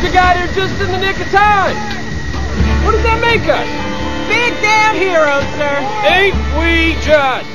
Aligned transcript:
boys, 0.00 0.12
got 0.12 0.36
here 0.36 0.46
just 0.48 0.80
in 0.80 0.90
the 0.90 0.98
nick 0.98 1.18
of 1.20 1.26
time. 1.28 1.76
What 2.84 2.92
does 2.92 3.02
that 3.02 3.20
make 3.20 3.42
us? 3.48 3.66
Big 4.28 4.52
damn 4.60 4.94
heroes, 4.94 5.44
sir. 5.56 5.76
Ain't 6.06 6.36
we 6.58 7.00
just? 7.02 7.48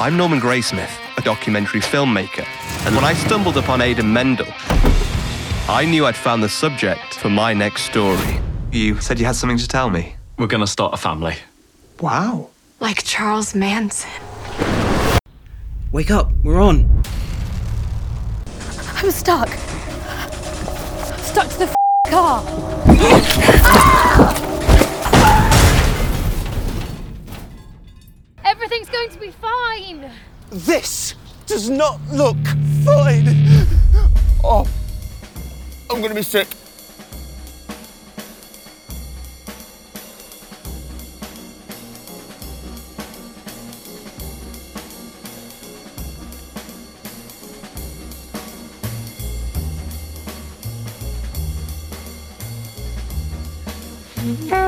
I'm 0.00 0.16
Norman 0.16 0.40
Graysmith, 0.40 0.90
a 1.18 1.22
documentary 1.22 1.80
filmmaker, 1.80 2.46
and 2.86 2.94
when 2.94 3.04
I 3.04 3.14
stumbled 3.14 3.56
upon 3.56 3.80
Aidan 3.80 4.12
Mendel, 4.12 4.46
I 5.68 5.86
knew 5.88 6.06
I'd 6.06 6.16
found 6.16 6.42
the 6.42 6.48
subject 6.48 7.14
for 7.14 7.28
my 7.28 7.52
next 7.52 7.82
story. 7.82 8.40
You 8.72 8.98
said 9.00 9.18
you 9.18 9.26
had 9.26 9.36
something 9.36 9.58
to 9.58 9.68
tell 9.68 9.90
me. 9.90 10.16
We're 10.38 10.46
gonna 10.46 10.66
start 10.66 10.94
a 10.94 10.96
family. 10.96 11.36
Wow. 12.00 12.48
Like 12.80 13.04
Charles 13.04 13.54
Manson. 13.54 14.10
Wake 15.92 16.10
up, 16.10 16.32
we're 16.42 16.60
on. 16.60 16.88
I'm 18.96 19.10
stuck. 19.10 19.50
Stuck 21.30 21.48
to 21.48 21.58
the 21.58 21.64
f- 21.66 21.74
car. 22.08 22.42
Everything's 28.44 28.90
going 28.90 29.10
to 29.10 29.20
be 29.20 29.30
fine. 29.30 30.10
This 30.50 31.14
does 31.46 31.70
not 31.70 32.00
look 32.10 32.36
fine. 32.84 33.28
Oh, 34.42 34.68
I'm 35.88 36.02
gonna 36.02 36.16
be 36.16 36.22
sick. 36.22 36.48
Hello 54.50 54.66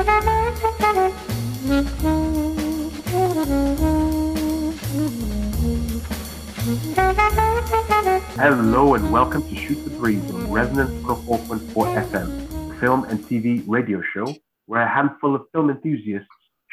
and 8.93 9.11
welcome 9.11 9.43
to 9.43 9.55
Shoot 9.57 9.83
the 9.83 9.89
Breeze 9.99 10.23
on 10.31 10.49
Resonance 10.49 10.91
104.4 11.03 12.09
FM, 12.09 12.79
film 12.79 13.03
and 13.05 13.19
TV 13.25 13.63
radio 13.67 14.01
show 14.13 14.33
where 14.67 14.83
a 14.83 14.89
handful 14.89 15.35
of 15.35 15.41
film 15.51 15.69
enthusiasts 15.69 16.29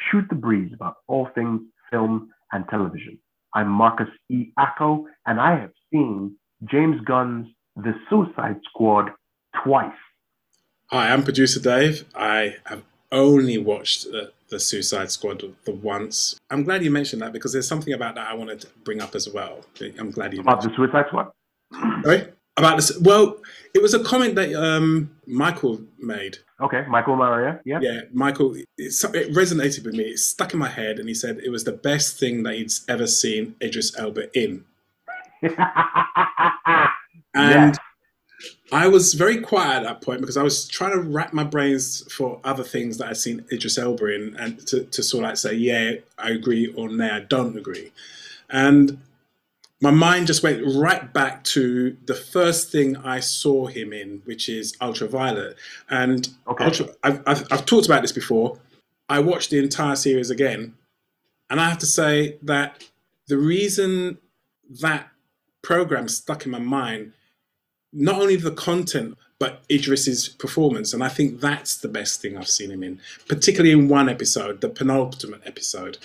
shoot 0.09 0.23
the 0.29 0.35
breeze 0.35 0.71
about 0.73 0.95
all 1.07 1.27
things 1.35 1.59
film 1.91 2.29
and 2.53 2.65
television. 2.69 3.19
I'm 3.53 3.67
Marcus 3.67 4.07
E. 4.29 4.53
Acko, 4.57 5.03
and 5.25 5.41
I 5.41 5.59
have 5.59 5.73
seen 5.91 6.37
James 6.63 7.01
Gunn's 7.03 7.47
The 7.75 7.93
Suicide 8.09 8.61
Squad 8.69 9.11
twice. 9.65 9.91
Hi, 10.91 11.11
I'm 11.11 11.23
producer 11.23 11.59
Dave. 11.59 12.05
I 12.15 12.55
have 12.65 12.83
only 13.11 13.57
watched 13.57 14.05
the, 14.05 14.31
the 14.49 14.59
Suicide 14.59 15.11
Squad 15.11 15.43
the 15.65 15.73
once. 15.73 16.39
I'm 16.49 16.63
glad 16.63 16.83
you 16.83 16.91
mentioned 16.91 17.21
that 17.21 17.33
because 17.33 17.53
there's 17.53 17.67
something 17.67 17.93
about 17.93 18.15
that 18.15 18.27
I 18.27 18.33
wanted 18.33 18.61
to 18.61 18.67
bring 18.83 19.01
up 19.01 19.15
as 19.15 19.29
well. 19.29 19.65
I'm 19.99 20.11
glad 20.11 20.33
you 20.33 20.43
mentioned 20.43 20.47
About 20.47 20.61
the. 20.63 20.75
Suicide 20.75 21.05
Squad? 21.07 21.31
Sorry? 22.03 22.27
About 22.57 22.75
this. 22.75 22.97
Well, 22.99 23.37
it 23.73 23.81
was 23.81 23.93
a 23.93 24.03
comment 24.03 24.35
that 24.35 24.53
um, 24.53 25.09
Michael 25.25 25.81
made. 25.99 26.37
Okay, 26.59 26.85
Michael 26.89 27.15
Maria. 27.15 27.61
Yeah. 27.65 27.79
Yeah, 27.81 28.01
Michael. 28.11 28.55
It, 28.55 28.67
it 28.77 29.33
resonated 29.33 29.85
with 29.85 29.95
me. 29.95 30.03
It 30.03 30.19
stuck 30.19 30.53
in 30.53 30.59
my 30.59 30.67
head, 30.67 30.99
and 30.99 31.07
he 31.07 31.15
said 31.15 31.39
it 31.43 31.49
was 31.49 31.63
the 31.63 31.71
best 31.71 32.19
thing 32.19 32.43
that 32.43 32.55
he'd 32.55 32.71
ever 32.89 33.07
seen 33.07 33.55
Idris 33.61 33.97
Elba 33.97 34.37
in. 34.37 34.65
And 37.33 37.77
I 38.71 38.87
was 38.87 39.13
very 39.13 39.39
quiet 39.41 39.77
at 39.77 39.83
that 39.83 40.01
point 40.01 40.21
because 40.21 40.37
I 40.37 40.43
was 40.43 40.67
trying 40.67 40.93
to 40.93 41.01
wrap 41.01 41.33
my 41.33 41.43
brains 41.43 42.11
for 42.13 42.39
other 42.43 42.63
things 42.63 42.97
that 42.97 43.09
I'd 43.09 43.17
seen 43.17 43.45
Idris 43.51 43.77
Elba 43.77 44.05
in 44.15 44.35
and 44.37 44.65
to, 44.67 44.83
to 44.85 45.03
sort 45.03 45.23
of 45.23 45.29
like 45.29 45.37
say, 45.37 45.53
yeah, 45.53 45.95
I 46.17 46.31
agree 46.31 46.73
or 46.73 46.89
no, 46.89 47.09
I 47.09 47.19
don't 47.19 47.57
agree. 47.57 47.91
And 48.49 48.99
my 49.81 49.91
mind 49.91 50.27
just 50.27 50.43
went 50.43 50.63
right 50.75 51.11
back 51.11 51.43
to 51.45 51.97
the 52.05 52.13
first 52.13 52.71
thing 52.71 52.95
I 52.97 53.19
saw 53.19 53.65
him 53.65 53.91
in, 53.93 54.21
which 54.25 54.47
is 54.47 54.75
Ultraviolet. 54.79 55.57
And 55.89 56.29
Okay. 56.47 56.63
Ultra, 56.65 56.87
I've, 57.03 57.21
I've, 57.25 57.47
I've 57.51 57.65
talked 57.65 57.87
about 57.87 58.03
this 58.03 58.11
before. 58.11 58.59
I 59.09 59.19
watched 59.19 59.49
the 59.49 59.57
entire 59.59 59.95
series 59.95 60.29
again, 60.29 60.75
and 61.49 61.59
I 61.59 61.67
have 61.67 61.79
to 61.79 61.85
say 61.85 62.37
that 62.43 62.87
the 63.27 63.37
reason 63.37 64.19
that 64.81 65.09
program 65.61 66.07
stuck 66.07 66.45
in 66.45 66.51
my 66.51 66.59
mind, 66.59 67.13
not 67.93 68.21
only 68.21 68.35
the 68.35 68.51
content, 68.51 69.17
but 69.39 69.63
Idris's 69.69 70.29
performance. 70.29 70.93
And 70.93 71.03
I 71.03 71.09
think 71.09 71.39
that's 71.39 71.77
the 71.77 71.87
best 71.87 72.21
thing 72.21 72.37
I've 72.37 72.47
seen 72.47 72.71
him 72.71 72.83
in, 72.83 72.99
particularly 73.27 73.71
in 73.71 73.87
one 73.87 74.07
episode, 74.07 74.61
the 74.61 74.69
penultimate 74.69 75.41
episode. 75.45 75.97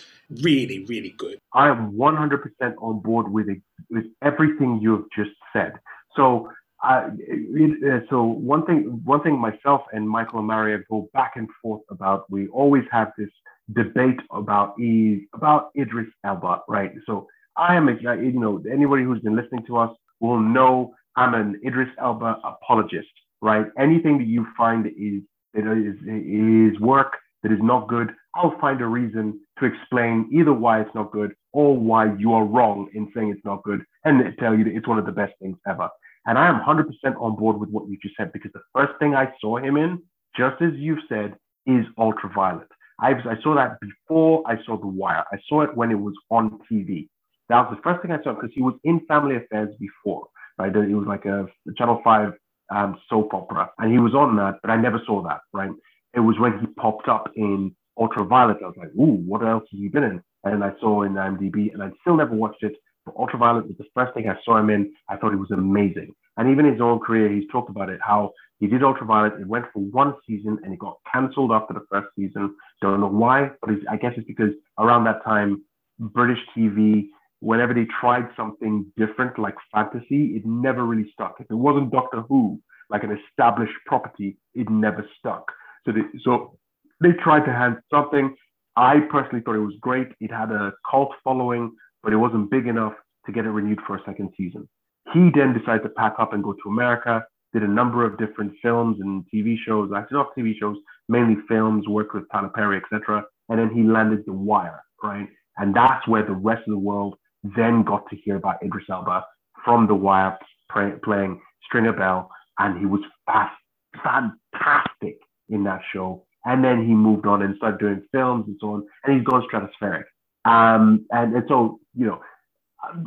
Really, 0.42 0.84
really 0.86 1.14
good. 1.18 1.38
I 1.52 1.68
am 1.68 1.92
100% 1.92 2.40
on 2.78 3.00
board 3.00 3.30
with 3.30 3.48
it, 3.48 3.60
with 3.90 4.06
everything 4.22 4.80
you 4.80 4.92
have 4.92 5.04
just 5.14 5.36
said. 5.52 5.74
So, 6.16 6.50
it, 6.82 7.84
uh, 7.84 8.06
so 8.08 8.22
one 8.24 8.64
thing, 8.64 9.00
one 9.04 9.22
thing 9.22 9.38
myself 9.38 9.82
and 9.92 10.08
Michael 10.08 10.38
and 10.38 10.48
Maria 10.48 10.78
go 10.90 11.08
back 11.12 11.32
and 11.36 11.48
forth 11.62 11.82
about. 11.90 12.30
We 12.30 12.48
always 12.48 12.84
have 12.90 13.12
this 13.18 13.30
debate 13.74 14.20
about 14.30 14.74
is 14.78 15.20
about 15.34 15.70
Idris 15.76 16.08
Elba, 16.24 16.62
right? 16.68 16.92
So 17.04 17.26
I 17.56 17.76
am, 17.76 17.88
you 17.88 18.32
know, 18.32 18.62
anybody 18.70 19.04
who's 19.04 19.20
been 19.20 19.36
listening 19.36 19.64
to 19.66 19.76
us 19.78 19.96
will 20.20 20.40
know 20.40 20.94
I'm 21.16 21.34
an 21.34 21.60
Idris 21.66 21.88
Elba 21.98 22.40
apologist, 22.44 23.08
right? 23.40 23.66
Anything 23.78 24.18
that 24.18 24.26
you 24.26 24.46
find 24.56 24.86
is 24.86 25.22
that 25.54 25.72
is 25.72 25.96
is 26.06 26.80
work 26.80 27.16
that 27.42 27.52
is 27.52 27.58
not 27.62 27.88
good, 27.88 28.12
I'll 28.34 28.58
find 28.60 28.80
a 28.80 28.86
reason 28.86 29.40
to 29.58 29.66
explain 29.66 30.28
either 30.32 30.52
why 30.52 30.80
it's 30.80 30.94
not 30.94 31.12
good 31.12 31.32
or 31.52 31.76
why 31.76 32.14
you 32.18 32.32
are 32.32 32.44
wrong 32.44 32.88
in 32.94 33.10
saying 33.14 33.30
it's 33.30 33.44
not 33.44 33.62
good 33.62 33.82
and 34.04 34.22
tell 34.38 34.54
you 34.56 34.64
that 34.64 34.74
it's 34.74 34.88
one 34.88 34.98
of 34.98 35.06
the 35.06 35.12
best 35.12 35.32
things 35.40 35.56
ever. 35.66 35.88
And 36.26 36.36
I 36.36 36.48
am 36.48 36.60
100% 36.60 36.86
on 37.20 37.36
board 37.36 37.58
with 37.58 37.70
what 37.70 37.88
you 37.88 37.96
just 38.02 38.16
said 38.16 38.32
because 38.32 38.50
the 38.52 38.62
first 38.74 38.98
thing 38.98 39.14
I 39.14 39.32
saw 39.40 39.58
him 39.58 39.76
in, 39.76 40.02
just 40.36 40.60
as 40.60 40.72
you've 40.74 40.98
said, 41.08 41.36
is 41.66 41.86
Ultraviolet. 41.98 42.68
I, 43.00 43.10
I 43.12 43.36
saw 43.42 43.54
that 43.54 43.78
before 43.80 44.42
I 44.46 44.56
saw 44.64 44.76
The 44.78 44.86
Wire. 44.86 45.24
I 45.32 45.36
saw 45.48 45.62
it 45.62 45.76
when 45.76 45.90
it 45.90 45.98
was 45.98 46.14
on 46.30 46.58
TV. 46.70 47.08
That 47.48 47.68
was 47.70 47.76
the 47.76 47.82
first 47.82 48.02
thing 48.02 48.10
I 48.10 48.22
saw 48.22 48.34
because 48.34 48.50
he 48.54 48.62
was 48.62 48.74
in 48.84 49.00
Family 49.06 49.36
Affairs 49.36 49.74
before, 49.78 50.26
right? 50.58 50.74
It 50.74 50.94
was 50.94 51.06
like 51.06 51.24
a 51.24 51.46
Channel 51.76 52.00
5 52.02 52.32
um, 52.74 52.98
soap 53.08 53.32
opera, 53.34 53.70
and 53.78 53.92
he 53.92 53.98
was 53.98 54.14
on 54.14 54.36
that, 54.36 54.56
but 54.62 54.70
I 54.70 54.76
never 54.76 55.00
saw 55.06 55.22
that, 55.22 55.40
right? 55.52 55.70
It 56.14 56.20
was 56.20 56.38
when 56.38 56.58
he 56.60 56.66
popped 56.66 57.08
up 57.08 57.30
in 57.36 57.74
Ultraviolet. 57.98 58.58
I 58.62 58.66
was 58.66 58.76
like, 58.76 58.90
ooh, 58.98 59.22
what 59.26 59.42
else 59.42 59.64
has 59.70 59.80
he 59.80 59.88
been 59.88 60.04
in? 60.04 60.22
And 60.44 60.64
I 60.64 60.72
saw 60.80 61.02
in 61.02 61.14
IMDb, 61.14 61.72
and 61.72 61.82
I 61.82 61.90
still 62.00 62.16
never 62.16 62.34
watched 62.34 62.62
it. 62.62 62.74
But 63.04 63.16
Ultraviolet 63.16 63.66
was 63.66 63.76
the 63.78 63.86
first 63.94 64.14
thing 64.14 64.28
I 64.28 64.36
saw 64.44 64.58
him 64.58 64.70
in. 64.70 64.92
I 65.08 65.16
thought 65.16 65.30
he 65.30 65.36
was 65.36 65.50
amazing. 65.52 66.12
And 66.36 66.50
even 66.50 66.70
his 66.70 66.80
own 66.80 66.98
career, 67.00 67.30
he's 67.30 67.48
talked 67.50 67.70
about 67.70 67.88
it, 67.88 68.00
how 68.02 68.32
he 68.58 68.66
did 68.66 68.82
Ultraviolet. 68.82 69.40
It 69.40 69.46
went 69.46 69.66
for 69.72 69.80
one 69.80 70.14
season 70.26 70.58
and 70.64 70.72
it 70.72 70.78
got 70.78 70.96
cancelled 71.10 71.52
after 71.52 71.72
the 71.74 71.84
first 71.90 72.08
season. 72.18 72.54
Don't 72.82 73.00
know 73.00 73.08
why, 73.08 73.50
but 73.60 73.70
I 73.90 73.96
guess 73.96 74.12
it's 74.16 74.26
because 74.26 74.50
around 74.78 75.04
that 75.04 75.24
time, 75.24 75.62
British 75.98 76.38
TV, 76.56 77.08
whenever 77.46 77.72
they 77.72 77.86
tried 78.00 78.28
something 78.36 78.84
different 78.96 79.38
like 79.38 79.54
fantasy, 79.72 80.34
it 80.36 80.44
never 80.44 80.84
really 80.84 81.08
stuck. 81.12 81.36
If 81.38 81.46
it 81.48 81.54
wasn't 81.54 81.92
Doctor 81.92 82.22
Who, 82.22 82.60
like 82.90 83.04
an 83.04 83.16
established 83.16 83.78
property, 83.86 84.36
it 84.54 84.68
never 84.68 85.08
stuck. 85.16 85.44
So 85.84 85.92
they, 85.92 86.00
so 86.24 86.58
they 87.00 87.12
tried 87.22 87.44
to 87.46 87.52
hand 87.52 87.76
something. 87.88 88.34
I 88.74 88.98
personally 89.12 89.42
thought 89.44 89.54
it 89.54 89.60
was 89.60 89.76
great. 89.80 90.08
It 90.20 90.32
had 90.32 90.50
a 90.50 90.72
cult 90.90 91.12
following, 91.22 91.70
but 92.02 92.12
it 92.12 92.16
wasn't 92.16 92.50
big 92.50 92.66
enough 92.66 92.94
to 93.26 93.32
get 93.32 93.44
it 93.44 93.50
renewed 93.50 93.78
for 93.86 93.96
a 93.96 94.02
second 94.04 94.30
season. 94.36 94.68
He 95.14 95.30
then 95.32 95.56
decided 95.56 95.84
to 95.84 95.90
pack 95.90 96.14
up 96.18 96.32
and 96.32 96.42
go 96.42 96.52
to 96.52 96.68
America, 96.68 97.24
did 97.52 97.62
a 97.62 97.68
number 97.68 98.04
of 98.04 98.18
different 98.18 98.54
films 98.60 98.96
and 99.00 99.24
TV 99.32 99.54
shows, 99.64 99.92
actually 99.96 100.16
not 100.16 100.36
TV 100.36 100.52
shows, 100.58 100.76
mainly 101.08 101.36
films, 101.48 101.86
worked 101.86 102.12
with 102.12 102.24
Tyler 102.32 102.50
Perry, 102.52 102.78
etc. 102.82 103.22
And 103.48 103.60
then 103.60 103.70
he 103.72 103.84
landed 103.84 104.24
The 104.26 104.32
Wire, 104.32 104.82
right? 105.00 105.28
And 105.58 105.74
that's 105.74 106.06
where 106.08 106.24
the 106.24 106.32
rest 106.32 106.62
of 106.66 106.72
the 106.72 106.78
world 106.78 107.16
then 107.54 107.82
got 107.82 108.08
to 108.10 108.16
hear 108.16 108.36
about 108.36 108.62
Idris 108.62 108.86
Elba 108.90 109.24
from 109.64 109.86
The 109.86 109.94
Wire 109.94 110.38
play, 110.70 110.92
playing 111.04 111.40
Stringer 111.64 111.92
Bell, 111.92 112.30
and 112.58 112.78
he 112.78 112.86
was 112.86 113.00
fast, 113.26 113.54
fantastic 114.02 115.18
in 115.48 115.64
that 115.64 115.80
show. 115.92 116.24
And 116.44 116.64
then 116.64 116.86
he 116.86 116.94
moved 116.94 117.26
on 117.26 117.42
and 117.42 117.56
started 117.56 117.80
doing 117.80 118.02
films 118.12 118.44
and 118.46 118.56
so 118.60 118.74
on, 118.74 118.86
and 119.04 119.16
he's 119.16 119.24
gone 119.24 119.46
stratospheric. 119.52 120.04
Um, 120.44 121.06
and, 121.10 121.34
and 121.34 121.44
so, 121.48 121.80
you 121.94 122.06
know, 122.06 122.20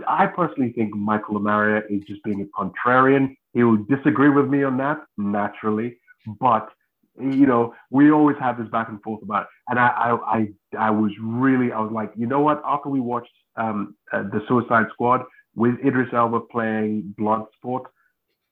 I 0.07 0.27
personally 0.27 0.73
think 0.73 0.93
Michael 0.93 1.39
Amaria 1.39 1.83
is 1.89 2.03
just 2.05 2.21
being 2.23 2.41
a 2.41 2.61
contrarian. 2.61 3.35
He 3.53 3.63
will 3.63 3.77
disagree 3.77 4.29
with 4.29 4.47
me 4.47 4.63
on 4.63 4.77
that, 4.77 4.97
naturally, 5.17 5.97
but 6.39 6.69
you 7.19 7.45
know, 7.45 7.73
we 7.89 8.11
always 8.11 8.37
have 8.39 8.57
this 8.57 8.67
back 8.69 8.89
and 8.89 9.01
forth 9.01 9.21
about 9.23 9.43
it. 9.43 9.47
And 9.67 9.79
I, 9.79 9.87
I, 9.87 10.37
I, 10.37 10.47
I 10.87 10.89
was 10.89 11.11
really, 11.21 11.71
I 11.71 11.79
was 11.79 11.91
like, 11.91 12.11
you 12.15 12.25
know 12.25 12.41
what? 12.41 12.61
After 12.65 12.89
we 12.89 12.99
watched 12.99 13.31
um, 13.55 13.95
uh, 14.11 14.23
the 14.23 14.41
Suicide 14.47 14.85
Squad 14.93 15.21
with 15.55 15.75
Idris 15.85 16.09
Elba 16.13 16.41
playing 16.51 17.15
Bloodsport, 17.19 17.83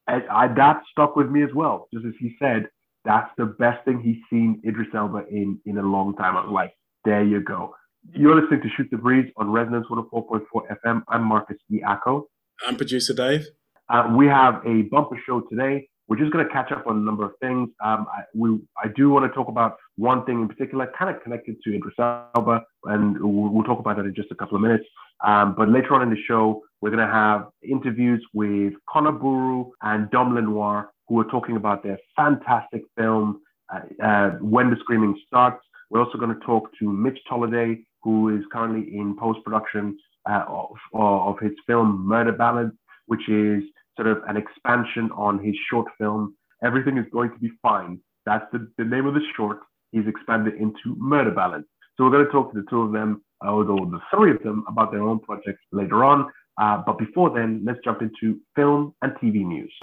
And 0.07 0.23
I, 0.29 0.47
that 0.55 0.81
stuck 0.91 1.15
with 1.15 1.29
me 1.29 1.43
as 1.43 1.49
well. 1.55 1.87
Just 1.93 2.05
as 2.05 2.13
he 2.19 2.35
said, 2.39 2.67
that's 3.05 3.29
the 3.37 3.45
best 3.45 3.85
thing 3.85 4.01
he's 4.01 4.21
seen 4.29 4.61
Idris 4.67 4.89
Elba 4.93 5.25
in 5.29 5.59
in 5.65 5.77
a 5.77 5.81
long 5.81 6.15
time. 6.15 6.35
I'm 6.35 6.51
like, 6.51 6.73
there 7.05 7.23
you 7.23 7.41
go. 7.41 7.73
You're 8.13 8.39
listening 8.39 8.61
to 8.61 8.69
Shoot 8.75 8.89
the 8.91 8.97
Breeze 8.97 9.31
on 9.37 9.49
Resonance 9.51 9.87
104.4 9.89 10.41
FM. 10.85 11.03
I'm 11.07 11.23
Marcus 11.23 11.57
E. 11.71 11.81
Acko. 11.85 12.25
I'm 12.67 12.75
producer 12.75 13.13
Dave. 13.13 13.45
Uh, 13.89 14.13
we 14.17 14.27
have 14.27 14.61
a 14.65 14.83
bumper 14.83 15.17
show 15.25 15.41
today. 15.41 15.87
We're 16.07 16.17
just 16.17 16.31
going 16.31 16.45
to 16.45 16.51
catch 16.51 16.71
up 16.71 16.87
on 16.87 16.97
a 16.97 16.99
number 16.99 17.25
of 17.25 17.31
things. 17.41 17.69
Um, 17.83 18.07
I, 18.11 18.23
we, 18.33 18.59
I 18.81 18.87
do 18.95 19.09
want 19.09 19.29
to 19.29 19.35
talk 19.35 19.49
about 19.49 19.77
one 19.97 20.25
thing 20.25 20.41
in 20.41 20.47
particular, 20.47 20.89
kind 20.97 21.13
of 21.13 21.21
connected 21.21 21.57
to 21.63 21.75
Idris 21.75 21.95
Elba, 21.99 22.63
and 22.85 23.19
we'll, 23.19 23.51
we'll 23.51 23.63
talk 23.63 23.79
about 23.79 23.97
that 23.97 24.05
in 24.05 24.15
just 24.15 24.31
a 24.31 24.35
couple 24.35 24.55
of 24.55 24.61
minutes. 24.61 24.85
Um, 25.25 25.55
but 25.57 25.69
later 25.69 25.93
on 25.93 26.01
in 26.01 26.09
the 26.09 26.21
show, 26.27 26.61
we're 26.81 26.91
going 26.91 27.05
to 27.05 27.13
have 27.13 27.47
interviews 27.61 28.23
with 28.33 28.73
Conor 28.89 29.11
Boru 29.11 29.71
and 29.81 30.09
Dom 30.11 30.33
Lenoir, 30.33 30.91
who 31.07 31.19
are 31.19 31.25
talking 31.25 31.55
about 31.57 31.83
their 31.83 31.97
fantastic 32.15 32.83
film, 32.97 33.41
uh, 33.73 33.79
uh, 34.03 34.29
When 34.39 34.69
the 34.69 34.77
Screaming 34.79 35.19
Starts. 35.27 35.61
We're 35.89 36.03
also 36.03 36.17
going 36.17 36.33
to 36.33 36.45
talk 36.45 36.69
to 36.79 36.91
Mitch 36.91 37.19
Tolliday, 37.29 37.83
who 38.03 38.37
is 38.37 38.43
currently 38.51 38.95
in 38.95 39.17
post 39.17 39.39
production 39.43 39.97
uh, 40.29 40.43
of, 40.47 40.75
of 40.93 41.39
his 41.39 41.53
film 41.65 42.05
Murder 42.05 42.33
Ballad, 42.33 42.71
which 43.07 43.27
is 43.27 43.63
sort 43.97 44.07
of 44.07 44.19
an 44.27 44.37
expansion 44.37 45.09
on 45.15 45.43
his 45.43 45.55
short 45.69 45.87
film, 45.97 46.35
Everything 46.63 46.97
is 46.97 47.05
Going 47.11 47.31
to 47.31 47.39
Be 47.39 47.51
Fine. 47.61 47.99
That's 48.25 48.45
the, 48.53 48.71
the 48.77 48.85
name 48.85 49.05
of 49.05 49.13
the 49.13 49.21
short. 49.35 49.59
He's 49.91 50.07
expanded 50.07 50.53
into 50.55 50.95
Murder 50.97 51.31
Ballad. 51.31 51.63
So 51.97 52.05
we're 52.05 52.11
going 52.11 52.25
to 52.25 52.31
talk 52.31 52.53
to 52.53 52.61
the 52.61 52.65
two 52.69 52.81
of 52.81 52.91
them, 52.93 53.23
although 53.41 53.89
the 53.91 53.99
three 54.15 54.31
of 54.31 54.41
them, 54.43 54.63
about 54.67 54.91
their 54.91 55.03
own 55.03 55.19
projects 55.19 55.63
later 55.71 56.03
on. 56.03 56.29
Uh, 56.59 56.81
but 56.85 56.97
before 56.97 57.29
then, 57.29 57.63
let's 57.65 57.79
jump 57.83 58.01
into 58.01 58.39
film 58.55 58.93
and 59.01 59.13
TV 59.13 59.45
news. 59.45 59.73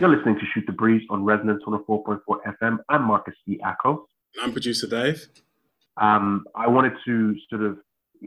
You're 0.00 0.14
listening 0.14 0.36
to 0.36 0.46
Shoot 0.54 0.64
the 0.64 0.72
Breeze 0.72 1.02
on 1.10 1.24
Resonance 1.24 1.60
104.4 1.66 2.20
FM. 2.62 2.78
I'm 2.88 3.02
Marcus 3.02 3.34
E. 3.48 3.58
Acko. 3.64 4.06
I'm 4.40 4.52
producer 4.52 4.86
Dave. 4.86 5.26
Um, 5.96 6.44
I 6.54 6.68
wanted 6.68 6.92
to 7.04 7.34
sort 7.50 7.64
of, 7.64 7.78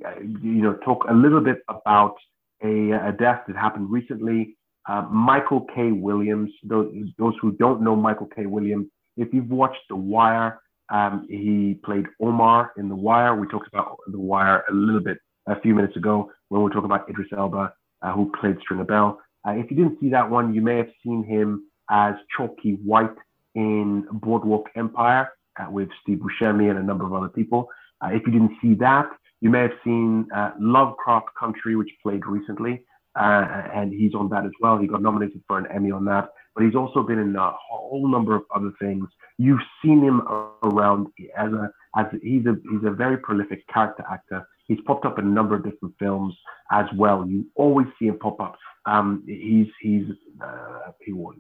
uh, 0.06 0.20
you 0.20 0.62
know, 0.62 0.74
talk 0.84 1.06
a 1.10 1.14
little 1.14 1.40
bit 1.40 1.60
about 1.70 2.16
a, 2.62 2.92
a 2.92 3.16
death 3.18 3.44
that 3.48 3.56
happened 3.56 3.90
recently. 3.90 4.58
Uh, 4.90 5.04
Michael 5.04 5.66
K. 5.74 5.94
Williams. 5.94 6.52
Those, 6.64 6.94
those 7.18 7.36
who 7.42 7.54
don't 7.54 7.82
know 7.82 7.96
Michael 7.96 8.28
K. 8.28 8.48
Williams, 8.48 8.88
if 9.16 9.34
you've 9.34 9.50
watched 9.50 9.80
The 9.88 9.96
Wire, 9.96 10.60
um, 10.90 11.26
he 11.30 11.80
played 11.86 12.06
Omar 12.22 12.74
in 12.76 12.90
The 12.90 12.96
Wire. 12.96 13.34
We 13.40 13.48
talked 13.48 13.70
about 13.70 13.96
The 14.08 14.20
Wire 14.20 14.66
a 14.70 14.74
little 14.74 15.00
bit 15.00 15.20
a 15.48 15.58
few 15.62 15.74
minutes 15.74 15.96
ago 15.96 16.30
when 16.50 16.60
we 16.60 16.66
were 16.66 16.70
talking 16.70 16.92
about 16.92 17.10
Idris 17.10 17.30
Elba, 17.32 17.74
uh, 18.02 18.12
who 18.12 18.30
played 18.42 18.58
Stringer 18.60 18.84
Bell. 18.84 19.22
Uh, 19.48 19.52
if 19.52 19.72
you 19.72 19.78
didn't 19.78 20.00
see 20.00 20.10
that 20.10 20.30
one, 20.30 20.54
you 20.54 20.62
may 20.62 20.78
have 20.78 20.90
seen 21.04 21.24
him 21.24 21.66
as 21.90 22.16
Chalky 22.36 22.74
White 22.86 23.16
in 23.56 24.06
Boardwalk 24.12 24.70
Empire 24.76 25.30
uh, 25.60 25.70
with 25.70 25.90
Steve 26.02 26.20
Buscemi 26.20 26.70
and 26.70 26.80
a 26.80 26.84
number 26.84 27.06
of 27.06 27.14
other 27.14 27.30
people. 27.30 27.68
Uh, 28.04 28.10
if 28.10 28.22
you 28.26 28.32
didn't 28.32 28.58
see 28.62 28.74
that, 28.76 29.10
you 29.42 29.50
may 29.50 29.62
have 29.62 29.72
seen 29.84 30.28
uh, 30.36 30.52
Lovecraft 30.60 31.30
Country, 31.38 31.76
which 31.76 31.90
played 32.04 32.26
recently, 32.26 32.86
uh, 33.20 33.64
and 33.74 33.92
he's 33.92 34.14
on 34.14 34.30
that 34.30 34.46
as 34.46 34.52
well. 34.62 34.78
He 34.78 34.88
got 34.88 35.02
nominated 35.02 35.42
for 35.48 35.58
an 35.58 35.66
Emmy 35.74 35.92
on 35.92 36.06
that, 36.06 36.30
but 36.56 36.64
he's 36.64 36.76
also 36.76 37.04
been 37.04 37.20
in 37.20 37.36
a 37.36 37.52
whole 37.52 38.08
number 38.08 38.36
of 38.36 38.44
other 38.54 38.72
things. 38.80 39.08
You've 39.38 39.60
seen 39.84 40.02
him 40.04 40.22
around 40.64 41.08
as 41.38 41.52
a 41.52 41.72
as 41.98 42.06
he's 42.22 42.46
a 42.46 42.56
he's 42.70 42.86
a 42.86 42.92
very 42.92 43.18
prolific 43.18 43.68
character 43.68 44.06
actor. 44.10 44.48
He's 44.68 44.80
popped 44.86 45.06
up 45.06 45.20
in 45.20 45.26
a 45.26 45.30
number 45.30 45.56
of 45.56 45.64
different 45.64 45.96
films 46.00 46.36
as 46.72 46.86
well. 46.96 47.28
You 47.28 47.46
always 47.56 47.88
see 48.00 48.06
him 48.06 48.20
pop 48.20 48.40
up. 48.40 48.56
Um, 48.86 49.24
he's 49.28 49.68
he's 49.82 50.06
uh, 50.44 50.92
he 51.06 51.14
was 51.14 51.36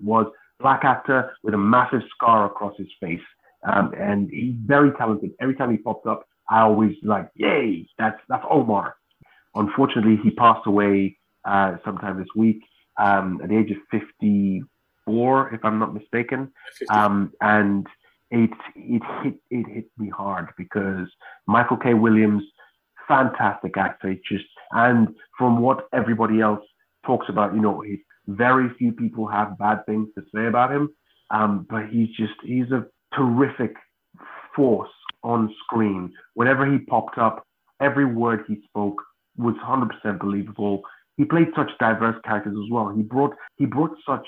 black 0.60 0.84
actor 0.84 1.32
with 1.44 1.54
a 1.54 1.58
massive 1.58 2.02
scar 2.16 2.46
across 2.46 2.74
his 2.78 2.90
face, 3.00 3.20
um, 3.68 3.94
and 3.98 4.30
he's 4.30 4.56
very 4.66 4.92
talented. 4.92 5.32
Every 5.42 5.56
time 5.56 5.72
he 5.72 5.78
popped 5.78 6.06
up, 6.08 6.26
I 6.50 6.62
always 6.62 6.96
like, 7.04 7.30
yay, 7.36 7.88
that's 7.98 8.20
that's 8.30 8.46
Omar. 8.50 8.96
Unfortunately, 9.56 10.20
he 10.24 10.32
passed 10.32 10.66
away 10.66 11.18
uh, 11.46 11.78
sometime 11.84 12.18
this 12.20 12.28
week 12.36 12.62
um, 12.98 13.40
at 13.44 13.50
the 13.50 13.58
age 13.58 13.72
of 13.72 13.78
54, 13.92 15.54
if 15.54 15.66
I'm 15.66 15.80
not 15.80 15.94
mistaken. 15.94 16.52
Um, 16.90 17.32
and 17.42 17.88
it 18.30 18.52
it 18.76 19.02
hit 19.24 19.36
it 19.50 19.68
hit 19.68 19.86
me 19.98 20.10
hard 20.10 20.50
because 20.58 21.08
Michael 21.48 21.78
K. 21.78 21.94
Williams, 21.94 22.44
fantastic 23.08 23.78
actor, 23.78 24.16
just 24.28 24.46
and 24.72 25.10
from 25.38 25.60
what 25.60 25.88
everybody 25.94 26.40
else 26.40 26.64
talks 27.06 27.27
about, 27.30 27.53
you 27.53 27.62
know, 27.62 27.81
he, 27.81 28.03
very 28.27 28.69
few 28.77 28.92
people 28.92 29.27
have 29.27 29.57
bad 29.57 29.86
things 29.86 30.07
to 30.15 30.24
say 30.33 30.45
about 30.45 30.71
him, 30.71 30.89
um, 31.31 31.65
but 31.69 31.88
he's 31.89 32.09
just 32.09 32.33
he's 32.44 32.71
a 32.71 32.86
terrific 33.15 33.74
force 34.56 34.89
on 35.24 35.53
screen. 35.63 36.13
Whenever 36.33 36.71
he 36.71 36.80
popped 36.80 37.18
up, 37.18 37.45
every 37.81 38.06
word 38.06 38.44
he 38.48 38.62
spoke 38.65 39.01
was 39.38 39.56
100% 39.65 40.19
believable. 40.19 40.81
He 41.18 41.25
played 41.25 41.48
such 41.56 41.69
diverse 41.80 42.19
characters 42.24 42.56
as 42.56 42.71
well. 42.71 42.89
He 42.89 43.01
brought 43.01 43.36
he 43.57 43.65
brought 43.65 43.95
such 44.07 44.25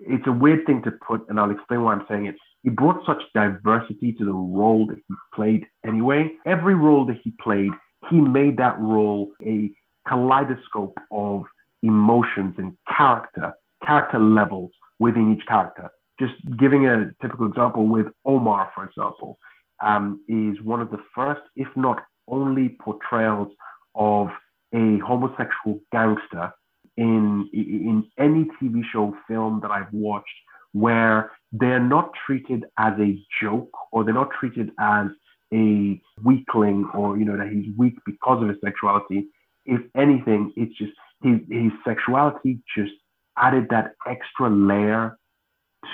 it's 0.00 0.26
a 0.26 0.32
weird 0.32 0.66
thing 0.66 0.82
to 0.82 0.92
put, 1.06 1.28
and 1.28 1.38
I'll 1.38 1.50
explain 1.50 1.82
why 1.82 1.94
I'm 1.94 2.06
saying 2.08 2.26
it. 2.26 2.34
He 2.62 2.70
brought 2.70 3.04
such 3.06 3.22
diversity 3.34 4.12
to 4.18 4.24
the 4.24 4.32
role 4.32 4.86
that 4.86 4.96
he 4.96 5.14
played 5.34 5.66
anyway. 5.86 6.32
Every 6.46 6.74
role 6.74 7.04
that 7.06 7.18
he 7.22 7.32
played, 7.40 7.70
he 8.10 8.20
made 8.20 8.56
that 8.58 8.78
role 8.78 9.32
a 9.44 9.70
kaleidoscope 10.08 10.98
of 11.10 11.44
emotions 11.82 12.54
and 12.58 12.76
character, 12.96 13.52
character 13.84 14.18
levels 14.18 14.70
within 14.98 15.36
each 15.36 15.46
character. 15.46 15.90
Just 16.20 16.34
giving 16.58 16.86
a 16.86 17.10
typical 17.20 17.46
example 17.46 17.86
with 17.86 18.06
Omar, 18.24 18.70
for 18.74 18.84
example, 18.84 19.38
um, 19.82 20.20
is 20.28 20.60
one 20.62 20.80
of 20.80 20.90
the 20.90 20.98
first, 21.14 21.40
if 21.56 21.68
not 21.76 22.02
only, 22.28 22.76
portrayals 22.80 23.48
of 23.94 24.28
a 24.74 24.98
homosexual 24.98 25.80
gangster 25.90 26.52
in 26.96 27.48
in 27.52 28.04
any 28.18 28.44
TV 28.60 28.82
show, 28.92 29.16
film 29.26 29.60
that 29.62 29.70
I've 29.70 29.92
watched, 29.92 30.28
where 30.72 31.32
they're 31.52 31.80
not 31.80 32.10
treated 32.26 32.64
as 32.78 32.92
a 32.98 33.18
joke 33.40 33.70
or 33.90 34.04
they're 34.04 34.14
not 34.14 34.30
treated 34.38 34.70
as 34.78 35.06
a 35.52 36.00
weakling 36.24 36.88
or 36.94 37.18
you 37.18 37.24
know 37.24 37.36
that 37.36 37.48
he's 37.48 37.66
weak 37.76 37.94
because 38.06 38.42
of 38.42 38.48
his 38.48 38.58
sexuality. 38.64 39.26
If 39.64 39.80
anything, 39.96 40.52
it's 40.56 40.76
just 40.76 40.92
his, 41.22 41.38
his 41.48 41.72
sexuality 41.84 42.58
just 42.76 42.92
added 43.36 43.66
that 43.70 43.92
extra 44.06 44.50
layer 44.50 45.16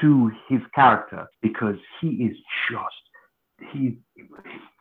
to 0.01 0.31
his 0.49 0.61
character 0.75 1.27
because 1.43 1.77
he 2.01 2.09
is 2.09 2.37
just 2.71 3.09
he, 3.73 3.99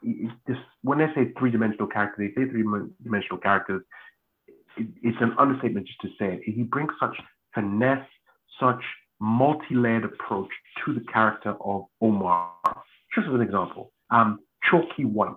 he 0.02 0.30
just 0.48 0.60
when 0.84 1.00
they 1.00 1.08
say 1.16 1.34
three 1.38 1.52
dimensional 1.52 1.88
character, 1.88 2.16
they 2.20 2.42
say 2.42 2.50
three 2.50 2.64
dimensional 3.04 3.38
characters. 3.42 3.82
It, 4.78 4.88
it's 5.02 5.18
an 5.22 5.34
understatement 5.40 5.88
just 5.88 6.00
to 6.02 6.10
say 6.20 6.36
it. 6.36 6.42
He 6.46 6.64
brings 6.64 6.92
such 7.00 7.18
finesse, 7.56 8.06
such 8.60 8.82
multi-layered 9.20 10.04
approach 10.04 10.50
to 10.86 10.94
the 10.94 11.02
character 11.12 11.56
of 11.62 11.86
Omar. 12.02 12.52
Just 13.16 13.28
as 13.28 13.34
an 13.34 13.42
example, 13.42 13.92
um, 14.12 14.40
Chalky 14.70 15.06
White 15.06 15.36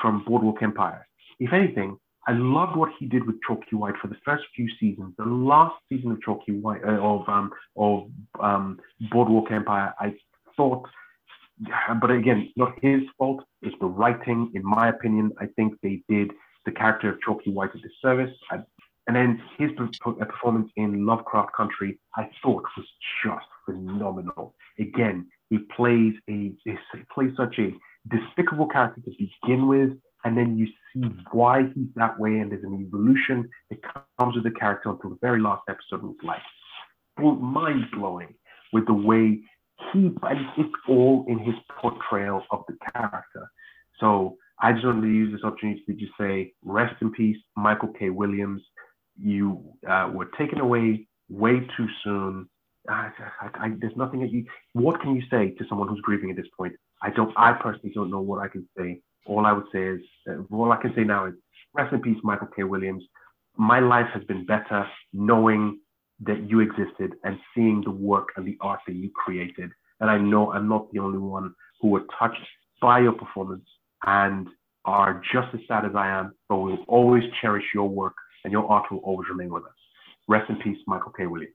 from 0.00 0.24
Boardwalk 0.24 0.62
Empire. 0.62 1.06
If 1.40 1.52
anything, 1.52 1.98
I 2.26 2.32
loved 2.32 2.76
what 2.76 2.90
he 2.98 3.06
did 3.06 3.26
with 3.26 3.36
Chalky 3.46 3.74
White 3.74 3.96
for 4.00 4.08
the 4.08 4.16
first 4.24 4.44
few 4.54 4.68
seasons. 4.78 5.14
The 5.18 5.24
last 5.24 5.74
season 5.88 6.12
of 6.12 6.22
Chalky 6.22 6.52
White 6.52 6.84
uh, 6.84 7.00
of 7.00 7.28
um, 7.28 7.50
of 7.76 8.10
um, 8.40 8.78
Boardwalk 9.10 9.50
Empire, 9.50 9.92
I 9.98 10.14
thought, 10.56 10.86
but 12.00 12.10
again, 12.10 12.52
not 12.56 12.74
his 12.80 13.00
fault. 13.18 13.42
It's 13.62 13.74
the 13.80 13.86
writing, 13.86 14.52
in 14.54 14.64
my 14.64 14.88
opinion. 14.88 15.32
I 15.40 15.46
think 15.56 15.74
they 15.82 16.02
did 16.08 16.30
the 16.64 16.72
character 16.72 17.10
of 17.10 17.20
Chalky 17.22 17.50
White 17.50 17.70
a 17.74 17.78
disservice. 17.78 18.34
I, 18.50 18.58
and 19.08 19.16
then 19.16 19.42
his 19.58 19.70
performance 20.00 20.70
in 20.76 21.04
Lovecraft 21.04 21.52
Country, 21.56 21.98
I 22.16 22.30
thought 22.40 22.62
was 22.76 22.86
just 23.24 23.46
phenomenal. 23.66 24.54
Again, 24.78 25.26
he 25.50 25.58
plays 25.76 26.14
a 26.30 26.52
he 26.64 26.76
plays 27.12 27.32
such 27.36 27.58
a 27.58 27.74
despicable 28.08 28.68
character 28.68 29.00
to 29.00 29.10
begin 29.10 29.66
with 29.66 29.90
and 30.24 30.36
then 30.36 30.56
you 30.56 30.66
see 30.94 31.08
why 31.30 31.62
he's 31.74 31.88
that 31.96 32.18
way, 32.18 32.38
and 32.38 32.50
there's 32.50 32.64
an 32.64 32.84
evolution 32.86 33.48
that 33.70 33.78
comes 34.18 34.34
with 34.34 34.44
the 34.44 34.50
character 34.50 34.90
until 34.90 35.10
the 35.10 35.18
very 35.20 35.40
last 35.40 35.62
episode 35.68 36.04
of 36.04 36.10
his 36.10 36.24
life. 36.24 36.42
Mind 37.18 37.84
blowing 37.92 38.34
with 38.72 38.86
the 38.86 38.94
way 38.94 39.40
he, 39.92 39.98
and 40.22 40.46
it's 40.56 40.74
all 40.88 41.24
in 41.28 41.38
his 41.38 41.54
portrayal 41.80 42.42
of 42.50 42.64
the 42.68 42.76
character. 42.92 43.50
So 44.00 44.36
I 44.60 44.72
just 44.72 44.84
wanted 44.84 45.02
to 45.02 45.08
use 45.08 45.32
this 45.32 45.44
opportunity 45.44 45.82
to 45.86 45.94
just 45.94 46.12
say, 46.18 46.52
rest 46.64 46.94
in 47.00 47.12
peace, 47.12 47.36
Michael 47.56 47.92
K. 47.98 48.10
Williams. 48.10 48.62
You 49.18 49.62
uh, 49.88 50.10
were 50.12 50.30
taken 50.38 50.60
away 50.60 51.06
way 51.28 51.60
too 51.76 51.86
soon. 52.02 52.48
I, 52.88 53.10
I, 53.40 53.48
I, 53.54 53.72
there's 53.78 53.96
nothing 53.96 54.20
that 54.20 54.32
you. 54.32 54.46
What 54.72 55.00
can 55.00 55.14
you 55.14 55.22
say 55.30 55.50
to 55.50 55.64
someone 55.68 55.88
who's 55.88 56.00
grieving 56.00 56.30
at 56.30 56.36
this 56.36 56.46
point? 56.56 56.74
I 57.02 57.10
don't. 57.10 57.32
I 57.36 57.52
personally 57.52 57.92
don't 57.94 58.10
know 58.10 58.20
what 58.20 58.40
I 58.42 58.48
can 58.48 58.66
say. 58.76 59.00
All 59.26 59.46
I 59.46 59.52
would 59.52 59.66
say 59.72 59.82
is, 59.82 60.00
uh, 60.28 60.42
all 60.54 60.72
I 60.72 60.76
can 60.80 60.92
say 60.94 61.04
now 61.04 61.26
is, 61.26 61.34
rest 61.74 61.92
in 61.92 62.00
peace, 62.00 62.18
Michael 62.22 62.48
K. 62.54 62.64
Williams. 62.64 63.04
My 63.56 63.80
life 63.80 64.06
has 64.14 64.24
been 64.24 64.46
better 64.46 64.86
knowing 65.12 65.78
that 66.20 66.48
you 66.48 66.60
existed 66.60 67.14
and 67.24 67.38
seeing 67.54 67.82
the 67.84 67.90
work 67.90 68.28
and 68.36 68.46
the 68.46 68.56
art 68.60 68.80
that 68.86 68.94
you 68.94 69.10
created. 69.14 69.70
And 70.00 70.10
I 70.10 70.18
know 70.18 70.52
I'm 70.52 70.68
not 70.68 70.90
the 70.92 71.00
only 71.00 71.18
one 71.18 71.54
who 71.80 71.88
were 71.88 72.04
touched 72.18 72.46
by 72.80 73.00
your 73.00 73.12
performance 73.12 73.64
and 74.04 74.48
are 74.84 75.22
just 75.32 75.48
as 75.54 75.60
sad 75.68 75.84
as 75.84 75.92
I 75.94 76.08
am, 76.08 76.34
but 76.48 76.58
we'll 76.58 76.84
always 76.88 77.22
cherish 77.40 77.64
your 77.74 77.88
work 77.88 78.14
and 78.44 78.52
your 78.52 78.68
art 78.70 78.90
will 78.90 78.98
always 78.98 79.28
remain 79.28 79.52
with 79.52 79.64
us. 79.64 79.70
Rest 80.28 80.50
in 80.50 80.56
peace, 80.56 80.78
Michael 80.86 81.12
K. 81.12 81.26
Williams. 81.26 81.54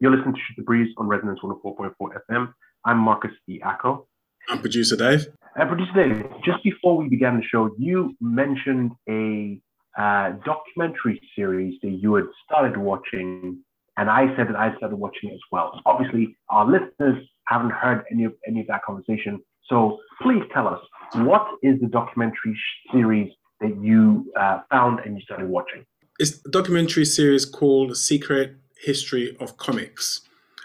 You're 0.00 0.14
listening 0.14 0.34
to 0.34 0.40
Shoot 0.40 0.56
the 0.56 0.62
Breeze 0.62 0.94
on 0.96 1.08
Resonance 1.08 1.40
104.4 1.42 1.92
FM. 2.30 2.52
I'm 2.84 2.98
Marcus 2.98 3.32
E. 3.48 3.60
Acko. 3.64 4.06
I'm 4.48 4.60
producer 4.60 4.96
Dave. 4.96 5.26
And 5.58 5.68
producer 5.68 5.92
Dave, 5.92 6.24
just 6.44 6.62
before 6.62 6.96
we 6.96 7.08
began 7.08 7.36
the 7.36 7.42
show, 7.42 7.74
you 7.76 8.14
mentioned 8.20 8.92
a 9.08 9.60
uh, 10.00 10.30
documentary 10.44 11.20
series 11.34 11.74
that 11.82 11.90
you 11.90 12.14
had 12.14 12.26
started 12.44 12.76
watching, 12.76 13.58
and 13.96 14.08
I 14.08 14.28
said 14.36 14.48
that 14.50 14.54
I 14.54 14.76
started 14.76 14.94
watching 14.94 15.30
it 15.30 15.32
as 15.32 15.40
well. 15.50 15.80
Obviously, 15.84 16.36
our 16.48 16.64
listeners 16.64 17.26
haven't 17.48 17.72
heard 17.72 18.04
any 18.12 18.22
of 18.22 18.34
any 18.46 18.60
of 18.60 18.68
that 18.68 18.84
conversation, 18.84 19.40
so 19.68 19.98
please 20.22 20.44
tell 20.54 20.68
us 20.68 20.80
what 21.16 21.44
is 21.64 21.80
the 21.80 21.88
documentary 21.88 22.56
series 22.92 23.32
that 23.60 23.76
you 23.82 24.30
uh, 24.38 24.60
found 24.70 25.00
and 25.00 25.16
you 25.16 25.22
started 25.22 25.48
watching? 25.48 25.84
It's 26.20 26.40
a 26.46 26.50
documentary 26.50 27.04
series 27.04 27.44
called 27.44 27.96
Secret 27.96 28.54
History 28.80 29.36
of 29.40 29.56
Comics, 29.56 30.20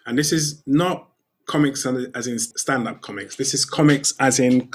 and 0.06 0.20
this 0.20 0.32
is 0.32 0.62
not 0.68 1.13
comics 1.46 1.86
as 1.86 2.28
in 2.28 2.40
stand-up 2.40 3.02
comics. 3.02 3.36
This 3.36 3.54
is 3.54 3.66
comics 3.66 4.14
as 4.20 4.40
in 4.40 4.70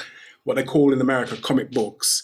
what 0.45 0.55
they 0.55 0.63
call 0.63 0.93
in 0.93 1.01
America 1.01 1.37
comic 1.37 1.71
books 1.71 2.23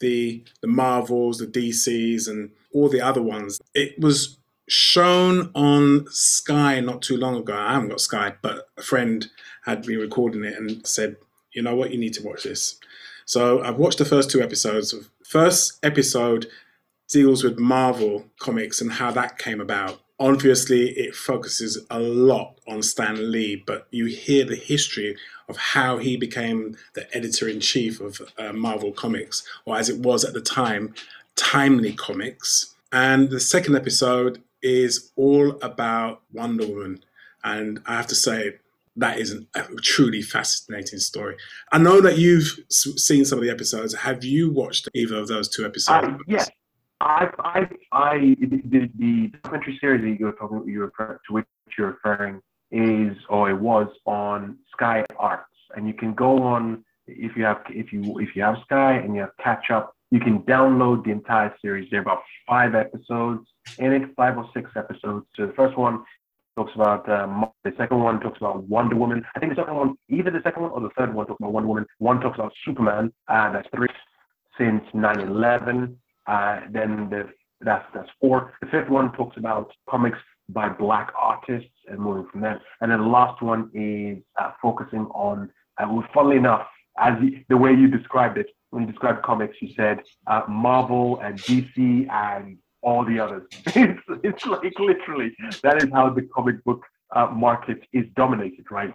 the 0.00 0.44
the 0.60 0.66
Marvels, 0.66 1.38
the 1.38 1.46
DCs, 1.46 2.28
and 2.28 2.50
all 2.72 2.88
the 2.88 3.00
other 3.00 3.22
ones. 3.22 3.60
It 3.74 3.98
was 3.98 4.38
shown 4.68 5.50
on 5.54 6.06
Sky 6.10 6.80
not 6.80 7.02
too 7.02 7.16
long 7.16 7.36
ago. 7.36 7.56
I 7.56 7.74
haven't 7.74 7.90
got 7.90 8.00
Sky, 8.00 8.34
but 8.42 8.68
a 8.76 8.82
friend 8.82 9.26
had 9.64 9.82
been 9.82 9.98
recording 9.98 10.44
it 10.44 10.54
and 10.54 10.86
said, 10.86 11.16
"You 11.52 11.62
know 11.62 11.74
what? 11.74 11.92
You 11.92 11.98
need 11.98 12.14
to 12.14 12.22
watch 12.22 12.42
this." 12.44 12.78
So 13.24 13.60
I've 13.62 13.78
watched 13.78 13.98
the 13.98 14.04
first 14.04 14.30
two 14.30 14.42
episodes. 14.42 14.94
First 15.24 15.78
episode 15.82 16.46
deals 17.08 17.42
with 17.42 17.58
Marvel 17.58 18.26
comics 18.38 18.80
and 18.80 18.92
how 18.92 19.10
that 19.12 19.38
came 19.38 19.60
about 19.60 20.00
obviously 20.18 20.90
it 20.90 21.14
focuses 21.14 21.84
a 21.90 21.98
lot 21.98 22.58
on 22.66 22.82
Stan 22.82 23.30
Lee, 23.30 23.62
but 23.66 23.86
you 23.90 24.06
hear 24.06 24.44
the 24.44 24.56
history 24.56 25.16
of 25.48 25.56
how 25.56 25.98
he 25.98 26.16
became 26.16 26.76
the 26.94 27.14
editor 27.16 27.48
in 27.48 27.60
chief 27.60 28.00
of 28.00 28.20
uh, 28.38 28.52
Marvel 28.52 28.92
Comics, 28.92 29.46
or 29.64 29.76
as 29.76 29.88
it 29.88 29.98
was 29.98 30.24
at 30.24 30.34
the 30.34 30.40
time, 30.40 30.94
Timely 31.36 31.92
Comics. 31.92 32.74
And 32.92 33.30
the 33.30 33.40
second 33.40 33.76
episode 33.76 34.42
is 34.62 35.12
all 35.16 35.50
about 35.62 36.22
Wonder 36.32 36.66
Woman. 36.66 37.04
And 37.44 37.80
I 37.86 37.96
have 37.96 38.06
to 38.08 38.14
say, 38.14 38.54
that 38.96 39.18
is 39.18 39.30
an, 39.30 39.46
a 39.54 39.62
truly 39.82 40.22
fascinating 40.22 40.98
story. 40.98 41.36
I 41.70 41.78
know 41.78 42.00
that 42.00 42.16
you've 42.16 42.58
seen 42.70 43.24
some 43.24 43.38
of 43.38 43.44
the 43.44 43.50
episodes. 43.50 43.94
Have 43.94 44.24
you 44.24 44.50
watched 44.50 44.88
either 44.94 45.16
of 45.16 45.28
those 45.28 45.48
two 45.48 45.64
episodes? 45.64 46.06
Uh, 46.06 46.18
yes, 46.26 46.48
I, 47.00 47.28
I, 47.38 47.68
I, 47.92 48.36
the, 48.40 48.90
the 48.98 49.28
documentary 49.42 49.78
series 49.80 50.02
that 50.02 50.20
you're 50.20 50.32
talking, 50.32 50.64
you 50.66 50.80
refer 50.80 51.20
to 51.26 51.34
which 51.34 51.46
you're 51.76 51.92
referring 51.92 52.40
is, 52.70 53.16
or 53.28 53.50
it 53.50 53.60
was 53.60 53.88
on 54.06 54.56
Sky 54.72 55.04
Arts, 55.18 55.44
and 55.76 55.86
you 55.86 55.94
can 55.94 56.14
go 56.14 56.42
on 56.42 56.84
if 57.06 57.36
you 57.36 57.44
have, 57.44 57.58
if 57.68 57.92
you, 57.92 58.18
if 58.18 58.34
you 58.34 58.42
have 58.42 58.56
Sky 58.64 58.94
and 58.94 59.14
you 59.14 59.20
have 59.20 59.30
catch 59.42 59.70
up, 59.70 59.94
you 60.10 60.20
can 60.20 60.40
download 60.40 61.04
the 61.04 61.10
entire 61.10 61.54
series. 61.60 61.88
There 61.90 62.00
are 62.00 62.02
about 62.02 62.22
five 62.48 62.74
episodes 62.74 63.46
in 63.78 63.92
it, 63.92 64.02
five 64.16 64.38
or 64.38 64.48
six 64.54 64.70
episodes. 64.76 65.26
So 65.36 65.46
the 65.46 65.52
first 65.52 65.76
one 65.76 66.04
talks 66.56 66.72
about 66.74 67.08
um, 67.10 67.46
the 67.64 67.72
second 67.76 68.02
one 68.02 68.20
talks 68.20 68.38
about 68.38 68.62
Wonder 68.64 68.96
Woman. 68.96 69.24
I 69.34 69.40
think 69.40 69.54
the 69.54 69.60
second 69.60 69.74
one, 69.74 69.96
either 70.08 70.30
the 70.30 70.40
second 70.42 70.62
one 70.62 70.72
or 70.72 70.80
the 70.80 70.90
third 70.96 71.14
one 71.14 71.26
talks 71.26 71.40
about 71.40 71.52
Wonder 71.52 71.68
Woman. 71.68 71.86
One 71.98 72.20
talks 72.20 72.38
about 72.38 72.52
Superman. 72.64 73.12
Uh, 73.28 73.52
that's 73.52 73.68
three 73.74 73.88
since 74.58 74.82
9/11. 74.94 75.96
Uh, 76.26 76.60
then 76.70 77.08
the, 77.10 77.28
that's 77.60 77.86
that's 77.94 78.08
four. 78.20 78.52
The 78.60 78.66
fifth 78.68 78.88
one 78.88 79.12
talks 79.12 79.36
about 79.36 79.72
comics 79.88 80.18
by 80.48 80.68
black 80.68 81.12
artists 81.18 81.70
and 81.88 81.98
moving 81.98 82.26
from 82.30 82.40
there. 82.40 82.60
And 82.80 82.90
then 82.90 83.00
the 83.00 83.06
last 83.06 83.42
one 83.42 83.70
is 83.74 84.22
uh, 84.40 84.52
focusing 84.62 85.06
on, 85.06 85.50
uh, 85.78 85.86
well, 85.90 86.04
funnily 86.14 86.36
enough, 86.36 86.66
as 86.98 87.14
the, 87.20 87.44
the, 87.48 87.56
way 87.56 87.72
you 87.72 87.88
described 87.88 88.38
it, 88.38 88.46
when 88.70 88.84
you 88.84 88.90
described 88.90 89.22
comics, 89.22 89.56
you 89.60 89.72
said 89.76 90.00
uh, 90.26 90.42
Marvel 90.48 91.20
and 91.20 91.38
DC 91.38 92.08
and 92.10 92.58
all 92.82 93.04
the 93.04 93.18
others. 93.18 93.42
it's, 93.66 94.00
it's 94.22 94.46
like 94.46 94.72
literally 94.78 95.34
that 95.62 95.82
is 95.82 95.90
how 95.92 96.10
the 96.10 96.22
comic 96.34 96.62
book 96.64 96.84
uh, 97.14 97.26
market 97.26 97.80
is 97.92 98.04
dominated, 98.14 98.64
right? 98.70 98.94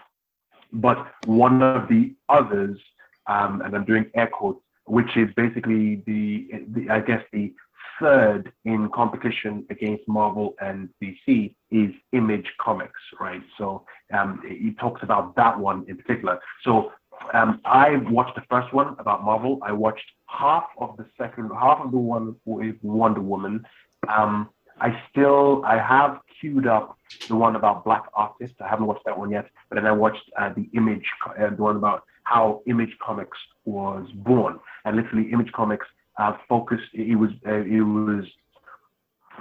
But 0.74 1.06
one 1.26 1.62
of 1.62 1.90
the 1.90 2.16
others, 2.30 2.80
um, 3.28 3.62
and 3.62 3.76
I'm 3.76 3.86
doing 3.86 4.10
air 4.16 4.28
quotes, 4.28 4.64
which 4.86 5.16
is 5.16 5.30
basically 5.36 6.04
the, 6.06 6.48
the 6.74 6.90
I 6.90 7.00
guess 7.00 7.24
the 7.32 7.54
third 8.00 8.52
in 8.66 8.90
competition 8.90 9.66
against 9.70 10.08
Marvel 10.08 10.56
and 10.60 10.90
DC 11.02 11.54
is 11.70 11.92
Image 12.14 12.48
Comics, 12.60 13.00
right? 13.20 13.42
So 13.58 13.86
um, 14.12 14.42
he 14.48 14.72
talks 14.80 15.04
about 15.04 15.36
that 15.36 15.58
one 15.58 15.86
in 15.88 15.98
particular. 15.98 16.40
So 16.64 16.92
um, 17.34 17.62
I 17.64 17.98
watched 18.10 18.36
the 18.36 18.44
first 18.50 18.74
one 18.74 18.96
about 19.00 19.24
Marvel. 19.24 19.60
I 19.62 19.72
watched 19.72 20.06
half 20.28 20.66
of 20.80 20.98
the 20.98 21.06
second, 21.18 21.52
half 21.60 21.80
of 21.80 21.92
the 21.92 21.98
one 21.98 22.36
with 22.46 22.76
Wonder 22.82 23.22
Woman. 23.22 23.64
Um, 24.08 24.50
I 24.80 25.00
still, 25.12 25.64
I 25.64 25.78
have 25.78 26.20
queued 26.40 26.66
up 26.66 26.98
the 27.28 27.36
one 27.36 27.56
about 27.56 27.86
Black 27.86 28.04
artists. 28.16 28.56
I 28.60 28.68
haven't 28.68 28.88
watched 28.88 29.06
that 29.06 29.18
one 29.18 29.30
yet, 29.30 29.48
but 29.70 29.76
then 29.76 29.86
I 29.86 29.92
watched 29.92 30.24
uh, 30.40 30.52
the 30.56 30.68
Image, 30.76 31.06
uh, 31.40 31.52
the 31.52 31.62
one 31.62 31.76
about 31.76 32.04
how 32.24 32.62
Image 32.68 32.96
Comics 33.00 33.38
was 33.66 34.08
born. 34.16 34.60
And 34.86 34.96
literally, 34.96 35.32
Image 35.32 35.52
Comics 35.52 35.86
uh, 36.18 36.34
focused. 36.48 36.90
It 36.94 37.16
was 37.16 37.32
uh, 37.48 37.64
it 37.64 37.82
was 37.82 38.26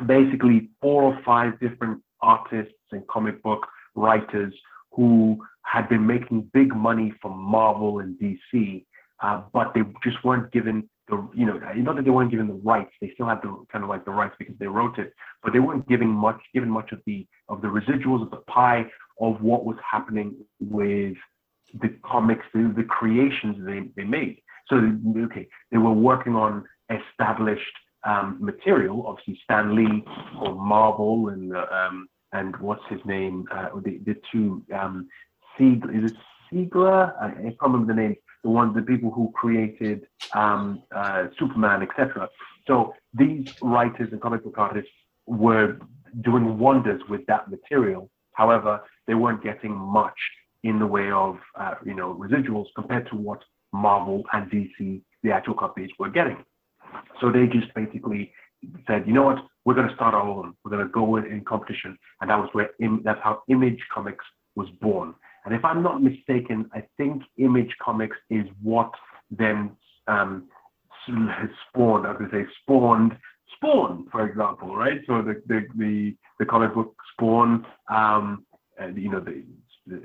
basically 0.07 0.71
four 0.81 1.03
or 1.03 1.19
five 1.25 1.59
different 1.61 2.03
artists 2.23 2.75
and 2.93 3.07
comic 3.09 3.43
book 3.43 3.67
writers 3.95 4.53
who 4.93 5.39
had 5.63 5.89
been 5.89 6.07
making 6.07 6.51
big 6.53 6.75
money 6.75 7.13
from 7.21 7.39
Marvel 7.39 8.01
and 8.01 8.19
DC, 8.19 8.85
uh, 9.23 9.43
but 9.53 9.73
they 9.75 9.83
just 10.03 10.23
weren't 10.25 10.51
given 10.53 10.89
the 11.09 11.29
you 11.35 11.47
know 11.47 11.59
not 11.77 11.97
that 11.97 12.05
they 12.05 12.11
weren't 12.11 12.31
given 12.31 12.49
the 12.49 12.55
rights. 12.55 12.93
They 13.01 13.11
still 13.15 13.27
had 13.27 13.43
the 13.43 13.65
kind 13.71 13.85
of 13.85 13.91
like 13.91 14.05
the 14.05 14.11
rights 14.11 14.35
because 14.39 14.55
they 14.59 14.67
wrote 14.67 14.99
it, 14.99 15.13
but 15.43 15.53
they 15.53 15.61
weren't 15.61 15.89
giving 15.89 16.09
much 16.09 16.41
given 16.55 16.71
much 16.71 16.93
of 16.93 17.01
the 17.07 17.27
of 17.49 17.61
the 17.63 17.69
residuals 17.69 18.23
of 18.23 18.31
the 18.31 18.43
pie 18.49 18.87
of 19.21 19.41
what 19.43 19.65
was 19.65 19.77
happening 19.89 20.35
with 20.61 21.17
the 21.81 21.95
comics, 22.05 22.45
the, 22.53 22.73
the 22.77 22.83
creations 22.83 23.57
they, 23.65 23.83
they 23.97 24.05
made. 24.05 24.41
So, 24.71 24.77
okay, 25.25 25.49
they 25.71 25.79
were 25.79 25.93
working 25.93 26.35
on 26.35 26.65
established 26.89 27.77
um, 28.05 28.39
material, 28.41 29.05
obviously 29.07 29.39
Stan 29.45 29.77
Lee 29.77 30.05
or 30.41 30.55
Marvel 30.55 31.29
and 31.29 31.55
um, 31.55 32.09
and 32.33 32.57
what's 32.59 32.83
his 32.89 33.01
name, 33.05 33.47
uh, 33.51 33.71
the, 33.85 33.99
the 34.07 34.17
two, 34.31 34.63
um, 34.73 35.09
Siegler, 35.59 36.05
is 36.05 36.13
it 36.13 36.17
Siegler? 36.51 37.13
I, 37.21 37.27
I 37.27 37.43
can't 37.43 37.57
remember 37.63 37.93
the 37.93 38.01
name, 38.01 38.17
the 38.45 38.51
ones, 38.51 38.75
the 38.75 38.83
people 38.83 39.11
who 39.11 39.33
created 39.35 40.07
um, 40.33 40.83
uh, 40.95 41.27
Superman, 41.39 41.83
etc. 41.83 42.29
So 42.67 42.95
these 43.13 43.53
writers 43.63 44.13
and 44.13 44.21
comic 44.21 44.45
book 44.45 44.59
artists 44.59 44.93
were 45.27 45.79
doing 46.21 46.59
wonders 46.59 47.03
with 47.09 47.27
that 47.27 47.51
material. 47.51 48.11
However, 48.35 48.81
they 49.07 49.15
weren't 49.15 49.43
getting 49.43 49.75
much 49.75 50.19
in 50.63 50.79
the 50.79 50.87
way 50.87 51.11
of 51.11 51.39
uh, 51.59 51.75
you 51.85 51.95
know 51.95 52.15
residuals 52.15 52.67
compared 52.77 53.09
to 53.11 53.17
what 53.17 53.43
Marvel 53.73 54.23
and 54.33 54.51
DC, 54.51 55.01
the 55.23 55.31
actual 55.31 55.55
companies, 55.55 55.91
were 55.99 56.09
getting. 56.09 56.45
So 57.21 57.31
they 57.31 57.47
just 57.47 57.73
basically 57.75 58.33
said, 58.87 59.05
you 59.07 59.13
know 59.13 59.23
what, 59.23 59.39
we're 59.65 59.75
going 59.75 59.89
to 59.89 59.95
start 59.95 60.15
our 60.15 60.23
own. 60.23 60.55
We're 60.65 60.71
going 60.71 60.87
to 60.87 60.93
go 60.93 61.17
in, 61.17 61.27
in 61.27 61.45
competition, 61.45 61.99
and 62.21 62.31
that 62.31 62.39
was 62.39 62.49
where 62.53 62.71
Im- 62.81 63.03
that's 63.05 63.21
how 63.23 63.43
Image 63.49 63.81
Comics 63.93 64.25
was 64.57 64.69
born. 64.81 65.15
And 65.45 65.55
if 65.55 65.65
I'm 65.65 65.83
not 65.83 66.03
mistaken, 66.03 66.69
I 66.75 66.85
think 66.97 67.23
Image 67.39 67.75
Comics 67.83 68.17
is 68.29 68.47
what 68.63 68.91
then 69.31 69.71
um, 70.07 70.49
spawned. 71.07 72.07
I 72.07 72.13
to 72.13 72.29
say 72.31 72.45
spawned 72.63 73.17
Spawn, 73.57 74.07
for 74.11 74.27
example, 74.27 74.77
right? 74.77 75.01
So 75.07 75.23
the 75.23 75.43
the 75.47 75.67
the, 75.77 76.17
the 76.39 76.47
comic 76.47 76.75
book 76.75 76.95
Spawn, 77.13 77.67
um, 77.89 78.47
and, 78.79 78.97
you 78.97 79.11
know, 79.11 79.21
the 79.21 79.45
the, 79.87 80.03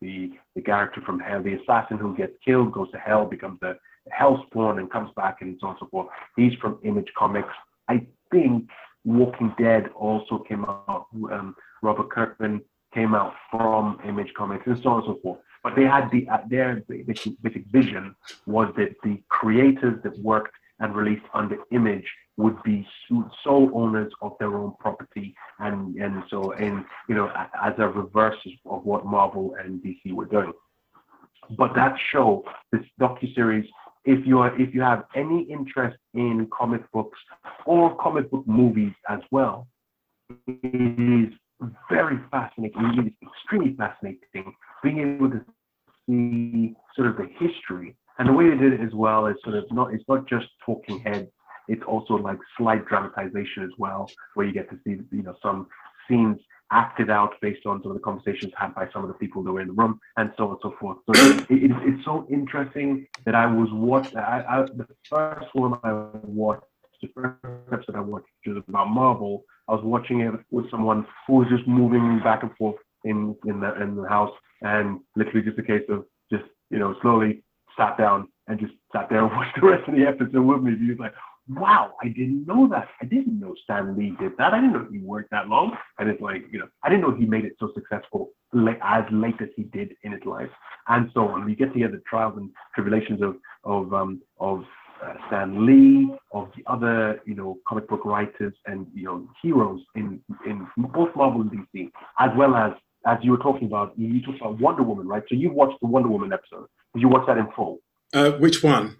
the, 0.00 0.32
the 0.54 0.62
character 0.62 1.00
from 1.00 1.20
hell, 1.20 1.42
the 1.42 1.54
assassin 1.54 1.98
who 1.98 2.16
gets 2.16 2.32
killed, 2.44 2.72
goes 2.72 2.90
to 2.92 2.98
hell, 2.98 3.26
becomes 3.26 3.58
the 3.60 3.76
hell 4.10 4.44
spawn 4.46 4.78
and 4.78 4.90
comes 4.90 5.10
back 5.16 5.38
and 5.40 5.56
so 5.60 5.68
on 5.68 5.72
and 5.74 5.80
so 5.80 5.88
forth. 5.90 6.08
He's 6.36 6.54
from 6.54 6.78
Image 6.84 7.12
Comics. 7.16 7.48
I 7.88 8.06
think 8.30 8.68
Walking 9.04 9.54
Dead 9.58 9.88
also 9.94 10.38
came 10.38 10.64
out. 10.64 11.06
Um, 11.30 11.54
Robert 11.82 12.10
Kirkman 12.10 12.60
came 12.94 13.14
out 13.14 13.34
from 13.50 13.98
Image 14.06 14.32
Comics 14.34 14.66
and 14.66 14.80
so 14.82 14.90
on 14.90 14.96
and 15.02 15.06
so 15.06 15.20
forth. 15.22 15.40
But 15.62 15.76
they 15.76 15.84
had 15.84 16.10
the 16.10 16.28
uh, 16.28 16.38
their 16.48 16.82
basic, 17.06 17.34
basic 17.42 17.66
vision 17.66 18.14
was 18.46 18.72
that 18.76 18.94
the 19.02 19.22
creators 19.28 20.02
that 20.02 20.18
worked 20.20 20.54
and 20.80 20.96
released 20.96 21.24
under 21.34 21.56
Image 21.72 22.06
would 22.36 22.60
be 22.62 22.86
sole 23.44 23.70
owners 23.74 24.12
of 24.22 24.32
their 24.40 24.56
own 24.56 24.74
property, 24.80 25.34
and 25.58 25.94
and 25.96 26.22
so 26.30 26.52
and 26.52 26.84
you 27.08 27.14
know 27.14 27.30
as 27.62 27.74
a 27.78 27.88
reverse 27.88 28.38
of 28.66 28.84
what 28.84 29.04
Marvel 29.06 29.54
and 29.62 29.82
DC 29.82 30.12
were 30.12 30.26
doing. 30.26 30.52
But 31.56 31.74
that 31.74 31.96
show, 32.12 32.44
this 32.72 32.82
docu 33.00 33.34
series, 33.34 33.68
if 34.04 34.26
you 34.26 34.38
are 34.38 34.58
if 34.60 34.74
you 34.74 34.80
have 34.80 35.04
any 35.14 35.42
interest 35.42 35.98
in 36.14 36.48
comic 36.56 36.82
books 36.92 37.18
or 37.66 37.96
comic 37.96 38.30
book 38.30 38.46
movies 38.46 38.92
as 39.08 39.20
well, 39.30 39.68
it 40.46 41.28
is 41.28 41.34
very 41.90 42.18
fascinating. 42.30 42.80
It 42.98 43.06
is 43.06 43.28
extremely 43.28 43.74
fascinating 43.76 44.54
being 44.82 44.98
able 44.98 45.30
to 45.30 45.44
see 46.06 46.74
sort 46.96 47.08
of 47.08 47.16
the 47.16 47.28
history 47.38 47.96
and 48.20 48.28
the 48.28 48.34
way 48.34 48.50
they 48.50 48.56
did 48.56 48.74
it 48.74 48.80
as 48.82 48.92
well 48.92 49.26
is 49.26 49.36
sort 49.42 49.56
of 49.56 49.64
not 49.72 49.94
it's 49.94 50.04
not 50.06 50.28
just 50.28 50.46
talking 50.64 51.00
heads. 51.00 51.30
It's 51.68 51.82
also 51.86 52.14
like 52.14 52.38
slight 52.58 52.86
dramatization 52.86 53.64
as 53.64 53.70
well, 53.78 54.10
where 54.34 54.46
you 54.46 54.52
get 54.52 54.68
to 54.70 54.78
see 54.84 55.02
you 55.10 55.22
know 55.22 55.34
some 55.42 55.68
scenes 56.06 56.38
acted 56.70 57.08
out 57.08 57.32
based 57.40 57.64
on 57.64 57.82
some 57.82 57.92
of 57.92 57.96
the 57.96 58.02
conversations 58.02 58.52
had 58.56 58.74
by 58.74 58.88
some 58.92 59.02
of 59.02 59.08
the 59.08 59.14
people 59.14 59.42
that 59.42 59.50
were 59.50 59.62
in 59.62 59.68
the 59.68 59.72
room 59.72 59.98
and 60.18 60.32
so 60.36 60.44
on 60.44 60.50
and 60.50 60.58
so 60.62 60.74
forth. 60.78 60.98
So 61.06 61.12
it, 61.14 61.46
it, 61.50 61.70
it's 61.82 62.04
so 62.04 62.26
interesting 62.30 63.06
that 63.24 63.34
I 63.34 63.46
was 63.46 63.68
watching. 63.72 64.18
I, 64.18 64.44
I, 64.46 64.62
the 64.64 64.86
first 65.08 65.46
one 65.54 65.80
I 65.82 65.92
watched, 66.22 66.66
the 67.00 67.08
first 67.14 67.38
episode 67.72 67.96
I 67.96 68.00
watched, 68.00 68.26
was 68.46 68.62
about 68.68 68.90
Marvel. 68.90 69.44
I 69.66 69.72
was 69.72 69.82
watching 69.82 70.20
it 70.20 70.34
with 70.50 70.70
someone 70.70 71.06
who 71.26 71.36
was 71.36 71.48
just 71.48 71.66
moving 71.66 72.20
back 72.22 72.42
and 72.42 72.54
forth 72.58 72.76
in 73.04 73.34
in 73.46 73.60
the 73.60 73.80
in 73.80 73.96
the 73.96 74.06
house, 74.06 74.34
and 74.60 75.00
literally 75.16 75.42
just 75.42 75.58
a 75.58 75.62
case 75.62 75.88
of 75.88 76.04
just 76.30 76.44
you 76.68 76.78
know 76.78 76.94
slowly 77.00 77.42
sat 77.76 77.98
down 77.98 78.28
and 78.48 78.58
just 78.58 78.72
sat 78.92 79.08
there 79.08 79.24
and 79.24 79.30
watched 79.36 79.58
the 79.60 79.66
rest 79.66 79.88
of 79.88 79.94
the 79.94 80.06
episode 80.06 80.42
with 80.42 80.62
me. 80.62 80.76
He 80.78 80.90
was 80.90 80.98
like, 80.98 81.14
wow, 81.48 81.94
I 82.02 82.08
didn't 82.08 82.46
know 82.46 82.68
that. 82.68 82.88
I 83.00 83.06
didn't 83.06 83.40
know 83.40 83.54
Stan 83.64 83.96
Lee 83.96 84.14
did 84.20 84.32
that. 84.38 84.52
I 84.52 84.60
didn't 84.60 84.72
know 84.72 84.86
he 84.90 84.98
worked 84.98 85.30
that 85.30 85.48
long. 85.48 85.76
And 85.98 86.08
it's 86.08 86.20
like, 86.20 86.44
you 86.50 86.58
know, 86.58 86.68
I 86.82 86.88
didn't 86.88 87.02
know 87.02 87.14
he 87.14 87.26
made 87.26 87.44
it 87.44 87.56
so 87.58 87.70
successful 87.74 88.30
as 88.54 89.04
late 89.10 89.36
as 89.40 89.48
he 89.56 89.64
did 89.64 89.94
in 90.02 90.12
his 90.12 90.24
life, 90.24 90.50
and 90.88 91.10
so 91.14 91.28
on. 91.28 91.44
We 91.44 91.54
get 91.54 91.72
to 91.72 91.78
hear 91.78 91.90
the 91.90 92.02
trials 92.08 92.36
and 92.36 92.50
tribulations 92.74 93.22
of 93.22 93.36
of 93.64 93.94
um, 93.94 94.20
of 94.40 94.64
uh, 95.04 95.14
Stan 95.28 95.64
Lee, 95.66 96.12
of 96.32 96.48
the 96.56 96.70
other, 96.70 97.20
you 97.24 97.34
know, 97.34 97.58
comic 97.66 97.88
book 97.88 98.04
writers 98.04 98.54
and 98.66 98.86
you 98.92 99.04
know 99.04 99.28
heroes 99.42 99.80
in 99.94 100.20
in 100.46 100.66
both 100.76 101.14
Marvel 101.14 101.42
and 101.42 101.50
DC, 101.50 101.90
as 102.18 102.30
well 102.36 102.54
as 102.56 102.72
as 103.06 103.18
you 103.22 103.30
were 103.30 103.38
talking 103.38 103.66
about, 103.66 103.98
you 103.98 104.20
talked 104.22 104.40
about 104.40 104.60
Wonder 104.60 104.82
Woman, 104.82 105.08
right? 105.08 105.22
So 105.28 105.34
you 105.34 105.50
watched 105.50 105.80
the 105.80 105.86
Wonder 105.86 106.08
Woman 106.10 106.32
episode. 106.32 106.66
Did 106.94 107.02
you 107.02 107.08
watch 107.08 107.26
that 107.26 107.38
in 107.38 107.48
full? 107.54 107.78
Uh, 108.12 108.32
which 108.32 108.62
one? 108.62 108.96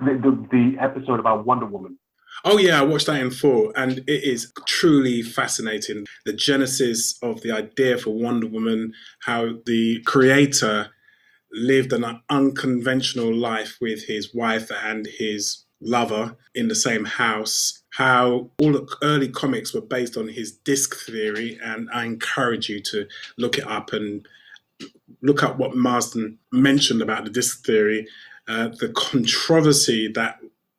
The, 0.00 0.14
the, 0.14 0.48
the 0.50 0.82
episode 0.82 1.20
about 1.20 1.44
Wonder 1.44 1.66
Woman. 1.66 1.98
Oh 2.44 2.56
yeah, 2.56 2.78
I 2.78 2.84
watched 2.84 3.06
that 3.06 3.20
in 3.20 3.30
full, 3.30 3.72
and 3.74 3.98
it 3.98 4.24
is 4.24 4.52
truly 4.66 5.22
fascinating. 5.22 6.06
The 6.24 6.32
genesis 6.32 7.18
of 7.22 7.42
the 7.42 7.50
idea 7.50 7.98
for 7.98 8.10
Wonder 8.10 8.46
Woman, 8.46 8.92
how 9.22 9.54
the 9.66 10.00
creator 10.02 10.90
lived 11.52 11.92
an 11.92 12.20
unconventional 12.30 13.34
life 13.34 13.76
with 13.80 14.04
his 14.06 14.34
wife 14.34 14.70
and 14.70 15.06
his 15.06 15.64
lover 15.80 16.36
in 16.54 16.68
the 16.68 16.74
same 16.74 17.04
house, 17.04 17.82
how 17.90 18.50
all 18.60 18.72
the 18.72 18.96
early 19.02 19.28
comics 19.28 19.74
were 19.74 19.80
based 19.80 20.16
on 20.16 20.28
his 20.28 20.52
DISC 20.52 20.94
theory, 21.06 21.58
and 21.62 21.88
I 21.92 22.04
encourage 22.04 22.68
you 22.68 22.80
to 22.82 23.06
look 23.36 23.58
it 23.58 23.66
up 23.66 23.92
and 23.92 24.26
look 25.22 25.42
up 25.42 25.58
what 25.58 25.76
Marston 25.76 26.38
mentioned 26.52 27.02
about 27.02 27.24
the 27.24 27.30
DISC 27.30 27.64
theory, 27.64 28.06
uh, 28.46 28.68
the 28.68 28.88
controversy 28.90 30.08
that 30.14 30.38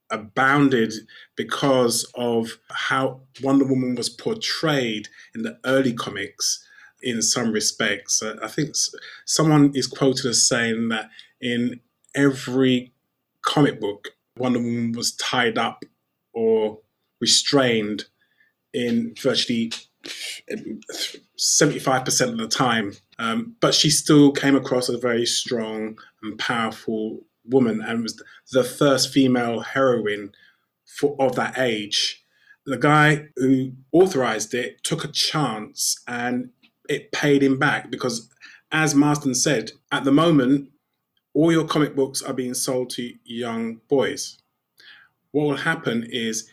abounded 0.09 0.93
because 1.35 2.09
of 2.15 2.57
how 2.69 3.21
Wonder 3.43 3.65
Woman 3.65 3.95
was 3.95 4.09
portrayed 4.09 5.07
in 5.35 5.43
the 5.43 5.59
early 5.65 5.93
comics 5.93 6.65
in 7.01 7.21
some 7.21 7.51
respects. 7.51 8.21
Uh, 8.21 8.37
I 8.41 8.47
think 8.47 8.75
someone 9.25 9.71
is 9.75 9.87
quoted 9.87 10.25
as 10.25 10.47
saying 10.47 10.89
that 10.89 11.09
in 11.41 11.79
every 12.15 12.93
comic 13.43 13.79
book, 13.79 14.09
Wonder 14.37 14.59
Woman 14.59 14.93
was 14.93 15.15
tied 15.15 15.57
up 15.57 15.83
or 16.33 16.79
restrained 17.21 18.05
in 18.73 19.13
virtually 19.19 19.71
75% 21.39 22.29
of 22.29 22.37
the 22.37 22.47
time. 22.47 22.93
Um, 23.17 23.55
but 23.59 23.73
she 23.73 23.89
still 23.89 24.31
came 24.31 24.55
across 24.55 24.89
as 24.89 24.95
a 24.95 24.99
very 24.99 25.25
strong 25.25 25.97
and 26.21 26.37
powerful 26.37 27.21
woman 27.45 27.81
and 27.81 28.03
was 28.03 28.21
the 28.51 28.63
first 28.63 29.11
female 29.11 29.61
heroine 29.61 30.31
for, 30.85 31.15
of 31.19 31.35
that 31.35 31.57
age. 31.57 32.23
The 32.65 32.77
guy 32.77 33.27
who 33.37 33.71
authorized 33.91 34.53
it 34.53 34.83
took 34.83 35.03
a 35.03 35.09
chance 35.09 36.01
and 36.07 36.49
it 36.87 37.11
paid 37.11 37.41
him 37.41 37.57
back 37.57 37.89
because, 37.89 38.29
as 38.71 38.93
Marston 38.93 39.33
said, 39.33 39.71
at 39.91 40.03
the 40.03 40.11
moment, 40.11 40.69
all 41.33 41.51
your 41.51 41.65
comic 41.65 41.95
books 41.95 42.21
are 42.21 42.33
being 42.33 42.53
sold 42.53 42.89
to 42.91 43.13
young 43.23 43.79
boys. 43.87 44.37
What 45.31 45.43
will 45.43 45.57
happen 45.57 46.07
is 46.11 46.49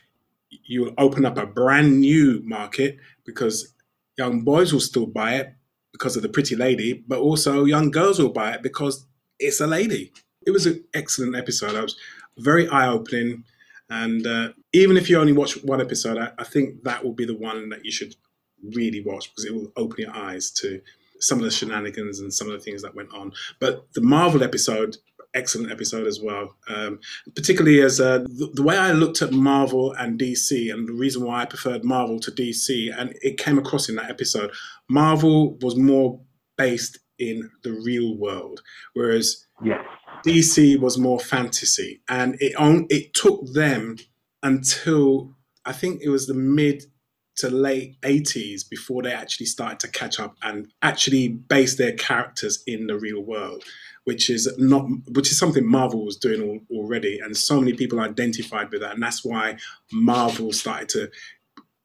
you 0.49 0.83
will 0.83 0.94
open 0.99 1.25
up 1.25 1.38
a 1.38 1.46
brand 1.46 2.01
new 2.01 2.40
market 2.44 2.99
because 3.25 3.75
young 4.18 4.42
boys 4.42 4.72
will 4.72 4.81
still 4.81 5.07
buy 5.07 5.35
it 5.35 5.55
because 5.92 6.16
of 6.16 6.22
the 6.22 6.29
pretty 6.29 6.57
lady, 6.57 7.05
but 7.07 7.18
also 7.18 7.64
young 7.64 7.90
girls 7.90 8.18
will 8.18 8.31
buy 8.31 8.52
it 8.52 8.62
because 8.62 9.07
it's 9.38 9.61
a 9.61 9.66
lady. 9.66 10.12
It 10.46 10.50
was 10.50 10.66
an 10.66 10.85
excellent 10.94 11.37
episode. 11.37 11.74
I 11.74 11.83
was 11.83 11.96
very 12.38 12.68
eye 12.68 12.88
opening. 12.88 13.44
And 13.88 14.26
uh, 14.26 14.52
even 14.72 14.96
if 14.96 15.09
you 15.09 15.18
only 15.18 15.33
watch 15.33 15.62
one 15.62 15.81
episode, 15.81 16.18
I, 16.18 16.33
I, 16.38 16.44
think 16.44 16.83
that 16.83 17.05
will 17.05 17.12
be 17.12 17.24
the 17.24 17.37
one 17.37 17.68
that 17.68 17.85
you 17.85 17.92
should 17.92 18.16
really 18.74 19.00
watch 19.00 19.31
because 19.31 19.44
it 19.44 19.55
will 19.55 19.72
open 19.76 19.96
your 20.00 20.14
eyes 20.14 20.50
to 20.50 20.81
some 21.20 21.38
of 21.38 21.44
the 21.44 21.50
shenanigans 21.50 22.20
and 22.20 22.35
some 22.35 22.48
of 22.48 22.52
the 22.52 22.59
things 22.59 22.83
that 22.83 22.94
went 22.94 23.12
on. 23.14 23.33
But 23.61 23.92
the 23.94 24.00
Marvel 24.00 24.42
episode 24.42 24.96
excellent 25.37 25.70
episode 25.70 26.07
as 26.07 26.20
well. 26.20 26.57
Um, 26.68 26.99
particularly 27.35 27.83
as 27.83 28.01
uh, 28.01 28.20
the, 28.20 28.51
the, 28.55 28.62
way 28.62 28.77
I 28.77 28.92
looked 28.92 29.22
at 29.22 29.33
Marvel 29.33 29.92
and 29.92 30.18
DC, 30.18 30.72
and 30.72 30.88
the 30.88 30.92
reason 30.92 31.25
why 31.25 31.42
I 31.42 31.44
preferred 31.44 31.85
Marvel 31.85 32.18
to 32.20 32.31
DC, 32.33 32.92
and 32.99 33.14
it 33.22 33.38
came 33.38 33.59
across 33.59 33.88
in 33.88 33.96
that 33.96 34.11
episode. 34.11 34.51
Marvel 34.88 35.57
was 35.59 35.77
more 35.77 36.20
based 36.57 36.99
in 37.18 37.51
the 37.62 37.72
real 37.72 38.16
world, 38.16 38.62
whereas 38.94 39.46
yes. 39.62 39.81
DC 40.27 40.81
was 40.81 40.99
more 40.99 41.20
fantasy, 41.20 42.01
and 42.09 42.37
it 42.40 42.57
on, 42.57 42.87
it 42.90 43.14
took 43.14 43.53
them 43.53 43.96
until 44.42 45.35
I 45.64 45.72
think 45.72 46.01
it 46.03 46.09
was 46.09 46.27
the 46.27 46.35
mid 46.35 46.85
to 47.37 47.51
late 47.51 48.01
80s 48.01 48.68
before 48.68 49.03
they 49.03 49.12
actually 49.12 49.46
started 49.46 49.81
to 49.81 49.88
catch 49.88 50.18
up 50.18 50.37
and 50.42 50.72
actually 50.83 51.29
base 51.29 51.77
their 51.77 51.92
characters 51.92 52.62
in 52.66 52.87
the 52.87 52.99
real 52.99 53.20
world 53.20 53.64
which 54.07 54.31
is 54.31 54.49
not 54.57 54.87
which 55.11 55.33
is 55.33 55.38
something 55.38 55.66
Marvel 55.66 56.05
was 56.05 56.16
doing 56.16 56.40
all, 56.40 56.79
already, 56.79 57.18
and 57.18 57.37
so 57.37 57.59
many 57.61 57.72
people 57.72 57.99
identified 57.99 58.70
with 58.70 58.81
that, 58.81 58.94
and 58.94 59.03
that's 59.03 59.25
why 59.25 59.57
Marvel 59.92 60.53
started 60.53 60.88
to 60.90 61.11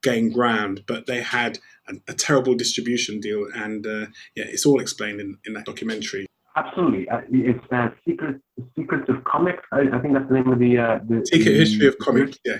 gain 0.03 0.31
ground. 0.31 0.83
But 0.87 1.07
they 1.07 1.21
had 1.21 1.57
a, 1.89 1.95
a 2.07 2.13
terrible 2.13 2.53
distribution 2.53 3.19
deal, 3.19 3.47
and 3.55 3.87
uh, 3.87 4.05
yeah, 4.35 4.45
it's 4.45 4.67
all 4.67 4.79
explained 4.79 5.19
in, 5.19 5.39
in 5.47 5.53
that 5.53 5.65
documentary. 5.65 6.27
Absolutely, 6.55 7.09
uh, 7.09 7.21
it's 7.31 7.65
uh, 7.71 7.89
Secret 8.07 8.39
Secrets 8.77 9.09
of 9.09 9.23
Comics. 9.23 9.63
I, 9.71 9.79
I, 9.91 9.99
think 9.99 10.13
that's 10.13 10.27
the 10.27 10.35
name 10.35 10.51
of 10.51 10.59
the, 10.59 10.77
uh, 10.77 10.99
the 11.07 11.25
Secret 11.25 11.53
the, 11.53 11.57
History 11.57 11.87
of 11.87 11.97
Comics. 11.97 12.37
Yeah, 12.45 12.59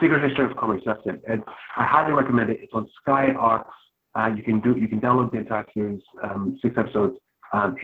Secret 0.00 0.22
History 0.28 0.50
of 0.50 0.56
Comics. 0.56 0.82
That's 0.84 1.00
it. 1.06 1.22
And 1.28 1.42
I 1.76 1.84
highly 1.84 2.12
recommend 2.12 2.50
it. 2.50 2.60
It's 2.62 2.72
on 2.74 2.88
Sky 3.02 3.28
Arts. 3.38 3.70
Uh, 4.16 4.30
you 4.36 4.42
can 4.42 4.60
do 4.60 4.76
you 4.78 4.88
can 4.88 5.00
download 5.00 5.32
the 5.32 5.38
entire 5.38 5.66
series, 5.74 6.00
um, 6.22 6.58
six 6.62 6.76
episodes 6.78 7.16
um, 7.52 7.76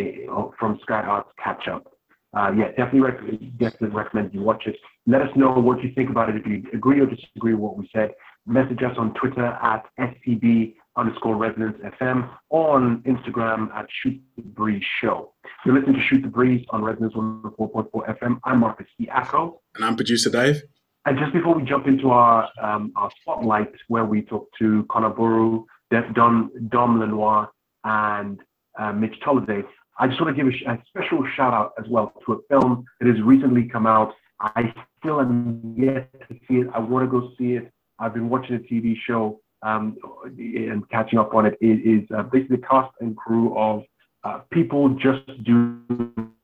from 0.59 0.79
Sky 0.83 1.01
Arts 1.01 1.29
Catch 1.43 1.69
Up. 1.69 1.93
Uh, 2.37 2.53
yeah, 2.57 2.69
definitely, 2.69 3.01
rec- 3.01 3.41
definitely 3.59 3.89
recommend 3.89 4.33
you 4.33 4.41
watch 4.41 4.65
it. 4.67 4.77
Let 5.07 5.23
us 5.23 5.31
know 5.35 5.51
what 5.53 5.83
you 5.83 5.91
think 5.95 6.11
about 6.11 6.29
it. 6.29 6.37
If 6.37 6.47
you 6.47 6.63
agree 6.73 7.01
or 7.01 7.07
disagree 7.07 7.55
with 7.55 7.61
what 7.63 7.77
we 7.77 7.91
said, 7.93 8.13
message 8.47 8.83
us 8.85 8.97
on 8.97 9.15
Twitter 9.15 9.47
at 9.47 9.85
STB 9.99 10.75
underscore 10.97 11.37
Resonance 11.37 11.77
FM, 12.01 12.31
on 12.51 13.03
Instagram 13.03 13.73
at 13.75 13.87
Shoot 14.03 14.21
the 14.37 14.43
Breeze 14.43 14.85
Show. 15.01 15.33
You're 15.65 15.75
listening 15.77 15.97
to 15.97 16.03
Shoot 16.03 16.23
the 16.23 16.29
Breeze 16.29 16.65
on 16.71 16.85
Resonance 16.85 17.15
104.4 17.15 17.91
FM. 18.21 18.39
I'm 18.45 18.61
Marcus 18.61 18.87
Diaco. 19.01 19.59
And 19.75 19.85
I'm 19.85 19.97
producer 19.97 20.31
Dave. 20.31 20.63
And 21.07 21.19
just 21.19 21.33
before 21.33 21.55
we 21.55 21.63
jump 21.65 21.87
into 21.87 22.11
our 22.11 22.49
um, 22.63 22.93
our 22.97 23.11
spotlight, 23.21 23.73
where 23.89 24.05
we 24.05 24.23
talk 24.23 24.49
to 24.59 24.85
Conor 24.91 25.11
Boru, 25.11 25.65
Don, 25.91 26.51
Dom 26.69 27.01
Lenoir, 27.01 27.51
and 27.85 28.39
uh, 28.79 28.93
Mitch 28.93 29.15
Tolliday. 29.25 29.63
I 29.99 30.07
just 30.07 30.21
want 30.21 30.35
to 30.37 30.43
give 30.43 30.53
a, 30.53 30.73
a, 30.73 30.83
special 30.89 31.27
shout 31.37 31.53
out 31.53 31.73
as 31.79 31.89
well 31.89 32.13
to 32.25 32.33
a 32.35 32.39
film 32.49 32.85
that 33.01 33.09
has 33.09 33.21
recently 33.23 33.65
come 33.65 33.87
out. 33.87 34.13
I 34.41 34.73
still 34.99 35.21
am 35.21 35.75
yet 35.77 36.11
to 36.29 36.35
see 36.49 36.61
it. 36.61 36.69
I 36.75 36.79
want 36.79 37.05
to 37.05 37.21
go 37.21 37.33
see 37.39 37.55
it. 37.55 37.71
I've 37.99 38.15
been 38.15 38.31
watching 38.31 38.57
the 38.57 38.65
TV 38.65 38.95
show 39.07 39.41
um, 39.63 39.99
and 40.25 40.89
catching 40.91 41.19
up 41.19 41.35
on 41.35 41.47
it. 41.47 41.59
It 41.61 41.87
is 41.87 42.09
uh, 42.17 42.23
basically 42.23 42.57
the 42.57 42.67
cast 42.67 42.93
and 43.01 43.17
crew 43.17 43.57
of 43.59 43.83
uh, 44.25 44.41
people 44.51 44.91
just 44.91 45.27
do 45.45 45.79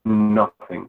nothing. 0.05 0.89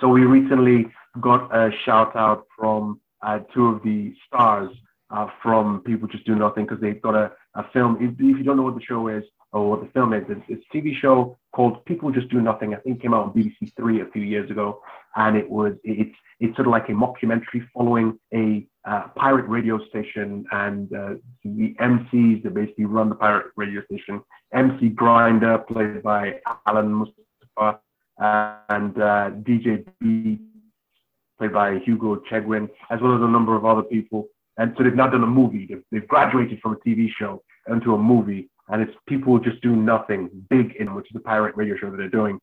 So 0.00 0.08
we 0.08 0.22
recently 0.22 0.86
got 1.20 1.54
a 1.54 1.70
shout 1.84 2.14
out 2.14 2.46
from 2.56 3.00
uh, 3.22 3.40
two 3.52 3.66
of 3.66 3.82
the 3.82 4.14
stars 4.26 4.70
uh, 5.10 5.26
from 5.42 5.82
People 5.84 6.08
Just 6.08 6.24
Do 6.24 6.34
Nothing 6.34 6.66
because 6.66 6.80
they've 6.80 7.00
got 7.02 7.14
a, 7.14 7.32
a 7.54 7.64
film. 7.72 7.96
If, 8.00 8.12
if, 8.12 8.38
you 8.38 8.42
don't 8.42 8.56
know 8.56 8.62
what 8.62 8.76
the 8.76 8.82
show 8.82 9.08
is 9.08 9.24
or 9.52 9.68
what 9.68 9.80
the 9.80 9.88
film 9.88 10.12
is, 10.12 10.24
it's, 10.28 10.40
it's, 10.48 10.64
a 10.72 10.76
TV 10.76 10.94
show 10.94 11.36
called 11.52 11.84
People 11.84 12.12
Just 12.12 12.28
Do 12.28 12.40
Nothing. 12.40 12.74
I 12.74 12.78
think 12.78 12.98
it 12.98 13.02
came 13.02 13.14
out 13.14 13.24
on 13.24 13.32
BBC 13.32 13.74
Three 13.76 14.00
a 14.00 14.06
few 14.06 14.22
years 14.22 14.50
ago, 14.50 14.80
and 15.16 15.36
it 15.36 15.48
was 15.48 15.74
it's 15.82 16.14
it's 16.38 16.54
sort 16.56 16.68
of 16.68 16.72
like 16.72 16.88
a 16.88 16.92
mockumentary 16.92 17.66
following 17.74 18.18
a 18.32 18.66
uh, 18.86 19.08
pirate 19.16 19.46
radio 19.46 19.78
station 19.88 20.44
and 20.52 20.92
uh, 20.94 21.14
the 21.44 21.74
MCs 21.80 22.42
that 22.42 22.54
basically 22.54 22.86
run 22.86 23.08
the 23.08 23.14
pirate 23.14 23.46
radio 23.56 23.82
station. 23.84 24.22
MC 24.54 24.88
Grindah, 24.90 25.66
played 25.66 26.02
by 26.02 26.40
Allan 26.66 26.92
Mustafa, 26.92 27.80
and 28.20 28.96
uh, 28.96 29.30
DJ 29.42 29.84
B, 30.00 30.38
played 31.40 31.52
by 31.54 31.78
Hugo 31.78 32.22
Chegwin, 32.30 32.68
as 32.90 33.00
well 33.00 33.16
as 33.16 33.22
a 33.22 33.28
number 33.28 33.56
of 33.56 33.64
other 33.64 33.82
people. 33.82 34.28
And 34.58 34.74
so 34.76 34.84
they've 34.84 34.94
now 34.94 35.08
done 35.08 35.22
a 35.22 35.26
movie. 35.26 35.66
They've, 35.66 35.82
they've 35.90 36.06
graduated 36.06 36.60
from 36.60 36.72
a 36.74 36.88
TV 36.88 37.08
show 37.18 37.42
into 37.68 37.94
a 37.94 37.98
movie, 37.98 38.50
and 38.68 38.82
it's 38.82 38.92
people 39.08 39.38
just 39.38 39.60
do 39.62 39.74
nothing 39.74 40.28
big 40.50 40.76
in, 40.78 40.94
which 40.94 41.06
is 41.06 41.14
the 41.14 41.20
pirate 41.20 41.56
radio 41.56 41.76
show 41.76 41.90
that 41.90 41.96
they're 41.96 42.08
doing. 42.08 42.38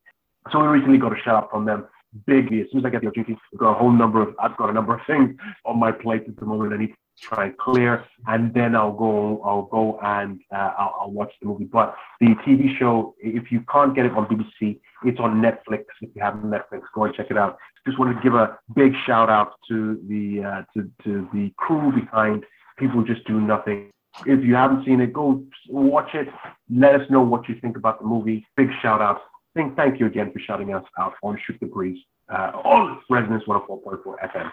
So 0.50 0.60
we 0.60 0.66
recently 0.66 0.98
got 0.98 1.16
a 1.16 1.20
shout 1.22 1.44
out 1.44 1.50
from 1.50 1.64
them. 1.64 1.86
Bigly, 2.26 2.62
as 2.62 2.68
soon 2.72 2.80
as 2.80 2.86
I 2.86 2.90
get 2.90 3.02
the 3.02 3.08
opportunity, 3.08 3.36
we've 3.52 3.60
got 3.60 3.70
a 3.70 3.78
whole 3.78 3.92
number 3.92 4.22
of 4.22 4.34
I've 4.40 4.56
got 4.56 4.70
a 4.70 4.72
number 4.72 4.94
of 4.94 5.00
things 5.06 5.36
on 5.66 5.78
my 5.78 5.92
plate 5.92 6.24
at 6.26 6.36
the 6.36 6.46
moment. 6.46 6.72
I 6.72 6.78
need 6.78 6.86
to 6.88 6.96
try 7.20 7.44
and 7.46 7.58
clear, 7.58 8.04
and 8.26 8.52
then 8.54 8.74
I'll 8.74 8.94
go 8.94 9.42
I'll 9.44 9.68
go 9.70 9.98
and 10.02 10.40
uh, 10.50 10.72
I'll, 10.78 10.96
I'll, 11.02 11.10
watch 11.10 11.32
the 11.40 11.48
movie. 11.48 11.66
But 11.66 11.94
the 12.20 12.28
TV 12.46 12.76
show, 12.78 13.14
if 13.18 13.52
you 13.52 13.62
can't 13.70 13.94
get 13.94 14.06
it 14.06 14.12
on 14.12 14.26
BBC, 14.26 14.80
it's 15.04 15.20
on 15.20 15.42
Netflix. 15.42 15.84
If 16.00 16.10
you 16.14 16.22
have 16.22 16.34
Netflix, 16.36 16.80
go 16.94 17.04
and 17.04 17.14
check 17.14 17.26
it 17.30 17.36
out. 17.36 17.58
Just 17.88 17.98
wanted 17.98 18.14
to 18.14 18.22
give 18.22 18.34
a 18.34 18.58
big 18.74 18.92
shout 19.06 19.30
out 19.30 19.52
to 19.68 20.00
the 20.08 20.44
uh, 20.44 20.62
to 20.74 20.90
to 21.04 21.28
the 21.32 21.52
crew 21.56 21.90
behind 21.92 22.44
People 22.78 23.02
Just 23.02 23.24
Do 23.26 23.40
Nothing. 23.40 23.90
If 24.26 24.44
you 24.44 24.54
haven't 24.54 24.84
seen 24.84 25.00
it, 25.00 25.12
go 25.12 25.42
watch 25.68 26.10
it. 26.14 26.28
Let 26.70 26.94
us 26.94 27.10
know 27.10 27.22
what 27.22 27.48
you 27.48 27.56
think 27.60 27.76
about 27.76 28.00
the 28.00 28.06
movie. 28.06 28.46
Big 28.56 28.68
shout 28.82 29.00
out. 29.00 29.20
Thank, 29.54 29.76
thank 29.76 30.00
you 30.00 30.06
again 30.06 30.32
for 30.32 30.40
shouting 30.40 30.74
us 30.74 30.84
out 30.98 31.14
on 31.22 31.38
Shoot 31.46 31.58
the 31.60 31.66
Breeze 31.66 31.98
uh, 32.28 32.52
on 32.64 33.00
Resonance 33.08 33.44
104.4 33.46 34.02
FM 34.34 34.50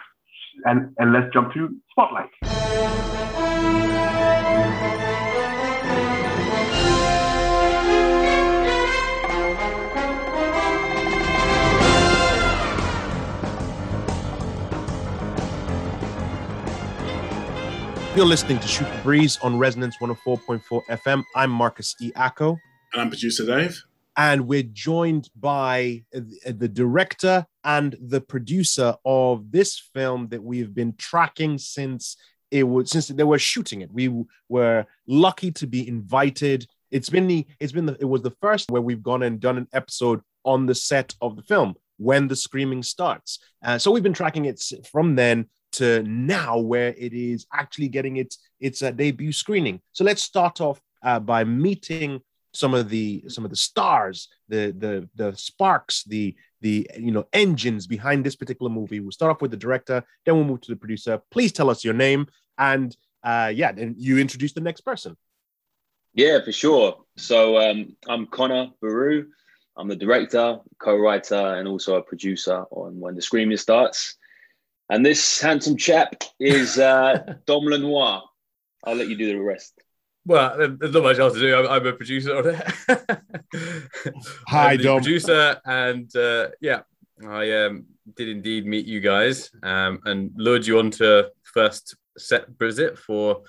and, 0.63 0.93
and 0.98 1.13
let's 1.13 1.32
jump 1.34 1.54
to 1.54 1.76
Spotlight. 1.91 2.30
You're 18.15 18.25
listening 18.25 18.60
to 18.60 18.67
Shoot 18.67 18.91
the 18.91 19.01
Breeze 19.04 19.38
on 19.41 19.58
Resonance 19.58 19.97
104.4 19.97 20.86
FM. 20.86 21.23
I'm 21.36 21.51
Marcus 21.51 21.95
E. 21.99 22.12
Acko. 22.15 22.58
And 22.93 23.01
I'm 23.01 23.10
producer 23.10 23.45
Dave 23.45 23.84
and 24.17 24.47
we're 24.47 24.63
joined 24.63 25.30
by 25.36 26.04
the 26.12 26.69
director 26.69 27.45
and 27.63 27.95
the 27.99 28.21
producer 28.21 28.95
of 29.04 29.51
this 29.51 29.78
film 29.93 30.30
that 30.30 30.41
we've 30.41 30.73
been 30.73 30.93
tracking 30.97 31.58
since 31.58 32.15
it 32.51 32.63
was 32.63 32.91
since 32.91 33.08
they 33.08 33.23
were 33.23 33.39
shooting 33.39 33.82
it. 33.82 33.91
We 33.91 34.23
were 34.47 34.86
lucky 35.08 35.51
to 35.54 35.67
be 35.67 35.88
invited. 35.88 36.65
It's 36.91 37.10
been 37.10 37.28
the 37.28 37.45
it's 37.60 37.73
been 37.73 37.88
the, 37.88 37.97
it 37.99 38.06
was 38.06 38.21
the 38.21 38.36
first 38.41 38.71
where 38.71 38.82
we've 38.82 39.04
gone 39.04 39.23
and 39.23 39.39
done 39.39 39.58
an 39.58 39.67
episode 39.73 40.21
on 40.45 40.65
the 40.65 40.75
set 40.75 41.13
of 41.21 41.36
the 41.36 41.43
film 41.43 41.75
when 41.97 42.28
the 42.28 42.36
screaming 42.36 42.84
starts. 42.84 43.39
Uh, 43.63 43.78
so 43.78 43.91
we've 43.91 44.04
been 44.04 44.13
tracking 44.13 44.45
it 44.45 44.62
from 44.89 45.15
then 45.15 45.49
to 45.77 46.03
now, 46.03 46.57
where 46.57 46.93
it 46.97 47.13
is 47.13 47.45
actually 47.53 47.89
getting 47.89 48.17
its 48.17 48.39
its 48.59 48.81
uh, 48.81 48.91
debut 48.91 49.31
screening. 49.31 49.81
So 49.91 50.03
let's 50.03 50.21
start 50.21 50.61
off 50.61 50.81
uh, 51.03 51.19
by 51.19 51.43
meeting 51.43 52.21
some 52.53 52.73
of 52.73 52.89
the 52.89 53.23
some 53.27 53.43
of 53.43 53.51
the 53.51 53.57
stars, 53.57 54.29
the 54.47 54.73
the 54.77 55.09
the 55.15 55.35
sparks, 55.38 56.03
the 56.03 56.35
the 56.61 56.89
you 56.97 57.11
know 57.11 57.25
engines 57.33 57.88
behind 57.88 58.25
this 58.25 58.35
particular 58.35 58.71
movie. 58.71 58.99
We'll 58.99 59.11
start 59.11 59.31
off 59.31 59.41
with 59.41 59.51
the 59.51 59.57
director, 59.57 60.03
then 60.25 60.35
we'll 60.35 60.45
move 60.45 60.61
to 60.61 60.71
the 60.71 60.77
producer. 60.77 61.21
Please 61.31 61.51
tell 61.51 61.69
us 61.69 61.83
your 61.83 61.93
name 61.93 62.27
and 62.57 62.95
uh, 63.23 63.51
yeah, 63.53 63.71
then 63.71 63.95
you 63.97 64.19
introduce 64.19 64.53
the 64.53 64.61
next 64.61 64.81
person. 64.81 65.17
Yeah, 66.13 66.39
for 66.43 66.51
sure. 66.51 66.97
So 67.17 67.57
um, 67.57 67.95
I'm 68.07 68.27
Conor 68.27 68.69
Boru. 68.81 69.27
I'm 69.77 69.89
the 69.89 69.95
director, 69.95 70.59
co-writer, 70.79 71.55
and 71.55 71.67
also 71.67 71.95
a 71.95 72.01
producer 72.01 72.63
on 72.71 72.99
When 72.99 73.15
the 73.15 73.21
Screaming 73.21 73.57
Starts. 73.57 74.15
And 74.89 75.06
this 75.06 75.41
handsome 75.41 75.78
chap 75.78 76.15
is 76.39 76.78
uh, 76.78 77.36
Dom 77.45 77.65
Lenoir. 77.65 78.24
I'll 78.84 78.95
let 78.95 79.10
you 79.10 79.17
do 79.17 79.28
the 79.28 79.41
rest. 79.41 79.74
Well, 80.28 80.58
there's 80.58 80.93
not 80.93 81.04
much 81.04 81.19
else 81.19 81.34
to 81.34 81.39
do. 81.39 81.56
I'm, 81.56 81.67
I'm 81.67 81.88
a 81.88 81.93
producer 81.93 82.36
on 82.36 82.48
it. 82.48 83.21
Hi, 84.48 84.76
Dom. 84.76 85.02
Producer, 85.02 85.60
and 85.65 86.13
uh, 86.15 86.50
yeah, 86.62 86.82
I 87.28 87.52
um, 87.52 87.86
did 88.15 88.30
indeed 88.30 88.65
meet 88.65 88.86
you 88.86 89.00
guys 89.00 89.52
um, 89.63 90.00
and 90.06 90.32
lured 90.36 90.65
you 90.65 90.80
on 90.80 90.91
to 90.91 91.32
first 91.43 91.95
set 92.17 92.48
visit 92.58 92.98
for 92.98 93.43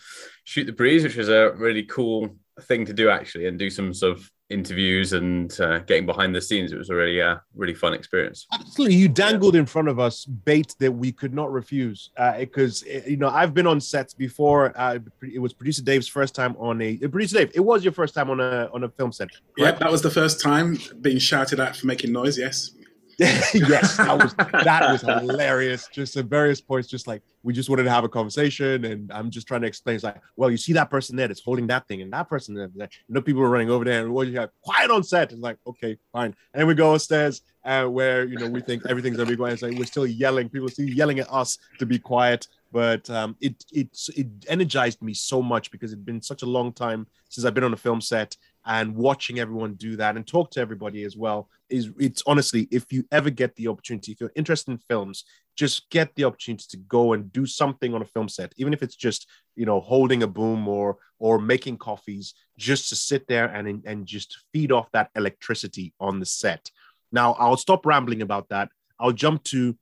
Shoot 0.45 0.65
the 0.65 0.73
Breeze, 0.73 1.03
which 1.03 1.17
was 1.17 1.29
a 1.29 1.53
really 1.53 1.85
cool 1.85 2.37
thing 2.63 2.85
to 2.87 2.93
do 2.93 3.09
actually, 3.09 3.47
and 3.47 3.59
do 3.59 3.71
some 3.71 3.95
sort 3.95 4.19
of 4.19 4.31
interviews 4.49 5.13
and 5.13 5.59
uh, 5.61 5.81
getting 5.81 6.07
behind 6.07 6.35
the 6.35 6.41
scenes. 6.41 6.73
It 6.73 6.79
was 6.79 6.91
a 6.91 6.95
really, 6.95 7.21
uh, 7.21 7.37
really 7.55 7.75
fun 7.75 7.95
experience. 7.95 8.47
Absolutely, 8.53 8.97
you 8.97 9.09
dangled 9.09 9.57
in 9.57 9.67
front 9.67 9.89
of 9.89 9.99
us 9.99 10.25
bait 10.25 10.75
that 10.79 10.93
we 10.93 11.13
could 11.13 11.35
not 11.35 11.51
refuse. 11.53 12.11
Because 12.39 12.85
uh, 12.85 13.01
you 13.07 13.17
know, 13.17 13.29
I've 13.29 13.55
been 13.55 13.67
on 13.67 13.81
sets 13.81 14.15
before. 14.15 14.73
Uh, 14.77 14.99
it 15.23 15.41
was 15.41 15.53
producer 15.53 15.83
Dave's 15.83 16.09
first 16.09 16.35
time 16.35 16.57
on 16.59 16.81
a 16.81 16.99
uh, 17.05 17.09
producer 17.09 17.39
Dave. 17.39 17.53
It 17.55 17.61
was 17.61 17.85
your 17.85 17.93
first 17.93 18.15
time 18.15 18.31
on 18.31 18.41
a 18.41 18.71
on 18.73 18.85
a 18.85 18.89
film 18.89 19.13
set. 19.13 19.29
Right? 19.59 19.67
Yeah, 19.67 19.71
that 19.73 19.91
was 19.91 20.03
the 20.03 20.11
first 20.11 20.41
time 20.41 20.79
being 21.01 21.19
shouted 21.19 21.61
at 21.61 21.77
for 21.77 21.87
making 21.87 22.13
noise. 22.13 22.39
Yes. 22.39 22.71
yes, 23.19 23.97
that 23.97 24.19
was 24.19 24.35
that 24.35 24.93
was 24.93 25.01
hilarious. 25.23 25.89
Just 25.91 26.17
at 26.19 26.27
various 26.27 26.61
points, 26.61 26.87
just 26.87 27.07
like 27.07 27.23
we 27.43 27.55
just 27.55 27.71
wanted 27.71 27.85
to 27.85 27.91
have 27.91 28.05
a 28.05 28.11
conversation, 28.11 28.85
and 28.85 29.11
I'm 29.11 29.31
just 29.31 29.47
trying 29.47 29.63
to 29.63 29.67
explain. 29.67 29.95
It's 29.95 30.05
like, 30.05 30.21
well, 30.37 30.51
you 30.51 30.59
see 30.59 30.75
that 30.75 30.91
person 30.91 31.17
there 31.17 31.27
that's 31.27 31.43
holding 31.43 31.67
that 31.69 31.89
thing, 31.89 32.03
and 32.03 32.13
that 32.13 32.29
person 32.29 32.55
there. 32.55 32.69
You 32.77 32.89
know, 33.09 33.23
people 33.23 33.41
are 33.41 33.49
running 33.49 33.71
over 33.71 33.87
there, 33.87 34.05
and 34.05 34.13
what 34.13 34.29
you 34.29 34.39
have 34.39 34.51
quiet 34.61 34.91
on 34.91 35.03
set. 35.03 35.33
It's 35.33 35.41
like, 35.41 35.57
okay, 35.67 35.97
fine. 36.13 36.37
And 36.53 36.69
we 36.69 36.75
go 36.75 36.95
upstairs, 36.95 37.41
uh, 37.65 37.87
where 37.87 38.25
you 38.25 38.39
know 38.39 38.51
we 38.51 38.61
think 38.61 38.83
everything's 38.87 39.17
gonna 39.17 39.31
be 39.31 39.37
quiet. 39.37 39.55
It's 39.55 39.63
like 39.63 39.79
we're 39.79 39.87
still 39.87 40.07
yelling. 40.07 40.51
People 40.51 40.69
are 40.69 40.73
still 40.73 40.87
yelling 40.87 41.19
at 41.19 41.33
us 41.33 41.57
to 41.79 41.87
be 41.87 41.99
quiet. 41.99 42.47
But 42.71 43.09
um, 43.09 43.37
it 43.41 43.65
it 43.73 43.89
it 44.15 44.27
energized 44.49 45.01
me 45.01 45.15
so 45.15 45.41
much 45.41 45.71
because 45.71 45.93
it'd 45.93 46.05
been 46.05 46.21
such 46.21 46.43
a 46.43 46.47
long 46.47 46.75
time 46.75 47.07
since 47.31 47.45
I've 47.45 47.55
been 47.55 47.65
on 47.65 47.73
a 47.73 47.77
film 47.77 48.01
set, 48.01 48.37
and 48.67 48.95
watching 48.95 49.39
everyone 49.39 49.75
do 49.75 49.97
that 49.97 50.17
and 50.17 50.27
talk 50.27 50.51
to 50.51 50.61
everybody 50.61 51.05
as 51.05 51.17
well 51.17 51.49
is 51.71 51.91
it's 51.99 52.23
honestly 52.27 52.69
if 52.71 52.93
you 52.93 53.05
ever 53.13 53.31
get 53.31 53.55
the 53.57 53.69
opportunity 53.69 54.13
if 54.13 54.21
you're 54.21 54.33
interested 54.35 54.73
in 54.73 54.79
films 54.79 55.25
just 55.55 55.89
get 55.91 56.15
the 56.17 56.25
opportunity 56.25 56.65
to 56.69 56.77
go 56.77 57.13
and 57.13 57.33
do 57.33 57.47
something 57.47 57.95
on 57.95 58.03
a 58.03 58.07
film 58.07 58.29
set 58.29 58.53
even 58.57 58.73
if 58.73 58.83
it's 58.83 58.97
just 58.97 59.29
you 59.55 59.65
know 59.65 59.81
holding 59.81 60.23
a 60.23 60.27
boom 60.27 60.69
or 60.69 60.97
or 61.19 61.39
making 61.39 61.79
coffees 61.79 62.35
just 62.59 62.89
to 62.89 62.97
sit 62.97 63.27
there 63.29 63.47
and 63.47 63.83
and 63.87 64.07
just 64.07 64.37
feed 64.53 64.73
off 64.73 64.91
that 64.93 65.11
electricity 65.17 65.95
on 65.99 66.21
the 66.21 66.27
set. 66.27 66.71
Now 67.13 67.33
i'll 67.35 67.57
stop 67.57 67.87
rambling 67.87 68.23
about 68.23 68.49
that. 68.51 68.69
I'll 68.99 69.13
jump 69.13 69.45
to 69.45 69.77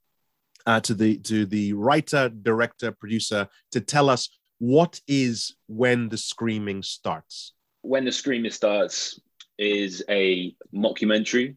uh, 0.66 0.81
to 0.81 0.94
the 0.94 1.18
to 1.18 1.47
the 1.47 1.73
writer 1.73 2.29
director 2.29 2.92
producer 2.92 3.49
to 3.73 3.81
tell 3.81 4.09
us 4.09 4.29
what 4.59 5.01
is 5.07 5.57
when 5.66 6.09
the 6.09 6.16
screaming 6.16 6.83
starts 6.83 7.53
when 7.85 8.05
the 8.05 8.12
Screamer 8.12 8.51
starts 8.51 9.20
is 9.59 10.03
a 10.09 10.55
mockumentary. 10.75 11.55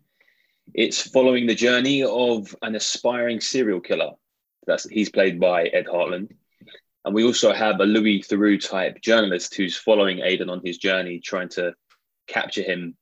It's 0.73 1.01
following 1.01 1.47
the 1.47 1.55
journey 1.55 2.03
of 2.03 2.53
an 2.61 2.75
aspiring 2.75 3.39
serial 3.39 3.79
killer. 3.79 4.11
That's 4.65 4.87
he's 4.89 5.09
played 5.09 5.39
by 5.39 5.67
Ed 5.67 5.87
Hartland. 5.87 6.31
And 7.05 7.15
we 7.15 7.23
also 7.23 7.53
have 7.53 7.79
a 7.79 7.85
Louis 7.85 8.19
Theroux 8.19 8.59
type 8.59 8.99
journalist 9.01 9.55
who's 9.55 9.77
following 9.77 10.19
Aidan 10.19 10.49
on 10.49 10.61
his 10.63 10.77
journey, 10.77 11.19
trying 11.19 11.49
to 11.49 11.73
capture 12.27 12.63
him 12.63 12.97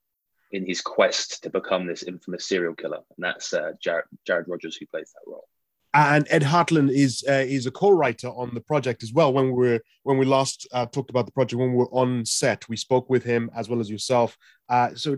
in 0.52 0.64
his 0.64 0.80
quest 0.80 1.42
to 1.42 1.50
become 1.50 1.86
this 1.86 2.04
infamous 2.04 2.48
serial 2.48 2.74
killer. 2.76 3.00
And 3.16 3.24
that's 3.24 3.52
uh, 3.52 3.72
Jared, 3.82 4.04
Jared 4.24 4.46
Rogers 4.48 4.76
who 4.76 4.86
plays 4.86 5.12
that 5.12 5.28
role 5.28 5.48
and 5.96 6.26
Ed 6.28 6.42
Hartland 6.42 6.90
is 6.90 7.24
uh, 7.28 7.44
is 7.46 7.66
a 7.66 7.70
co-writer 7.70 8.28
on 8.28 8.52
the 8.54 8.60
project 8.60 9.02
as 9.02 9.12
well. 9.12 9.32
When 9.32 9.46
we 9.46 9.52
were 9.52 9.80
when 10.02 10.18
we 10.18 10.26
last 10.26 10.68
uh, 10.72 10.86
talked 10.86 11.10
about 11.10 11.26
the 11.26 11.32
project, 11.32 11.58
when 11.58 11.72
we 11.72 11.78
were 11.78 11.90
on 11.90 12.24
set, 12.24 12.68
we 12.68 12.76
spoke 12.76 13.08
with 13.08 13.24
him 13.24 13.50
as 13.56 13.68
well 13.68 13.80
as 13.80 13.90
yourself. 13.90 14.36
Uh, 14.68 14.90
so 14.94 15.16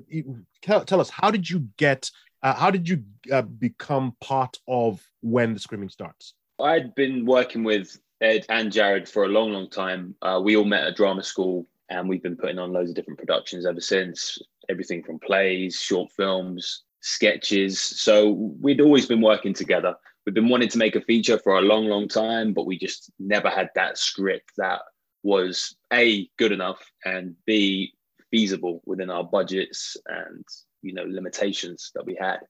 tell, 0.63 0.85
tell, 0.85 1.01
us, 1.01 1.11
how 1.11 1.31
did 1.31 1.49
you 1.49 1.69
get? 1.77 2.11
Uh, 2.43 2.55
how 2.55 2.71
did 2.71 2.89
you 2.89 3.03
uh, 3.33 3.43
become 3.43 4.15
part 4.21 4.57
of 4.69 5.05
when 5.21 5.53
the 5.53 5.61
screaming 5.61 5.89
starts? 5.89 6.35
I'd 6.61 6.95
been 6.95 7.27
working 7.27 7.65
with 7.65 7.99
Ed 8.21 8.47
and 8.49 8.71
Jared 8.71 9.09
for 9.09 9.25
a 9.25 9.29
long, 9.29 9.53
long 9.53 9.69
time. 9.69 10.15
Uh, 10.23 10.41
we 10.43 10.57
all 10.57 10.65
met 10.65 10.85
at 10.85 10.97
drama 10.97 11.23
school, 11.23 11.67
and 11.89 12.09
we've 12.09 12.23
been 12.23 12.37
putting 12.37 12.59
on 12.59 12.73
loads 12.73 12.91
of 12.91 12.97
different 12.97 13.19
productions 13.19 13.67
ever 13.67 13.81
since. 13.81 14.39
Everything 14.69 15.03
from 15.03 15.19
plays, 15.19 15.81
short 15.81 16.13
films, 16.13 16.85
sketches. 17.01 17.81
So 17.81 18.31
we'd 18.61 18.81
always 18.81 19.07
been 19.07 19.21
working 19.21 19.55
together. 19.55 19.95
We've 20.29 20.35
been 20.35 20.51
wanting 20.51 20.69
to 20.69 20.79
make 20.79 20.95
a 20.95 21.01
feature 21.01 21.39
for 21.39 21.57
a 21.57 21.63
long, 21.63 21.87
long 21.87 22.07
time, 22.07 22.53
but 22.53 22.67
we 22.67 22.77
just 22.77 23.11
never 23.19 23.49
had 23.49 23.71
that 23.75 23.97
script 23.97 24.51
that 24.59 24.83
was 25.23 25.75
a 25.91 26.29
good 26.37 26.53
enough 26.53 26.85
and 27.03 27.35
b 27.47 27.95
feasible 28.31 28.83
within 28.85 29.09
our 29.09 29.25
budgets 29.25 29.97
and 30.07 30.45
you 30.83 30.93
know 30.93 31.05
limitations 31.09 31.93
that 31.95 32.05
we 32.05 32.15
had. 32.21 32.41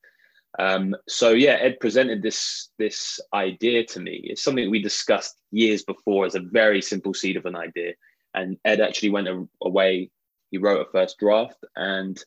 Um, 0.59 0.97
so 1.07 1.31
yeah, 1.31 1.53
Ed 1.53 1.79
presented 1.79 2.21
this 2.21 2.71
this 2.81 3.21
idea 3.33 3.85
to 3.85 4.01
me. 4.01 4.23
It's 4.25 4.43
something 4.43 4.69
we 4.69 4.83
discussed 4.83 5.37
years 5.53 5.85
before 5.85 6.27
as 6.27 6.35
a 6.35 6.41
very 6.41 6.83
simple 6.83 7.15
seed 7.15 7.37
of 7.37 7.47
an 7.47 7.55
idea, 7.55 7.93
and 8.35 8.57
Ed 8.65 8.81
actually 8.81 9.11
went 9.11 9.29
away. 9.63 10.11
He 10.51 10.59
wrote 10.59 10.85
a 10.85 10.91
first 10.91 11.17
draft, 11.19 11.65
and 11.77 12.21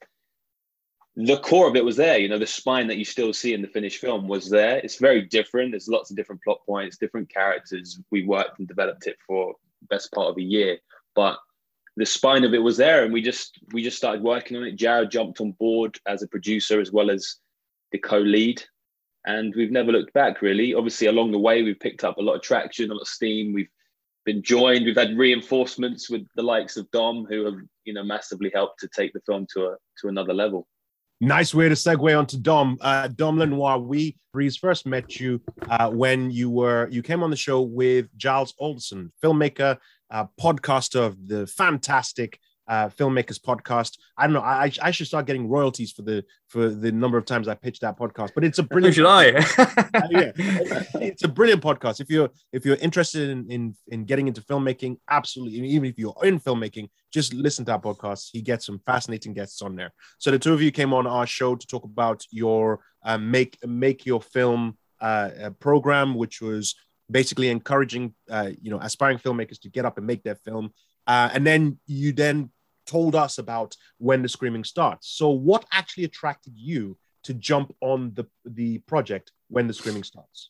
the 1.16 1.38
core 1.40 1.68
of 1.68 1.76
it 1.76 1.84
was 1.84 1.98
there. 1.98 2.18
You 2.18 2.30
know, 2.30 2.40
the 2.40 2.48
spine 2.48 2.88
that 2.88 2.98
you 2.98 3.06
still 3.06 3.34
see 3.34 3.54
in 3.54 3.62
the 3.62 3.68
finished 3.68 4.00
film 4.00 4.28
was 4.28 4.50
there. 4.50 4.78
It's 4.78 4.98
very 4.98 5.24
different. 5.24 5.72
There's 5.72 5.88
lots 5.88 6.10
of 6.10 6.16
different 6.16 6.42
plot 6.44 6.60
points, 6.66 6.98
different 6.98 7.30
characters. 7.30 8.00
We 8.12 8.26
worked 8.26 8.60
and 8.60 8.68
developed 8.68 9.08
it 9.08 9.18
for 9.28 9.56
best 9.90 10.12
part 10.14 10.30
of 10.30 10.38
a 10.38 10.44
year, 10.44 10.78
but 11.16 11.38
the 11.98 12.06
spine 12.06 12.44
of 12.44 12.54
it 12.54 12.64
was 12.64 12.78
there, 12.78 13.04
and 13.04 13.12
we 13.12 13.22
just 13.22 13.60
we 13.74 13.84
just 13.84 13.98
started 13.98 14.24
working 14.24 14.58
on 14.58 14.64
it. 14.64 14.76
Jared 14.76 15.12
jumped 15.12 15.42
on 15.42 15.52
board 15.54 16.00
as 16.08 16.24
a 16.24 16.28
producer 16.28 16.80
as 16.80 16.92
well 16.92 17.12
as 17.12 17.36
the 17.92 17.98
co-lead, 17.98 18.64
and 19.26 19.54
we've 19.56 19.72
never 19.72 19.92
looked 19.92 20.14
back. 20.14 20.42
Really, 20.42 20.74
obviously, 20.74 21.08
along 21.08 21.32
the 21.32 21.40
way, 21.40 21.62
we've 21.62 21.80
picked 21.80 22.04
up 22.04 22.18
a 22.18 22.22
lot 22.22 22.36
of 22.36 22.42
traction, 22.42 22.90
a 22.90 22.94
lot 22.94 23.02
of 23.02 23.08
steam. 23.08 23.54
We've 23.54 23.70
been 24.24 24.42
joined. 24.42 24.86
We've 24.86 24.96
had 24.96 25.18
reinforcements 25.18 26.10
with 26.10 26.26
the 26.36 26.44
likes 26.44 26.78
of 26.78 26.90
Dom, 26.92 27.26
who 27.30 27.46
have 27.46 27.56
you 27.84 27.94
know 27.94 28.04
massively 28.04 28.52
helped 28.54 28.80
to 28.80 28.90
take 28.96 29.12
the 29.12 29.22
film 29.26 29.46
to 29.54 29.66
a 29.66 29.76
to 30.00 30.08
another 30.08 30.34
level. 30.34 30.68
Nice 31.24 31.54
way 31.54 31.70
to 31.70 31.76
segue 31.76 32.18
onto 32.18 32.36
Dom. 32.40 32.80
Uh, 32.82 33.08
Dom 33.08 33.38
Lenoir, 33.38 33.78
we 33.78 34.18
Breeze 34.34 34.58
first 34.58 34.88
met 34.88 35.20
you 35.20 35.40
uh, 35.70 35.88
when 35.92 36.32
you 36.32 36.50
were 36.50 36.88
you 36.90 37.04
came 37.04 37.22
on 37.22 37.30
the 37.30 37.38
show 37.38 37.62
with 37.62 38.08
Giles 38.18 38.56
Alderson, 38.58 39.12
filmmaker, 39.24 39.78
uh, 40.10 40.26
podcaster 40.42 41.06
of 41.06 41.28
the 41.28 41.46
fantastic 41.46 42.40
uh, 42.72 42.88
filmmakers 42.88 43.38
podcast. 43.38 43.98
I 44.18 44.26
don't 44.26 44.34
know. 44.34 44.40
I, 44.40 44.72
I 44.82 44.92
should 44.92 45.06
start 45.06 45.26
getting 45.26 45.50
royalties 45.50 45.92
for 45.92 46.04
the 46.04 46.24
for 46.48 46.70
the 46.70 46.90
number 46.90 47.18
of 47.18 47.26
times 47.26 47.50
I 47.50 47.54
pitched 47.54 47.82
that 47.82 48.00
podcast. 48.00 48.30
But 48.34 48.46
it's 48.46 48.60
a 48.60 48.64
brilliant. 48.64 48.96
should 48.96 49.06
I? 49.06 49.46
Uh, 49.94 50.08
yeah, 50.10 50.32
it's 50.36 51.24
a 51.24 51.28
brilliant 51.28 51.62
podcast. 51.62 52.00
If 52.00 52.10
you're 52.10 52.30
if 52.54 52.66
you're 52.66 52.78
interested 52.78 53.30
in 53.30 53.52
in, 53.52 53.76
in 53.90 54.06
getting 54.06 54.30
into 54.30 54.42
filmmaking, 54.42 54.98
absolutely. 55.10 55.60
Even 55.68 55.90
if 55.90 56.00
you're 56.00 56.16
in 56.24 56.40
filmmaking, 56.40 56.90
just 57.12 57.34
listen 57.34 57.66
to 57.66 57.72
that 57.72 57.82
podcast. 57.82 58.30
He 58.32 58.42
gets 58.42 58.66
some 58.66 58.80
fascinating 58.86 59.34
guests 59.34 59.62
on 59.62 59.76
there. 59.76 59.92
So 60.18 60.32
the 60.32 60.40
two 60.40 60.54
of 60.54 60.62
you 60.62 60.72
came 60.72 60.94
on 60.94 61.06
our 61.06 61.28
show 61.28 61.56
to 61.56 61.68
talk 61.68 61.84
about 61.84 62.26
your 62.32 62.80
uh, 63.04 63.18
make 63.18 63.58
make 63.66 64.06
your 64.06 64.22
film 64.22 64.78
uh, 65.02 65.50
program, 65.60 66.16
which 66.16 66.42
was 66.42 66.76
basically 67.10 67.50
encouraging 67.50 68.16
uh, 68.30 68.52
you 68.62 68.72
know 68.72 68.80
aspiring 68.80 69.18
filmmakers 69.18 69.60
to 69.60 69.70
get 69.70 69.86
up 69.86 69.98
and 69.98 70.08
make 70.08 70.24
their 70.24 70.36
film. 70.36 70.72
Uh, 71.06 71.30
and 71.34 71.46
then 71.46 71.78
you 71.86 72.14
then 72.14 72.50
told 72.92 73.16
us 73.16 73.38
about 73.38 73.76
when 73.98 74.22
the 74.22 74.30
screaming 74.30 74.64
starts. 74.64 75.10
So 75.10 75.30
what 75.30 75.66
actually 75.72 76.04
attracted 76.04 76.54
you 76.56 76.98
to 77.24 77.34
jump 77.34 77.74
on 77.82 78.14
the 78.14 78.26
the 78.46 78.80
project 78.80 79.32
when 79.50 79.68
the 79.68 79.74
screaming 79.74 80.04
starts? 80.04 80.50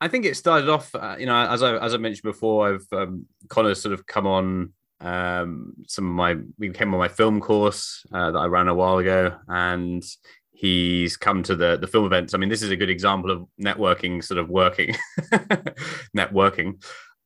I 0.00 0.08
think 0.08 0.26
it 0.26 0.36
started 0.36 0.68
off, 0.68 0.94
uh, 0.94 1.16
you 1.18 1.26
know, 1.26 1.36
as 1.36 1.62
I 1.62 1.76
as 1.76 1.94
I 1.94 1.98
mentioned 1.98 2.30
before, 2.34 2.58
I've 2.68 2.86
um, 2.92 3.26
Connor 3.48 3.74
sort 3.74 3.94
of 3.94 4.06
come 4.06 4.26
on 4.26 4.72
um, 5.00 5.74
some 5.86 6.06
of 6.06 6.14
my 6.14 6.36
we 6.58 6.70
came 6.70 6.92
on 6.94 6.98
my 6.98 7.08
film 7.08 7.40
course 7.40 8.04
uh, 8.12 8.30
that 8.30 8.38
I 8.38 8.46
ran 8.46 8.68
a 8.68 8.74
while 8.74 8.98
ago, 8.98 9.36
and 9.48 10.04
he's 10.52 11.16
come 11.16 11.42
to 11.44 11.54
the 11.54 11.76
the 11.76 11.86
film 11.86 12.06
events. 12.06 12.34
I 12.34 12.38
mean, 12.38 12.48
this 12.48 12.62
is 12.62 12.70
a 12.70 12.76
good 12.76 12.90
example 12.90 13.30
of 13.30 13.46
networking 13.60 14.24
sort 14.24 14.38
of 14.38 14.48
working, 14.48 14.94
networking. 16.16 16.82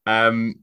Um, 0.07 0.57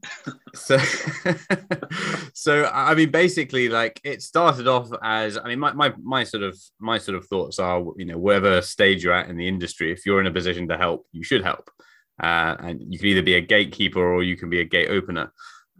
so, 0.56 0.78
so 2.34 2.65
I 2.73 2.95
mean, 2.95 3.12
basically, 3.12 3.69
like 3.69 4.02
it 4.04 4.21
started 4.21 4.67
off 4.67 4.89
as 5.04 5.38
I 5.38 5.47
mean, 5.47 5.60
my, 5.60 5.73
my 5.73 5.93
my 6.02 6.23
sort 6.23 6.43
of 6.43 6.58
my 6.80 6.97
sort 6.97 7.17
of 7.17 7.28
thoughts 7.28 7.60
are, 7.60 7.84
you 7.97 8.06
know, 8.06 8.17
wherever 8.17 8.62
stage 8.62 9.04
you're 9.04 9.13
at 9.13 9.30
in 9.30 9.38
the 9.38 9.47
industry, 9.47 9.91
if 9.91 10.06
you're 10.06 10.19
in 10.19 10.28
a 10.28 10.32
position 10.32 10.67
to 10.69 10.78
help, 10.78 11.06
you 11.12 11.23
should 11.23 11.43
help, 11.43 11.69
uh, 12.21 12.56
and 12.60 12.82
you 12.89 12.97
can 12.97 13.08
either 13.08 13.21
be 13.21 13.36
a 13.36 13.41
gatekeeper 13.41 14.02
or 14.02 14.23
you 14.23 14.36
can 14.38 14.50
be 14.50 14.62
a 14.62 14.65
gate 14.65 14.89
opener. 14.89 15.32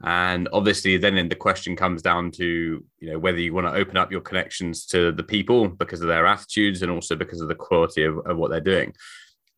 And 0.04 0.48
obviously, 0.54 0.98
then 0.98 1.28
the 1.28 1.36
question 1.36 1.76
comes 1.76 2.04
down 2.04 2.30
to 2.32 2.86
you 3.00 3.12
know 3.12 3.17
whether 3.17 3.39
you 3.39 3.54
want 3.54 3.65
to 3.65 3.74
open 3.74 3.98
up 3.98 4.12
your 4.12 4.22
connections 4.22 4.86
to 4.88 5.12
the 5.12 5.24
people 5.24 5.67
because 5.67 6.02
of 6.02 6.08
their 6.08 6.28
attitudes 6.28 6.84
and 6.84 6.91
also 6.91 7.15
because 7.15 7.41
of 7.41 7.48
the 7.48 7.56
quality 7.56 8.04
of, 8.04 8.20
of 8.28 8.38
what 8.38 8.52
they're 8.52 8.60
doing 8.60 8.93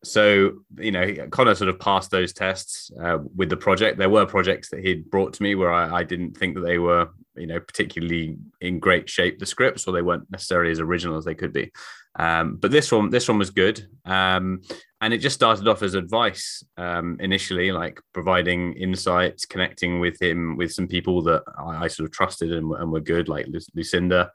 so 0.02 0.52
you 0.78 0.90
know 0.90 1.14
connor 1.30 1.54
sort 1.54 1.68
of 1.68 1.78
passed 1.78 2.10
those 2.10 2.32
tests 2.32 2.90
uh, 3.02 3.18
with 3.36 3.50
the 3.50 3.56
project. 3.56 3.98
There 3.98 4.08
were 4.08 4.26
projects 4.26 4.70
that 4.70 4.80
he'd 4.80 5.10
brought 5.10 5.34
to 5.34 5.42
me 5.42 5.54
where 5.54 5.72
I, 5.72 5.98
I, 5.98 6.04
didn't 6.04 6.36
think 6.36 6.54
that 6.54 6.62
they 6.62 6.78
were 6.78 7.08
you 7.36 7.46
know 7.46 7.60
particularly 7.60 8.36
in 8.60 8.78
great 8.78 9.08
shape 9.08 9.38
the 9.38 9.46
scripts 9.46 9.86
or 9.86 9.92
they 9.92 10.02
weren't 10.02 10.30
necessarily 10.30 10.70
as 10.70 10.80
original 10.80 11.16
as 11.16 11.24
they 11.24 11.34
could 11.34 11.52
be. 11.52 11.70
Um, 12.18 12.56
but 12.56 12.70
this 12.70 12.90
one 12.90 13.10
this 13.10 13.28
one 13.28 13.38
was 13.38 13.50
good. 13.50 13.86
Um, 14.04 14.62
and 15.02 15.14
it 15.14 15.18
just 15.18 15.34
started 15.34 15.66
off 15.66 15.82
as 15.82 15.94
advice 15.94 16.62
um, 16.76 17.16
initially 17.20 17.72
like 17.72 18.00
providing 18.12 18.74
insights 18.74 19.46
connecting 19.46 20.00
with 20.00 20.20
him 20.20 20.56
with 20.56 20.72
some 20.72 20.86
people 20.86 21.22
that 21.22 21.42
i, 21.58 21.84
I 21.84 21.88
sort 21.88 22.06
of 22.06 22.12
trusted 22.12 22.52
and, 22.52 22.70
and 22.72 22.92
were 22.92 23.00
good 23.00 23.28
like 23.28 23.46
lucinda 23.74 24.30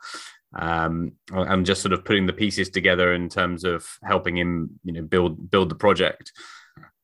um, 0.56 1.14
and 1.32 1.66
just 1.66 1.82
sort 1.82 1.94
of 1.94 2.06
putting 2.06 2.26
the 2.26 2.34
pieces 2.34 2.70
together 2.70 3.14
in 3.14 3.30
terms 3.30 3.64
of 3.64 3.98
helping 4.04 4.38
him, 4.38 4.80
you 4.84 4.94
know, 4.94 5.02
build 5.02 5.50
build 5.52 5.70
the 5.70 5.76
project. 5.76 6.32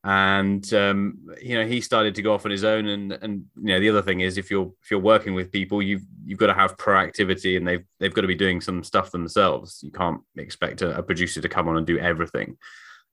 And 0.04 0.72
um, 0.74 1.28
you 1.40 1.56
know, 1.56 1.66
he 1.66 1.80
started 1.80 2.16
to 2.16 2.22
go 2.22 2.34
off 2.34 2.44
on 2.44 2.50
his 2.50 2.64
own. 2.64 2.86
And 2.88 3.12
and 3.12 3.44
you 3.56 3.74
know, 3.74 3.80
the 3.80 3.90
other 3.90 4.02
thing 4.02 4.20
is, 4.20 4.38
if 4.38 4.50
you're 4.50 4.72
if 4.82 4.90
you're 4.90 5.00
working 5.00 5.34
with 5.34 5.52
people, 5.52 5.80
you've 5.80 6.02
you've 6.24 6.38
got 6.38 6.48
to 6.48 6.54
have 6.54 6.76
proactivity, 6.76 7.56
and 7.56 7.66
they've 7.66 7.84
they've 8.00 8.14
got 8.14 8.22
to 8.22 8.26
be 8.26 8.34
doing 8.34 8.60
some 8.60 8.82
stuff 8.82 9.10
themselves. 9.10 9.80
You 9.82 9.92
can't 9.92 10.20
expect 10.36 10.82
a, 10.82 10.98
a 10.98 11.02
producer 11.02 11.40
to 11.40 11.48
come 11.48 11.68
on 11.68 11.76
and 11.76 11.86
do 11.86 11.98
everything. 11.98 12.56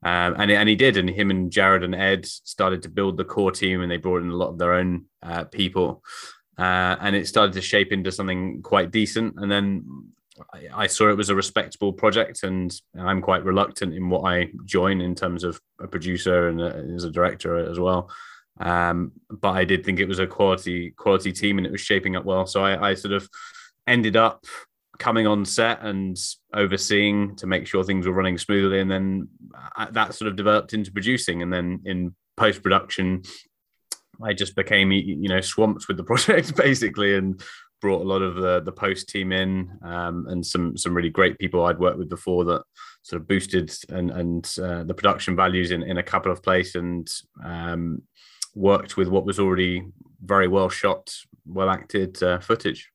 Um, 0.01 0.35
and 0.37 0.49
and 0.49 0.69
he 0.69 0.75
did, 0.75 0.97
and 0.97 1.09
him 1.09 1.29
and 1.29 1.51
Jared 1.51 1.83
and 1.83 1.93
Ed 1.93 2.25
started 2.25 2.81
to 2.83 2.89
build 2.89 3.17
the 3.17 3.25
core 3.25 3.51
team, 3.51 3.81
and 3.81 3.91
they 3.91 3.97
brought 3.97 4.21
in 4.21 4.29
a 4.29 4.35
lot 4.35 4.49
of 4.49 4.57
their 4.57 4.73
own 4.73 5.05
uh, 5.21 5.43
people, 5.43 6.01
uh, 6.57 6.95
and 7.01 7.15
it 7.15 7.27
started 7.27 7.53
to 7.53 7.61
shape 7.61 7.91
into 7.91 8.11
something 8.11 8.61
quite 8.61 8.91
decent. 8.91 9.35
And 9.37 9.51
then 9.51 10.11
I, 10.73 10.87
saw 10.87 11.09
it 11.09 11.17
was 11.17 11.29
a 11.29 11.35
respectable 11.35 11.93
project, 11.93 12.43
and 12.43 12.73
I'm 12.97 13.21
quite 13.21 13.43
reluctant 13.43 13.93
in 13.93 14.09
what 14.09 14.21
I 14.21 14.49
join 14.65 15.01
in 15.01 15.15
terms 15.15 15.43
of 15.43 15.59
a 15.81 15.87
producer 15.87 16.49
and 16.49 16.61
a, 16.61 16.93
as 16.95 17.03
a 17.03 17.11
director 17.11 17.57
as 17.57 17.79
well. 17.79 18.09
Um, 18.59 19.13
but 19.29 19.51
I 19.51 19.63
did 19.65 19.85
think 19.85 19.99
it 19.99 20.07
was 20.07 20.19
a 20.19 20.27
quality 20.27 20.91
quality 20.91 21.31
team, 21.31 21.57
and 21.57 21.67
it 21.67 21.71
was 21.71 21.81
shaping 21.81 22.15
up 22.15 22.25
well. 22.25 22.45
So 22.45 22.63
I, 22.63 22.89
I 22.89 22.93
sort 22.93 23.13
of 23.13 23.27
ended 23.87 24.17
up 24.17 24.45
coming 24.97 25.25
on 25.25 25.45
set 25.45 25.81
and 25.81 26.17
overseeing 26.53 27.35
to 27.37 27.47
make 27.47 27.65
sure 27.65 27.83
things 27.83 28.05
were 28.05 28.13
running 28.13 28.37
smoothly, 28.37 28.81
and 28.81 28.91
then 28.91 29.29
uh, 29.77 29.87
that 29.91 30.13
sort 30.13 30.29
of 30.29 30.35
developed 30.35 30.73
into 30.73 30.91
producing, 30.91 31.41
and 31.41 31.51
then 31.51 31.81
in 31.85 32.15
post 32.37 32.63
production. 32.63 33.23
I 34.21 34.33
just 34.33 34.53
became, 34.53 34.91
you 34.91 35.29
know, 35.29 35.39
swamped 35.39 35.87
with 35.87 35.95
the 35.95 36.03
project 36.11 36.55
basically, 36.55 37.15
and 37.15 37.41
brought 37.81 38.01
a 38.01 38.07
lot 38.07 38.21
of 38.21 38.35
the 38.35 38.61
the 38.61 38.71
post 38.71 39.09
team 39.09 39.31
in 39.31 39.71
um, 39.81 40.27
and 40.27 40.45
some 40.45 40.77
some 40.77 40.93
really 40.93 41.09
great 41.09 41.37
people 41.39 41.65
I'd 41.65 41.79
worked 41.79 41.97
with 41.97 42.09
before 42.09 42.45
that 42.45 42.63
sort 43.03 43.21
of 43.21 43.27
boosted 43.27 43.73
and 43.89 44.11
and 44.11 44.55
uh, 44.61 44.83
the 44.83 44.93
production 44.93 45.35
values 45.35 45.71
in 45.71 45.83
in 45.83 45.97
a 45.97 46.03
couple 46.03 46.31
of 46.31 46.43
places 46.43 46.75
and 46.75 47.11
um, 47.43 48.01
worked 48.55 48.97
with 48.97 49.07
what 49.07 49.25
was 49.25 49.39
already 49.39 49.85
very 50.23 50.47
well 50.47 50.69
shot, 50.69 51.13
well 51.45 51.69
acted 51.69 52.21
uh, 52.21 52.39
footage. 52.39 52.91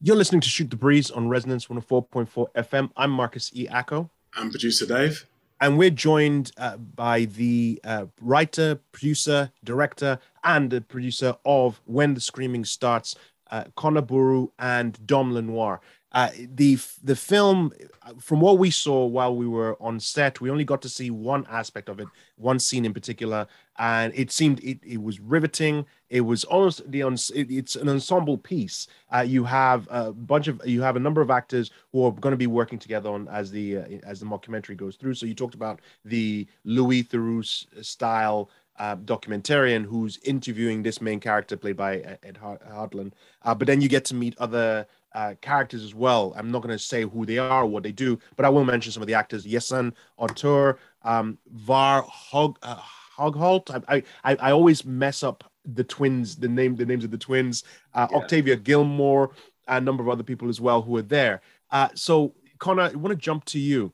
You're 0.00 0.16
listening 0.16 0.40
to 0.40 0.48
Shoot 0.48 0.70
the 0.70 0.76
Breeze 0.76 1.10
on 1.10 1.28
Resonance 1.28 1.66
104.4 1.66 2.46
FM. 2.56 2.90
I'm 2.96 3.10
Marcus 3.10 3.50
E. 3.54 3.68
Acko. 3.68 4.10
I'm 4.34 4.50
producer 4.50 4.86
Dave. 4.86 5.26
And 5.60 5.78
we're 5.78 5.90
joined 5.90 6.50
uh, 6.56 6.76
by 6.76 7.26
the 7.26 7.80
uh, 7.84 8.06
writer, 8.20 8.80
producer, 8.90 9.52
director, 9.62 10.18
and 10.42 10.70
the 10.70 10.80
producer 10.80 11.36
of 11.44 11.80
When 11.84 12.14
the 12.14 12.20
Screaming 12.20 12.64
Starts, 12.64 13.14
uh, 13.52 14.46
and 14.58 15.06
Dom 15.06 15.32
Lenoir. 15.32 15.80
Uh, 16.12 16.28
the 16.56 16.78
the 17.02 17.16
film, 17.16 17.72
from 18.20 18.38
what 18.40 18.58
we 18.58 18.70
saw 18.70 19.06
while 19.06 19.34
we 19.34 19.46
were 19.46 19.76
on 19.80 19.98
set, 19.98 20.42
we 20.42 20.50
only 20.50 20.64
got 20.64 20.82
to 20.82 20.88
see 20.88 21.10
one 21.10 21.46
aspect 21.48 21.88
of 21.88 22.00
it, 22.00 22.08
one 22.36 22.58
scene 22.58 22.84
in 22.84 22.92
particular, 22.92 23.46
and 23.78 24.12
it 24.14 24.30
seemed 24.30 24.62
it, 24.62 24.78
it 24.84 25.02
was 25.02 25.20
riveting. 25.20 25.86
It 26.10 26.20
was 26.20 26.44
almost 26.44 26.90
the 26.90 27.00
it, 27.00 27.50
it's 27.50 27.76
an 27.76 27.88
ensemble 27.88 28.36
piece. 28.36 28.88
Uh, 29.14 29.24
you 29.26 29.44
have 29.44 29.88
a 29.90 30.12
bunch 30.12 30.48
of 30.48 30.60
you 30.66 30.82
have 30.82 30.96
a 30.96 31.00
number 31.00 31.22
of 31.22 31.30
actors 31.30 31.70
who 31.92 32.04
are 32.04 32.12
going 32.12 32.32
to 32.32 32.36
be 32.36 32.46
working 32.46 32.78
together 32.78 33.08
on 33.08 33.26
as 33.28 33.50
the 33.50 33.78
uh, 33.78 33.84
as 34.04 34.20
the 34.20 34.26
mockumentary 34.26 34.76
goes 34.76 34.96
through. 34.96 35.14
So 35.14 35.24
you 35.24 35.34
talked 35.34 35.54
about 35.54 35.80
the 36.04 36.46
Louis 36.64 37.04
Theroux 37.04 37.42
style 37.82 38.50
uh, 38.82 38.96
documentarian 38.96 39.84
who's 39.84 40.18
interviewing 40.24 40.82
this 40.82 41.00
main 41.00 41.20
character 41.20 41.56
played 41.56 41.76
by 41.76 41.98
Ed 42.24 42.36
Hartland. 42.42 43.12
Uh, 43.42 43.54
but 43.54 43.68
then 43.68 43.80
you 43.80 43.88
get 43.88 44.04
to 44.06 44.14
meet 44.14 44.34
other 44.38 44.88
uh, 45.14 45.34
characters 45.40 45.84
as 45.84 45.94
well. 45.94 46.34
I'm 46.36 46.50
not 46.50 46.62
going 46.62 46.76
to 46.76 46.78
say 46.82 47.04
who 47.04 47.24
they 47.24 47.38
are 47.38 47.62
or 47.62 47.66
what 47.66 47.84
they 47.84 47.92
do, 47.92 48.18
but 48.34 48.44
I 48.44 48.48
will 48.48 48.64
mention 48.64 48.90
some 48.90 49.00
of 49.00 49.06
the 49.06 49.14
actors: 49.14 49.46
Yasen 49.46 49.92
Atour, 50.18 50.80
um, 51.02 51.38
Var 51.52 52.02
Hog, 52.02 52.58
uh, 52.64 52.80
Hogholt. 53.16 53.70
I, 53.86 54.02
I 54.24 54.36
I 54.48 54.50
always 54.50 54.84
mess 54.84 55.22
up 55.22 55.44
the 55.64 55.84
twins, 55.84 56.34
the 56.34 56.48
name, 56.48 56.74
the 56.74 56.84
names 56.84 57.04
of 57.04 57.12
the 57.12 57.18
twins. 57.18 57.62
Uh, 57.94 58.08
yeah. 58.10 58.16
Octavia 58.16 58.56
Gilmore, 58.56 59.30
a 59.68 59.80
number 59.80 60.02
of 60.02 60.08
other 60.08 60.24
people 60.24 60.48
as 60.48 60.60
well 60.60 60.82
who 60.82 60.96
are 60.96 61.02
there. 61.02 61.40
Uh, 61.70 61.88
so, 61.94 62.34
Connor, 62.58 62.82
I 62.82 62.96
want 62.96 63.12
to 63.12 63.16
jump 63.16 63.44
to 63.46 63.60
you. 63.60 63.92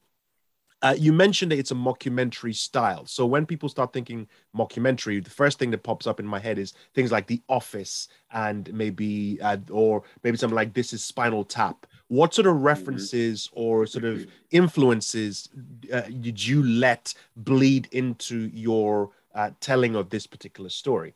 Uh, 0.81 0.95
you 0.97 1.13
mentioned 1.13 1.51
that 1.51 1.59
it's 1.59 1.73
a 1.73 1.75
mockumentary 1.75 2.55
style. 2.55 3.05
So 3.07 3.27
when 3.27 3.47
people 3.47 3.69
start 3.69 3.93
thinking 3.93 4.29
mockumentary, 4.57 5.23
the 5.23 5.31
first 5.31 5.59
thing 5.59 5.73
that 5.73 5.83
pops 5.83 6.07
up 6.07 6.21
in 6.21 6.27
my 6.27 6.39
head 6.39 6.57
is 6.59 6.73
things 6.95 7.11
like 7.11 7.27
The 7.27 7.43
Office 7.49 8.09
and 8.31 8.73
maybe, 8.73 9.41
uh, 9.43 9.57
or 9.71 10.05
maybe 10.23 10.37
something 10.37 10.55
like 10.55 10.75
This 10.75 10.93
is 10.93 11.03
Spinal 11.03 11.45
Tap. 11.45 11.87
What 12.07 12.33
sort 12.33 12.47
of 12.47 12.55
mm-hmm. 12.55 12.65
references 12.65 13.51
or 13.53 13.87
sort 13.87 14.05
of 14.05 14.27
influences 14.53 15.49
uh, 15.93 16.03
did 16.03 16.47
you 16.47 16.63
let 16.63 17.13
bleed 17.37 17.89
into 17.91 18.49
your 18.55 19.11
uh, 19.35 19.51
telling 19.61 19.97
of 19.97 20.11
this 20.11 20.27
particular 20.29 20.71
story? 20.71 21.15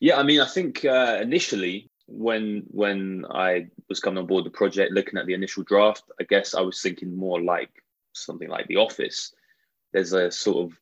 Yeah, 0.00 0.18
I 0.18 0.22
mean, 0.22 0.40
I 0.40 0.46
think 0.46 0.84
uh, 0.84 1.18
initially 1.20 1.88
when 2.08 2.64
when 2.68 3.26
I 3.30 3.66
was 3.88 4.00
coming 4.00 4.18
on 4.18 4.26
board 4.26 4.44
the 4.44 4.50
project, 4.50 4.92
looking 4.92 5.18
at 5.18 5.26
the 5.26 5.34
initial 5.34 5.62
draft, 5.62 6.04
I 6.18 6.24
guess 6.24 6.54
I 6.54 6.62
was 6.62 6.80
thinking 6.80 7.14
more 7.14 7.40
like 7.40 7.70
something 8.14 8.48
like 8.48 8.66
The 8.66 8.76
Office. 8.76 9.32
There's 9.92 10.14
a 10.14 10.30
sort 10.30 10.66
of 10.66 10.78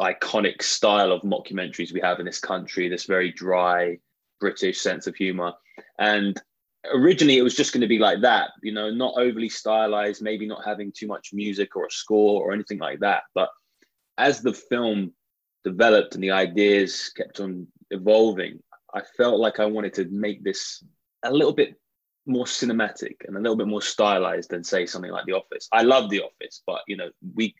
iconic 0.00 0.62
style 0.62 1.12
of 1.12 1.22
mockumentaries 1.22 1.92
we 1.92 2.00
have 2.00 2.18
in 2.18 2.26
this 2.26 2.40
country, 2.40 2.88
this 2.88 3.04
very 3.04 3.32
dry 3.32 3.98
British 4.40 4.80
sense 4.80 5.06
of 5.06 5.14
humor. 5.14 5.52
And 5.98 6.40
originally 6.92 7.38
it 7.38 7.42
was 7.42 7.56
just 7.56 7.72
going 7.72 7.80
to 7.80 7.86
be 7.86 7.98
like 7.98 8.20
that, 8.20 8.50
you 8.62 8.72
know, 8.72 8.90
not 8.90 9.14
overly 9.16 9.48
stylized, 9.48 10.20
maybe 10.20 10.46
not 10.46 10.64
having 10.64 10.92
too 10.92 11.06
much 11.06 11.30
music 11.32 11.76
or 11.76 11.86
a 11.86 11.90
score 11.90 12.42
or 12.42 12.52
anything 12.52 12.78
like 12.78 13.00
that. 13.00 13.22
But 13.34 13.50
as 14.18 14.42
the 14.42 14.52
film 14.52 15.12
developed 15.64 16.14
and 16.14 16.22
the 16.22 16.32
ideas 16.32 17.10
kept 17.16 17.40
on 17.40 17.66
evolving, 17.90 18.62
I 18.96 19.02
felt 19.16 19.38
like 19.38 19.60
I 19.60 19.66
wanted 19.66 19.92
to 19.94 20.06
make 20.06 20.42
this 20.42 20.82
a 21.22 21.30
little 21.30 21.52
bit 21.52 21.74
more 22.24 22.46
cinematic 22.46 23.16
and 23.26 23.36
a 23.36 23.40
little 23.40 23.56
bit 23.56 23.68
more 23.68 23.82
stylized 23.82 24.50
than 24.50 24.64
say 24.64 24.86
something 24.86 25.10
like 25.10 25.26
The 25.26 25.34
Office. 25.34 25.68
I 25.70 25.82
love 25.82 26.08
The 26.08 26.22
Office, 26.22 26.62
but 26.66 26.80
you 26.88 26.96
know, 26.96 27.10
we 27.34 27.54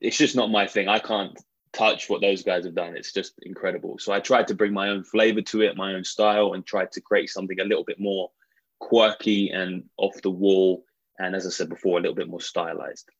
it's 0.00 0.16
just 0.16 0.36
not 0.36 0.50
my 0.50 0.66
thing. 0.66 0.88
I 0.88 1.00
can't 1.00 1.36
touch 1.72 2.08
what 2.08 2.20
those 2.20 2.44
guys 2.44 2.64
have 2.64 2.76
done. 2.76 2.96
It's 2.96 3.12
just 3.12 3.34
incredible. 3.42 3.98
So 3.98 4.12
I 4.12 4.20
tried 4.20 4.46
to 4.48 4.54
bring 4.54 4.72
my 4.72 4.88
own 4.88 5.02
flavor 5.02 5.42
to 5.42 5.62
it, 5.62 5.76
my 5.76 5.94
own 5.94 6.04
style, 6.04 6.54
and 6.54 6.64
tried 6.64 6.92
to 6.92 7.00
create 7.00 7.30
something 7.30 7.60
a 7.60 7.64
little 7.64 7.84
bit 7.84 8.00
more 8.00 8.30
quirky 8.78 9.50
and 9.50 9.84
off 9.96 10.22
the 10.22 10.30
wall. 10.30 10.84
And 11.18 11.34
as 11.34 11.46
I 11.46 11.50
said 11.50 11.68
before, 11.68 11.98
a 11.98 12.00
little 12.00 12.14
bit 12.14 12.30
more 12.30 12.40
stylized. 12.40 13.10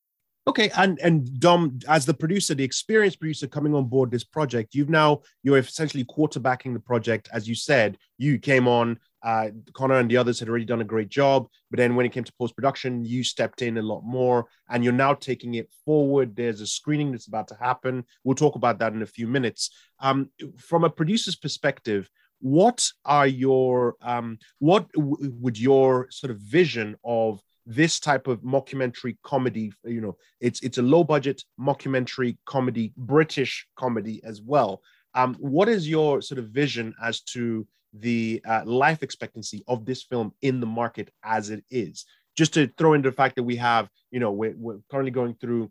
Okay, 0.46 0.70
and 0.76 0.98
and 1.00 1.38
Dom, 1.38 1.78
as 1.86 2.06
the 2.06 2.14
producer, 2.14 2.54
the 2.54 2.64
experienced 2.64 3.20
producer 3.20 3.46
coming 3.46 3.74
on 3.74 3.84
board 3.84 4.10
this 4.10 4.24
project, 4.24 4.74
you've 4.74 4.88
now 4.88 5.20
you're 5.42 5.58
essentially 5.58 6.04
quarterbacking 6.04 6.72
the 6.72 6.80
project. 6.80 7.28
As 7.32 7.46
you 7.46 7.54
said, 7.54 7.98
you 8.18 8.38
came 8.38 8.66
on. 8.66 8.98
Uh, 9.22 9.50
Conor 9.74 9.98
and 9.98 10.10
the 10.10 10.16
others 10.16 10.40
had 10.40 10.48
already 10.48 10.64
done 10.64 10.80
a 10.80 10.84
great 10.84 11.10
job, 11.10 11.46
but 11.70 11.76
then 11.76 11.94
when 11.94 12.06
it 12.06 12.12
came 12.12 12.24
to 12.24 12.32
post 12.38 12.56
production, 12.56 13.04
you 13.04 13.22
stepped 13.22 13.60
in 13.60 13.76
a 13.76 13.82
lot 13.82 14.00
more, 14.02 14.46
and 14.70 14.82
you're 14.82 14.94
now 14.94 15.12
taking 15.12 15.56
it 15.56 15.70
forward. 15.84 16.34
There's 16.34 16.62
a 16.62 16.66
screening 16.66 17.10
that's 17.10 17.28
about 17.28 17.48
to 17.48 17.56
happen. 17.60 18.04
We'll 18.24 18.34
talk 18.34 18.54
about 18.54 18.78
that 18.78 18.94
in 18.94 19.02
a 19.02 19.06
few 19.06 19.26
minutes. 19.26 19.70
Um, 19.98 20.30
from 20.56 20.84
a 20.84 20.90
producer's 20.90 21.36
perspective, 21.36 22.08
what 22.40 22.90
are 23.04 23.26
your 23.26 23.96
um, 24.00 24.38
what 24.58 24.90
w- 24.92 25.32
would 25.38 25.58
your 25.58 26.10
sort 26.10 26.30
of 26.30 26.38
vision 26.38 26.96
of 27.04 27.42
this 27.66 28.00
type 28.00 28.26
of 28.26 28.40
mockumentary 28.40 29.16
comedy 29.22 29.72
you 29.84 30.00
know 30.00 30.16
it's 30.40 30.60
it's 30.62 30.78
a 30.78 30.82
low 30.82 31.04
budget 31.04 31.42
mockumentary 31.60 32.36
comedy 32.46 32.92
british 32.96 33.66
comedy 33.76 34.20
as 34.24 34.42
well. 34.42 34.82
Um, 35.14 35.34
what 35.40 35.68
is 35.68 35.88
your 35.88 36.22
sort 36.22 36.38
of 36.38 36.46
vision 36.48 36.94
as 37.02 37.20
to 37.34 37.66
the 37.92 38.40
uh, 38.46 38.62
life 38.64 39.02
expectancy 39.02 39.64
of 39.66 39.84
this 39.84 40.04
film 40.04 40.32
in 40.42 40.60
the 40.60 40.66
market 40.66 41.10
as 41.24 41.50
it 41.50 41.64
is? 41.70 42.04
Just 42.36 42.54
to 42.54 42.68
throw 42.78 42.92
in 42.92 43.02
the 43.02 43.10
fact 43.10 43.34
that 43.36 43.42
we 43.42 43.56
have 43.56 43.88
you 44.10 44.20
know 44.20 44.32
we're, 44.32 44.54
we're 44.56 44.78
currently 44.90 45.10
going 45.10 45.34
through 45.40 45.70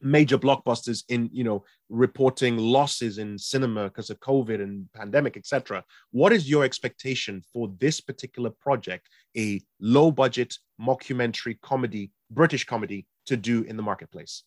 major 0.00 0.38
blockbusters 0.38 1.02
in 1.08 1.28
you 1.32 1.42
know 1.42 1.64
reporting 1.88 2.56
losses 2.56 3.18
in 3.18 3.36
cinema 3.36 3.84
because 3.84 4.10
of 4.10 4.20
covid 4.20 4.62
and 4.62 4.86
pandemic 4.94 5.36
etc 5.36 5.82
what 6.12 6.32
is 6.32 6.48
your 6.48 6.64
expectation 6.64 7.42
for 7.52 7.72
this 7.80 8.00
particular 8.00 8.50
project 8.60 9.08
a 9.36 9.60
low 9.80 10.10
budget 10.10 10.54
mockumentary 10.80 11.60
comedy 11.62 12.12
british 12.30 12.64
comedy 12.64 13.06
to 13.26 13.36
do 13.36 13.62
in 13.62 13.76
the 13.76 13.82
marketplace? 13.82 14.42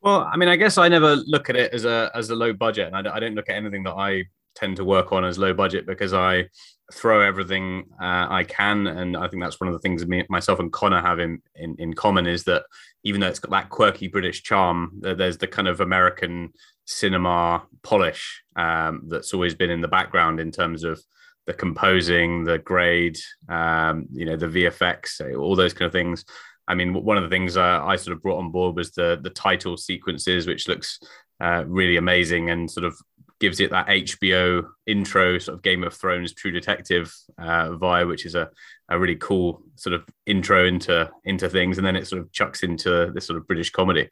Well 0.00 0.28
i 0.32 0.36
mean 0.36 0.48
i 0.48 0.56
guess 0.56 0.78
i 0.78 0.88
never 0.88 1.16
look 1.16 1.48
at 1.48 1.56
it 1.56 1.72
as 1.72 1.84
a 1.84 2.10
as 2.14 2.30
a 2.30 2.34
low 2.34 2.52
budget. 2.52 2.92
And 2.92 3.08
i, 3.08 3.16
I 3.16 3.20
don't 3.20 3.34
look 3.34 3.48
at 3.48 3.56
anything 3.56 3.84
that 3.84 3.94
i 3.94 4.24
tend 4.54 4.76
to 4.76 4.84
work 4.84 5.12
on 5.12 5.24
as 5.24 5.38
low 5.38 5.54
budget 5.54 5.86
because 5.86 6.12
I 6.12 6.48
throw 6.92 7.20
everything 7.20 7.84
uh, 8.00 8.26
I 8.28 8.44
can, 8.44 8.86
and 8.86 9.16
I 9.16 9.28
think 9.28 9.42
that's 9.42 9.60
one 9.60 9.68
of 9.68 9.74
the 9.74 9.80
things 9.80 10.06
me, 10.06 10.24
myself 10.28 10.58
and 10.58 10.72
Conor 10.72 11.00
have 11.00 11.18
in, 11.18 11.40
in, 11.54 11.74
in 11.78 11.94
common 11.94 12.26
is 12.26 12.44
that 12.44 12.64
even 13.04 13.20
though 13.20 13.28
it's 13.28 13.38
got 13.38 13.50
that 13.50 13.70
quirky 13.70 14.08
British 14.08 14.42
charm, 14.42 14.92
there's 15.00 15.38
the 15.38 15.46
kind 15.46 15.68
of 15.68 15.80
American 15.80 16.52
cinema 16.84 17.62
polish 17.82 18.42
um, 18.56 19.04
that's 19.08 19.32
always 19.32 19.54
been 19.54 19.70
in 19.70 19.80
the 19.80 19.88
background 19.88 20.40
in 20.40 20.50
terms 20.50 20.84
of 20.84 21.02
the 21.46 21.54
composing, 21.54 22.44
the 22.44 22.58
grade, 22.58 23.18
um, 23.48 24.06
you 24.12 24.24
know, 24.24 24.36
the 24.36 24.46
VFX, 24.46 25.36
all 25.36 25.56
those 25.56 25.72
kind 25.72 25.86
of 25.86 25.92
things. 25.92 26.24
I 26.68 26.74
mean, 26.74 26.94
one 26.94 27.16
of 27.16 27.24
the 27.24 27.28
things 27.28 27.56
uh, 27.56 27.84
I 27.84 27.96
sort 27.96 28.16
of 28.16 28.22
brought 28.22 28.38
on 28.38 28.52
board 28.52 28.76
was 28.76 28.92
the 28.92 29.18
the 29.20 29.30
title 29.30 29.76
sequences, 29.76 30.46
which 30.46 30.68
looks 30.68 31.00
uh, 31.40 31.64
really 31.66 31.96
amazing 31.96 32.50
and 32.50 32.70
sort 32.70 32.84
of 32.84 32.96
gives 33.42 33.58
it 33.58 33.70
that 33.70 33.88
HBO 33.88 34.68
intro, 34.86 35.36
sort 35.36 35.56
of 35.56 35.62
Game 35.62 35.82
of 35.82 35.92
Thrones 35.92 36.32
True 36.32 36.52
Detective 36.52 37.12
uh, 37.36 37.70
vibe, 37.70 38.06
which 38.06 38.24
is 38.24 38.36
a, 38.36 38.48
a 38.88 38.96
really 38.96 39.16
cool 39.16 39.64
sort 39.74 39.94
of 39.94 40.04
intro 40.26 40.64
into 40.64 41.10
into 41.24 41.48
things, 41.48 41.76
and 41.76 41.84
then 41.84 41.96
it 41.96 42.06
sort 42.06 42.22
of 42.22 42.30
chucks 42.30 42.62
into 42.62 43.10
this 43.12 43.26
sort 43.26 43.36
of 43.36 43.48
British 43.48 43.70
comedy. 43.70 44.08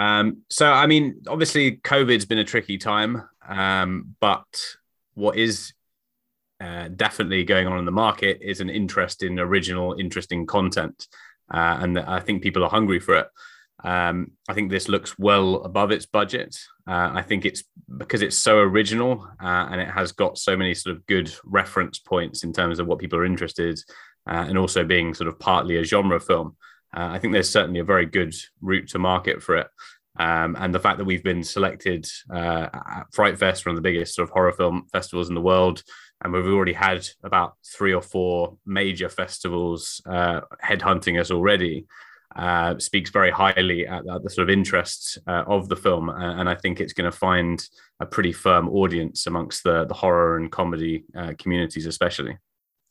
Um, 0.00 0.38
so, 0.50 0.66
I 0.66 0.88
mean, 0.88 1.22
obviously, 1.28 1.76
COVID's 1.76 2.24
been 2.24 2.38
a 2.38 2.44
tricky 2.44 2.76
time, 2.76 3.22
um, 3.48 4.16
but 4.18 4.48
what 5.14 5.36
is 5.36 5.72
uh, 6.60 6.88
definitely 6.88 7.44
going 7.44 7.68
on 7.68 7.78
in 7.78 7.84
the 7.84 7.92
market 7.92 8.38
is 8.40 8.60
an 8.60 8.68
interest 8.68 9.22
in 9.22 9.38
original, 9.38 9.94
interesting 9.94 10.44
content, 10.44 11.06
uh, 11.54 11.78
and 11.80 12.00
I 12.00 12.18
think 12.18 12.42
people 12.42 12.64
are 12.64 12.70
hungry 12.70 12.98
for 12.98 13.14
it. 13.14 13.28
Um, 13.84 14.32
I 14.48 14.54
think 14.54 14.70
this 14.70 14.88
looks 14.88 15.18
well 15.18 15.56
above 15.62 15.90
its 15.90 16.06
budget. 16.06 16.56
Uh, 16.86 17.10
I 17.14 17.22
think 17.22 17.44
it's 17.44 17.64
because 17.98 18.22
it's 18.22 18.36
so 18.36 18.58
original 18.58 19.26
uh, 19.42 19.68
and 19.70 19.80
it 19.80 19.88
has 19.88 20.12
got 20.12 20.38
so 20.38 20.56
many 20.56 20.74
sort 20.74 20.96
of 20.96 21.06
good 21.06 21.32
reference 21.44 21.98
points 21.98 22.44
in 22.44 22.52
terms 22.52 22.78
of 22.78 22.86
what 22.86 22.98
people 22.98 23.18
are 23.18 23.24
interested 23.24 23.78
uh, 24.28 24.44
and 24.48 24.58
also 24.58 24.84
being 24.84 25.14
sort 25.14 25.28
of 25.28 25.38
partly 25.38 25.76
a 25.76 25.84
genre 25.84 26.20
film. 26.20 26.56
Uh, 26.96 27.08
I 27.12 27.18
think 27.18 27.32
there's 27.32 27.50
certainly 27.50 27.80
a 27.80 27.84
very 27.84 28.06
good 28.06 28.34
route 28.60 28.88
to 28.90 28.98
market 28.98 29.42
for 29.42 29.56
it. 29.56 29.68
Um, 30.18 30.56
and 30.58 30.74
the 30.74 30.80
fact 30.80 30.98
that 30.98 31.04
we've 31.04 31.22
been 31.22 31.44
selected 31.44 32.06
uh, 32.32 32.68
at 32.74 33.06
Fright 33.12 33.38
Fest, 33.38 33.64
one 33.64 33.74
of 33.74 33.76
the 33.76 33.88
biggest 33.88 34.14
sort 34.14 34.28
of 34.28 34.32
horror 34.32 34.52
film 34.52 34.86
festivals 34.92 35.28
in 35.28 35.34
the 35.34 35.40
world, 35.40 35.82
and 36.22 36.32
we've 36.32 36.44
already 36.46 36.72
had 36.74 37.06
about 37.22 37.54
three 37.64 37.94
or 37.94 38.02
four 38.02 38.56
major 38.66 39.08
festivals 39.08 40.02
uh, 40.06 40.40
headhunting 40.62 41.18
us 41.18 41.30
already 41.30 41.86
uh, 42.36 42.78
speaks 42.78 43.10
very 43.10 43.30
highly 43.30 43.86
at, 43.86 44.06
at, 44.08 44.22
the 44.22 44.30
sort 44.30 44.48
of 44.48 44.52
interests 44.52 45.18
uh, 45.26 45.44
of 45.46 45.68
the 45.68 45.76
film, 45.76 46.08
and 46.10 46.48
I 46.48 46.54
think 46.54 46.80
it's 46.80 46.92
going 46.92 47.10
to 47.10 47.16
find 47.16 47.62
a 47.98 48.06
pretty 48.06 48.32
firm 48.32 48.68
audience 48.68 49.26
amongst 49.26 49.64
the 49.64 49.84
the 49.84 49.94
horror 49.94 50.36
and 50.36 50.50
comedy 50.50 51.04
uh, 51.16 51.32
communities, 51.38 51.86
especially. 51.86 52.38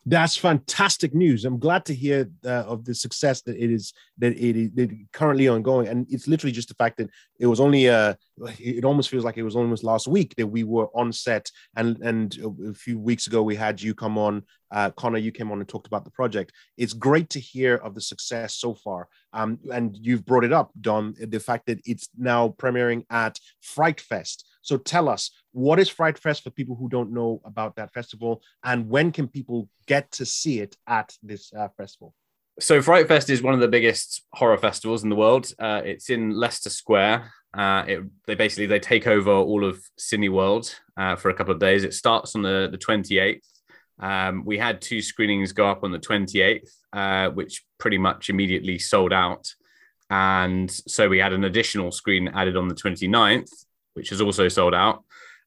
That's 0.05 0.37
fantastic 0.37 1.13
news. 1.13 1.43
I'm 1.43 1.59
glad 1.59 1.85
to 1.85 1.93
hear 1.93 2.29
uh, 2.45 2.63
of 2.65 2.85
the 2.85 2.95
success 2.95 3.41
that 3.43 3.57
it 3.57 3.69
is 3.69 3.93
that 4.17 4.31
it 4.37 4.55
is 4.55 4.91
currently 5.11 5.47
ongoing, 5.49 5.87
and 5.87 6.07
it's 6.09 6.27
literally 6.27 6.53
just 6.53 6.69
the 6.69 6.73
fact 6.75 6.97
that 6.97 7.09
it 7.37 7.47
was 7.47 7.59
only 7.59 7.89
uh 7.89 8.13
it 8.57 8.85
almost 8.85 9.09
feels 9.09 9.25
like 9.25 9.37
it 9.37 9.43
was 9.43 9.57
almost 9.57 9.83
last 9.83 10.07
week 10.07 10.33
that 10.37 10.47
we 10.47 10.63
were 10.63 10.87
on 10.95 11.11
set, 11.11 11.51
and 11.75 11.97
and 11.99 12.37
a 12.65 12.73
few 12.73 12.97
weeks 12.97 13.27
ago 13.27 13.43
we 13.43 13.55
had 13.55 13.81
you 13.81 13.93
come 13.93 14.17
on, 14.17 14.43
uh, 14.71 14.89
Conor, 14.91 15.17
you 15.17 15.33
came 15.33 15.51
on 15.51 15.59
and 15.59 15.67
talked 15.67 15.87
about 15.87 16.05
the 16.05 16.11
project. 16.11 16.53
It's 16.77 16.93
great 16.93 17.29
to 17.31 17.39
hear 17.39 17.75
of 17.75 17.93
the 17.93 18.01
success 18.01 18.55
so 18.55 18.75
far, 18.75 19.09
um, 19.33 19.59
and 19.71 19.97
you've 20.01 20.25
brought 20.25 20.45
it 20.45 20.53
up, 20.53 20.71
Dom, 20.79 21.13
the 21.19 21.41
fact 21.41 21.65
that 21.65 21.81
it's 21.85 22.07
now 22.17 22.55
premiering 22.57 23.03
at 23.09 23.37
Fright 23.61 23.99
Fest. 23.99 24.48
So 24.69 24.77
tell 24.77 25.09
us, 25.09 25.31
what 25.51 25.79
is 25.79 25.89
Fright 25.89 26.19
Fest 26.19 26.43
for 26.43 26.51
people 26.51 26.75
who 26.75 26.89
don't 26.89 27.11
know 27.11 27.41
about 27.43 27.75
that 27.77 27.91
festival, 27.91 28.43
and 28.63 28.87
when 28.87 29.11
can 29.11 29.27
people 29.27 29.67
get 29.87 30.11
to 30.11 30.27
see 30.27 30.59
it 30.59 30.77
at 30.85 31.17
this 31.23 31.51
uh, 31.53 31.69
festival? 31.75 32.13
So 32.59 32.79
Fright 32.79 33.07
Fest 33.07 33.31
is 33.31 33.41
one 33.41 33.55
of 33.55 33.61
the 33.61 33.67
biggest 33.67 34.21
horror 34.33 34.59
festivals 34.59 35.01
in 35.01 35.09
the 35.09 35.15
world. 35.15 35.51
Uh, 35.57 35.81
it's 35.83 36.11
in 36.11 36.35
Leicester 36.35 36.69
Square. 36.69 37.31
Uh, 37.51 37.83
it, 37.87 38.03
they 38.27 38.35
basically 38.35 38.67
they 38.67 38.79
take 38.79 39.07
over 39.07 39.31
all 39.31 39.65
of 39.65 39.81
Cineworld 39.97 40.71
uh, 40.97 41.15
for 41.15 41.31
a 41.31 41.33
couple 41.33 41.53
of 41.55 41.59
days. 41.59 41.83
It 41.83 41.95
starts 41.95 42.35
on 42.35 42.43
the 42.43 42.69
the 42.71 42.77
28th. 42.77 43.41
Um, 43.99 44.45
we 44.45 44.59
had 44.59 44.81
two 44.81 45.01
screenings 45.01 45.51
go 45.51 45.67
up 45.67 45.83
on 45.83 45.91
the 45.91 45.97
28th, 45.97 46.69
uh, 46.93 47.31
which 47.31 47.65
pretty 47.79 47.97
much 47.97 48.29
immediately 48.29 48.77
sold 48.77 49.13
out. 49.13 49.51
And 50.11 50.69
so 50.71 51.09
we 51.09 51.17
had 51.17 51.33
an 51.33 51.43
additional 51.43 51.91
screen 51.91 52.27
added 52.29 52.55
on 52.55 52.67
the 52.67 52.75
29th, 52.75 53.49
which 53.99 54.11
is 54.11 54.21
also 54.21 54.47
sold 54.47 54.73
out. 54.73 55.03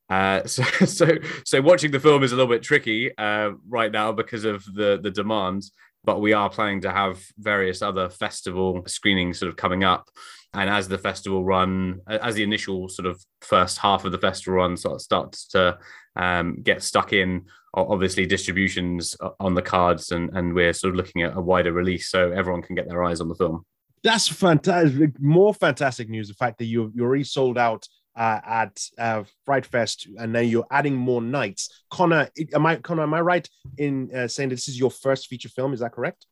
Uh, 0.09 0.43
so, 0.47 0.63
so, 0.85 1.07
so 1.45 1.61
watching 1.61 1.91
the 1.91 2.01
film 2.01 2.23
is 2.23 2.33
a 2.33 2.37
little 2.37 2.53
bit 2.53 2.63
tricky 2.63 3.17
uh, 3.19 3.51
right 3.69 3.91
now 3.91 4.13
because 4.13 4.45
of 4.45 4.65
the 4.75 5.01
the 5.03 5.11
demand 5.11 5.65
but 6.05 6.21
we 6.21 6.33
are 6.33 6.51
planning 6.51 6.81
to 6.81 6.91
have 6.91 7.23
various 7.39 7.83
other 7.83 8.09
festival 8.09 8.83
screenings 8.87 9.39
sort 9.39 9.49
of 9.49 9.57
coming 9.57 9.85
up. 9.85 10.09
And 10.55 10.69
as 10.69 10.89
the 10.89 10.99
festival 10.99 11.45
run, 11.45 12.01
as 12.07 12.35
the 12.35 12.43
initial 12.43 12.89
sort 12.89 13.07
of 13.07 13.25
first 13.41 13.79
half 13.79 14.05
of 14.05 14.13
the 14.13 14.19
festival 14.19 14.59
run 14.59 14.77
sort 14.77 14.97
of 14.97 15.01
starts 15.01 15.47
to 15.49 15.79
um, 16.17 16.59
get 16.63 16.83
stuck 16.83 17.13
in, 17.13 17.47
obviously 17.73 18.27
distributions 18.27 19.17
on 19.41 19.55
the 19.55 19.63
cards, 19.63 20.13
and, 20.13 20.29
and 20.37 20.55
we're 20.55 20.75
sort 20.75 20.91
of 20.91 20.97
looking 20.97 21.23
at 21.23 21.37
a 21.37 21.41
wider 21.41 21.73
release 21.73 22.11
so 22.11 22.33
everyone 22.33 22.63
can 22.63 22.75
get 22.75 22.87
their 22.87 23.03
eyes 23.03 23.21
on 23.21 23.29
the 23.29 23.35
film. 23.35 23.65
That's 24.03 24.29
fantastic. 24.29 25.19
More 25.19 25.55
fantastic 25.55 26.11
news: 26.11 26.29
the 26.29 26.35
fact 26.35 26.59
that 26.59 26.67
you 26.67 26.93
you 26.95 27.03
already 27.03 27.25
sold 27.25 27.57
out 27.57 27.87
uh, 28.17 28.41
at 28.45 28.81
uh, 28.99 29.25
Fright 29.45 29.67
Fest, 29.67 30.09
and 30.19 30.35
then 30.35 30.49
you're 30.49 30.67
adding 30.71 30.95
more 30.95 31.23
nights. 31.23 31.85
Conor, 31.91 32.29
am 32.55 32.67
I 32.67 32.77
Conor? 32.77 33.03
Am 33.03 33.15
I 33.15 33.21
right 33.21 33.49
in 33.79 34.15
uh, 34.15 34.29
saying 34.29 34.51
this 34.51 34.69
is 34.69 34.79
your 34.79 34.91
first 34.91 35.29
feature 35.29 35.49
film? 35.49 35.73
Is 35.73 35.81
that 35.81 35.93
correct? 35.93 36.27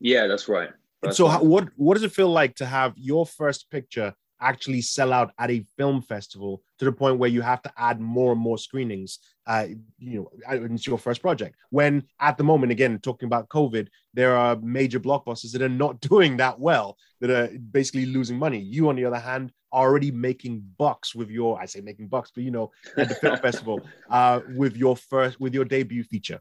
Yeah, 0.00 0.26
that's 0.26 0.48
right. 0.48 0.70
That's 1.02 1.16
so, 1.16 1.26
right. 1.26 1.32
how, 1.32 1.42
what 1.42 1.68
what 1.76 1.94
does 1.94 2.02
it 2.02 2.12
feel 2.12 2.30
like 2.30 2.56
to 2.56 2.66
have 2.66 2.94
your 2.96 3.26
first 3.26 3.70
picture 3.70 4.14
actually 4.40 4.80
sell 4.80 5.12
out 5.12 5.32
at 5.38 5.50
a 5.50 5.64
film 5.76 6.02
festival 6.02 6.62
to 6.78 6.84
the 6.84 6.92
point 6.92 7.18
where 7.18 7.30
you 7.30 7.40
have 7.40 7.62
to 7.62 7.72
add 7.76 8.00
more 8.00 8.32
and 8.32 8.40
more 8.40 8.58
screenings 8.58 9.18
uh, 9.46 9.66
you 9.98 10.20
know 10.20 10.30
it's 10.70 10.86
your 10.86 10.98
first 10.98 11.22
project 11.22 11.56
when 11.70 12.02
at 12.20 12.36
the 12.36 12.44
moment 12.44 12.70
again 12.70 12.98
talking 13.00 13.26
about 13.26 13.48
covid 13.48 13.88
there 14.14 14.36
are 14.36 14.56
major 14.56 15.00
blockbusters 15.00 15.52
that 15.52 15.62
are 15.62 15.68
not 15.68 16.00
doing 16.12 16.36
that 16.36 16.58
well 16.58 16.96
that 17.20 17.30
are 17.30 17.48
basically 17.70 18.06
losing 18.06 18.38
money 18.38 18.60
you 18.60 18.88
on 18.88 18.96
the 18.96 19.04
other 19.04 19.18
hand 19.18 19.52
already 19.72 20.10
making 20.10 20.64
bucks 20.78 21.14
with 21.14 21.30
your 21.30 21.60
i 21.60 21.66
say 21.66 21.80
making 21.80 22.08
bucks 22.08 22.30
but 22.34 22.44
you 22.44 22.50
know 22.50 22.70
at 22.96 23.08
the 23.08 23.14
film 23.14 23.36
festival 23.38 23.80
uh, 24.10 24.40
with 24.56 24.76
your 24.76 24.96
first 24.96 25.38
with 25.40 25.54
your 25.54 25.64
debut 25.64 26.02
feature 26.04 26.40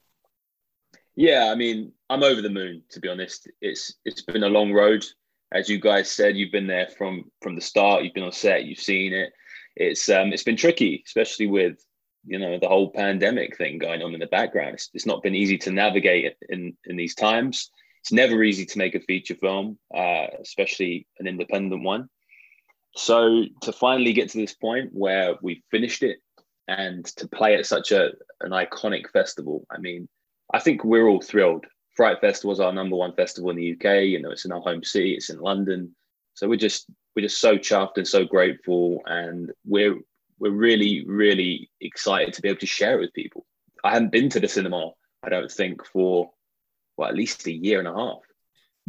yeah 1.15 1.49
i 1.51 1.55
mean 1.55 1.91
i'm 2.09 2.23
over 2.23 2.41
the 2.41 2.49
moon 2.49 2.82
to 2.89 2.99
be 2.99 3.07
honest 3.07 3.49
it's 3.61 3.95
it's 4.05 4.21
been 4.21 4.43
a 4.43 4.49
long 4.49 4.71
road 4.71 5.05
as 5.51 5.69
you 5.69 5.80
guys 5.80 6.11
said, 6.11 6.36
you've 6.36 6.51
been 6.51 6.67
there 6.67 6.88
from 6.97 7.32
from 7.41 7.55
the 7.55 7.61
start. 7.61 8.03
You've 8.03 8.13
been 8.13 8.23
on 8.23 8.32
set. 8.32 8.65
You've 8.65 8.80
seen 8.80 9.13
it. 9.13 9.32
It's 9.75 10.09
um, 10.09 10.34
it's 10.34 10.43
been 10.43 10.57
tricky, 10.57 11.03
especially 11.05 11.47
with 11.47 11.78
you 12.25 12.39
know 12.39 12.59
the 12.59 12.67
whole 12.67 12.91
pandemic 12.91 13.57
thing 13.57 13.78
going 13.78 14.01
on 14.01 14.13
in 14.13 14.19
the 14.19 14.28
background. 14.28 14.75
It's, 14.75 14.89
it's 14.93 15.05
not 15.05 15.23
been 15.23 15.36
easy 15.36 15.57
to 15.59 15.71
navigate 15.71 16.36
in 16.49 16.75
in 16.86 16.97
these 16.97 17.15
times. 17.15 17.71
It's 18.01 18.11
never 18.11 18.43
easy 18.43 18.65
to 18.65 18.78
make 18.78 18.95
a 18.95 19.01
feature 19.01 19.36
film, 19.36 19.78
uh, 19.95 20.28
especially 20.41 21.07
an 21.19 21.28
independent 21.28 21.84
one. 21.84 22.09
So 22.98 23.45
to 23.62 23.72
finally 23.72 24.14
get 24.14 24.30
to 24.32 24.38
this 24.38 24.54
point 24.54 24.89
where 24.91 25.36
we 25.41 25.64
finished 25.72 26.04
it 26.04 26.18
and 26.68 27.06
to 27.18 27.28
play 27.28 27.56
at 27.56 27.66
such 27.66 27.91
a 27.91 28.12
an 28.41 28.52
iconic 28.52 29.10
festival, 29.12 29.66
I 29.72 29.78
mean, 29.78 30.10
I 30.54 30.60
think 30.60 30.84
we're 30.84 31.08
all 31.08 31.22
thrilled 31.22 31.66
Fright 31.98 32.22
Fest 32.22 32.45
was 32.45 32.60
our 32.60 32.72
number 32.72 32.95
one 32.95 33.14
festival 33.14 33.50
in 33.50 33.56
the 33.56 33.74
UK. 33.74 34.04
You 34.04 34.22
know, 34.22 34.30
it's 34.30 34.45
in 34.45 34.52
our 34.52 34.62
home 34.62 34.84
city. 34.84 35.16
It's 35.16 35.32
in 35.32 35.39
London. 35.39 35.95
So 36.36 36.48
we're 36.48 36.56
just 36.56 36.86
we're 37.16 37.24
just 37.24 37.41
so 37.41 37.58
chuffed 37.58 37.98
and 37.98 38.08
so 38.08 38.24
grateful, 38.24 39.02
and 39.08 39.52
we're 39.66 39.98
we're 40.39 40.52
really 40.52 41.04
really 41.08 41.72
excited 41.82 42.36
to 42.36 42.41
be 42.43 42.50
able 42.50 42.60
to 42.60 42.68
share 42.68 42.98
it 42.98 43.02
with 43.02 43.14
people. 43.14 43.48
I 43.84 43.93
haven't 43.93 44.12
been 44.12 44.30
to 44.30 44.39
the 44.39 44.48
cinema, 44.48 44.91
I 45.24 45.30
don't 45.30 45.52
think, 45.52 45.84
for 45.88 46.30
well 46.98 47.10
at 47.10 47.16
least 47.16 47.48
a 47.48 47.52
year 47.52 47.80
and 47.80 47.88
a 47.88 47.95
half. 47.95 48.20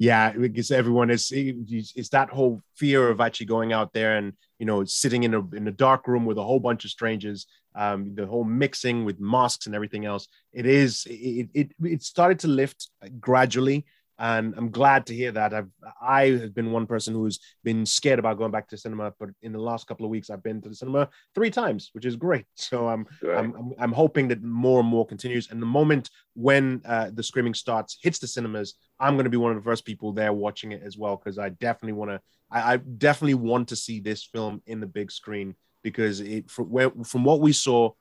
Yeah, 0.00 0.30
because 0.30 0.70
everyone 0.70 1.10
is 1.10 1.32
it's 1.32 2.08
that 2.10 2.30
whole 2.30 2.62
fear 2.76 3.08
of 3.08 3.20
actually 3.20 3.46
going 3.46 3.72
out 3.72 3.92
there 3.92 4.16
and 4.16 4.32
you 4.60 4.64
know 4.64 4.84
sitting 4.84 5.24
in 5.24 5.34
a 5.34 5.40
in 5.56 5.66
a 5.66 5.72
dark 5.72 6.06
room 6.06 6.24
with 6.24 6.38
a 6.38 6.42
whole 6.42 6.60
bunch 6.60 6.84
of 6.84 6.92
strangers 6.92 7.46
um, 7.74 8.14
the 8.14 8.24
whole 8.26 8.44
mixing 8.44 9.04
with 9.04 9.20
masks 9.20 9.66
and 9.66 9.74
everything 9.74 10.04
else. 10.04 10.28
It 10.52 10.66
is 10.66 11.04
it, 11.10 11.48
it 11.52 11.72
it 11.82 12.02
started 12.04 12.38
to 12.40 12.48
lift 12.48 12.90
gradually, 13.20 13.86
and 14.18 14.54
I'm 14.56 14.70
glad 14.70 15.06
to 15.06 15.14
hear 15.14 15.30
that. 15.32 15.54
I've 15.54 15.70
I 16.00 16.26
have 16.30 16.54
been 16.54 16.72
one 16.72 16.86
person 16.86 17.14
who's 17.14 17.38
been 17.62 17.86
scared 17.86 18.18
about 18.18 18.38
going 18.38 18.50
back 18.50 18.68
to 18.68 18.76
cinema, 18.76 19.12
but 19.18 19.30
in 19.42 19.52
the 19.52 19.60
last 19.60 19.86
couple 19.86 20.04
of 20.04 20.10
weeks, 20.10 20.28
I've 20.28 20.42
been 20.42 20.60
to 20.62 20.68
the 20.68 20.74
cinema 20.74 21.08
three 21.34 21.50
times, 21.50 21.90
which 21.92 22.04
is 22.04 22.16
great. 22.16 22.46
So 22.56 22.88
I'm 22.88 23.06
I'm, 23.22 23.54
I'm, 23.54 23.72
I'm 23.78 23.92
hoping 23.92 24.28
that 24.28 24.42
more 24.42 24.80
and 24.80 24.88
more 24.88 25.06
continues. 25.06 25.50
And 25.50 25.62
the 25.62 25.66
moment 25.66 26.10
when 26.34 26.82
uh, 26.84 27.10
the 27.14 27.22
screaming 27.22 27.54
starts 27.54 27.98
hits 28.02 28.18
the 28.18 28.26
cinemas, 28.26 28.74
I'm 29.00 29.14
going 29.14 29.24
to 29.24 29.30
be 29.30 29.36
one 29.38 29.52
of 29.52 29.56
the 29.56 29.68
first 29.68 29.86
people 29.86 30.12
there 30.12 30.32
watching 30.32 30.72
it 30.72 30.82
as 30.84 30.98
well 30.98 31.16
because 31.16 31.38
I 31.38 31.50
definitely 31.50 31.94
want 31.94 32.10
to. 32.10 32.20
I, 32.50 32.74
I 32.74 32.76
definitely 32.76 33.34
want 33.34 33.68
to 33.68 33.76
see 33.76 34.00
this 34.00 34.24
film 34.24 34.62
in 34.66 34.80
the 34.80 34.86
big 34.86 35.10
screen 35.10 35.54
because 35.82 36.20
it 36.20 36.50
from 36.50 36.66
where 36.66 36.90
from 37.04 37.24
what 37.24 37.40
we 37.40 37.52
saw, 37.52 37.92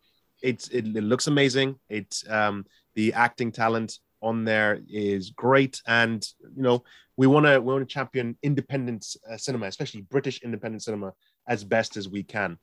it's 0.41 0.67
it, 0.69 0.87
it 0.87 1.03
looks 1.03 1.27
amazing. 1.27 1.75
It's 1.89 2.27
um, 2.29 2.65
the 2.95 3.13
acting 3.13 3.51
talent 3.51 3.99
on 4.21 4.45
there 4.45 4.79
is 4.89 5.31
great, 5.31 5.81
and 5.87 6.27
you 6.55 6.63
know 6.63 6.83
we 7.15 7.27
want 7.27 7.45
to 7.45 7.59
we 7.59 7.73
want 7.73 7.87
to 7.87 7.93
champion 7.93 8.37
independent 8.43 9.05
uh, 9.29 9.37
cinema, 9.37 9.65
especially 9.67 10.01
British 10.01 10.41
independent 10.41 10.83
cinema, 10.83 11.13
as 11.47 11.63
best 11.63 11.97
as 11.97 12.07
we 12.07 12.23
can. 12.23 12.57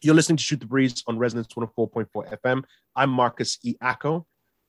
You're 0.00 0.14
listening 0.14 0.36
to 0.36 0.42
Shoot 0.42 0.60
the 0.60 0.66
Breeze 0.66 1.02
on 1.06 1.18
Resonance 1.18 1.48
104.4 1.54 2.38
FM. 2.40 2.64
I'm 2.94 3.10
Marcus 3.10 3.58
E. 3.62 3.74
Acko. 3.82 4.26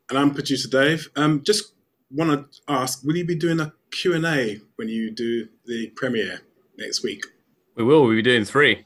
And 0.09 0.19
I'm 0.19 0.33
producer 0.33 0.69
Dave. 0.69 1.09
Um, 1.15 1.43
just 1.43 1.73
want 2.11 2.51
to 2.51 2.59
ask, 2.67 3.03
will 3.03 3.17
you 3.17 3.25
be 3.25 3.35
doing 3.35 3.59
a 3.59 3.73
Q&A 3.91 4.61
when 4.75 4.87
you 4.87 5.11
do 5.11 5.47
the 5.65 5.91
premiere 5.95 6.41
next 6.77 7.03
week? 7.03 7.25
We 7.75 7.83
will. 7.83 8.03
We'll 8.03 8.15
be 8.15 8.21
doing 8.21 8.45
three. 8.45 8.85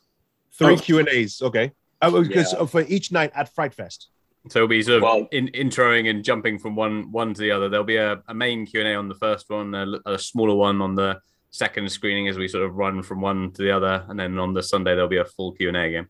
Three 0.58 0.74
oh. 0.74 0.78
Q 0.78 1.00
and 1.00 1.10
A's. 1.10 1.42
Okay. 1.42 1.72
Uh, 2.02 2.22
because 2.22 2.54
yeah. 2.54 2.66
for 2.66 2.82
each 2.82 3.12
night 3.12 3.32
at 3.36 3.54
Fright 3.54 3.74
Fest. 3.74 4.10
So 4.48 4.60
it'll 4.60 4.70
be 4.70 4.82
sort 4.82 4.98
of 4.98 5.04
well, 5.04 5.28
in, 5.32 5.48
introing 5.50 6.10
and 6.10 6.24
jumping 6.24 6.60
from 6.60 6.76
one 6.76 7.12
one 7.12 7.34
to 7.34 7.42
the 7.42 7.52
other. 7.52 7.68
There'll 7.68 7.86
be 7.86 7.98
a, 7.98 8.24
a 8.28 8.34
main 8.34 8.66
Q 8.66 8.80
and 8.80 8.90
A 8.90 8.96
on 8.96 9.10
the 9.10 9.16
first 9.16 9.50
one, 9.50 9.76
a, 9.76 9.86
a, 10.06 10.18
smaller 10.18 10.56
one 10.56 10.82
on 10.82 10.96
the 10.96 11.20
second 11.52 11.92
screening 11.92 12.30
as 12.30 12.38
we 12.38 12.48
sort 12.48 12.64
of 12.64 12.76
run 12.76 13.04
from 13.04 13.20
one 13.20 13.52
to 13.52 13.62
the 13.62 13.72
other, 13.72 14.06
and 14.08 14.18
then 14.18 14.40
on 14.40 14.54
the 14.54 14.64
Sunday 14.64 14.92
there'll 14.92 15.10
be 15.10 15.18
a 15.18 15.26
full 15.26 15.52
Q 15.52 15.68
and 15.68 15.78
A 15.78 15.82
again. 15.82 16.08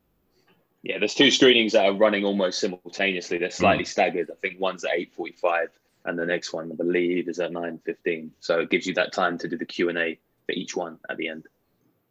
Yeah, 0.84 1.00
there's 1.00 1.16
two 1.16 1.32
screenings 1.32 1.74
that 1.74 1.86
are 1.86 1.94
running 1.94 2.24
almost 2.24 2.60
simultaneously. 2.60 3.40
They're 3.40 3.50
slightly 3.50 3.84
mm. 3.84 3.88
staggered. 3.88 4.30
I 4.32 4.36
think 4.42 4.60
one's 4.60 4.86
at 4.86 4.92
eight 4.94 5.12
forty-five, 5.14 5.70
and 6.06 6.18
the 6.18 6.26
next 6.26 6.54
one, 6.54 6.72
I 6.72 6.76
believe, 6.76 7.28
is 7.28 7.40
at 7.40 7.52
nine 7.52 7.80
fifteen. 7.84 8.32
So 8.40 8.60
it 8.60 8.70
gives 8.70 8.86
you 8.86 8.94
that 8.94 9.12
time 9.12 9.38
to 9.40 9.48
do 9.48 9.58
the 9.58 9.66
Q 9.66 9.90
and 9.90 9.98
A 9.98 10.20
for 10.46 10.52
each 10.52 10.76
one 10.76 11.00
at 11.10 11.18
the 11.18 11.30
end. 11.30 11.48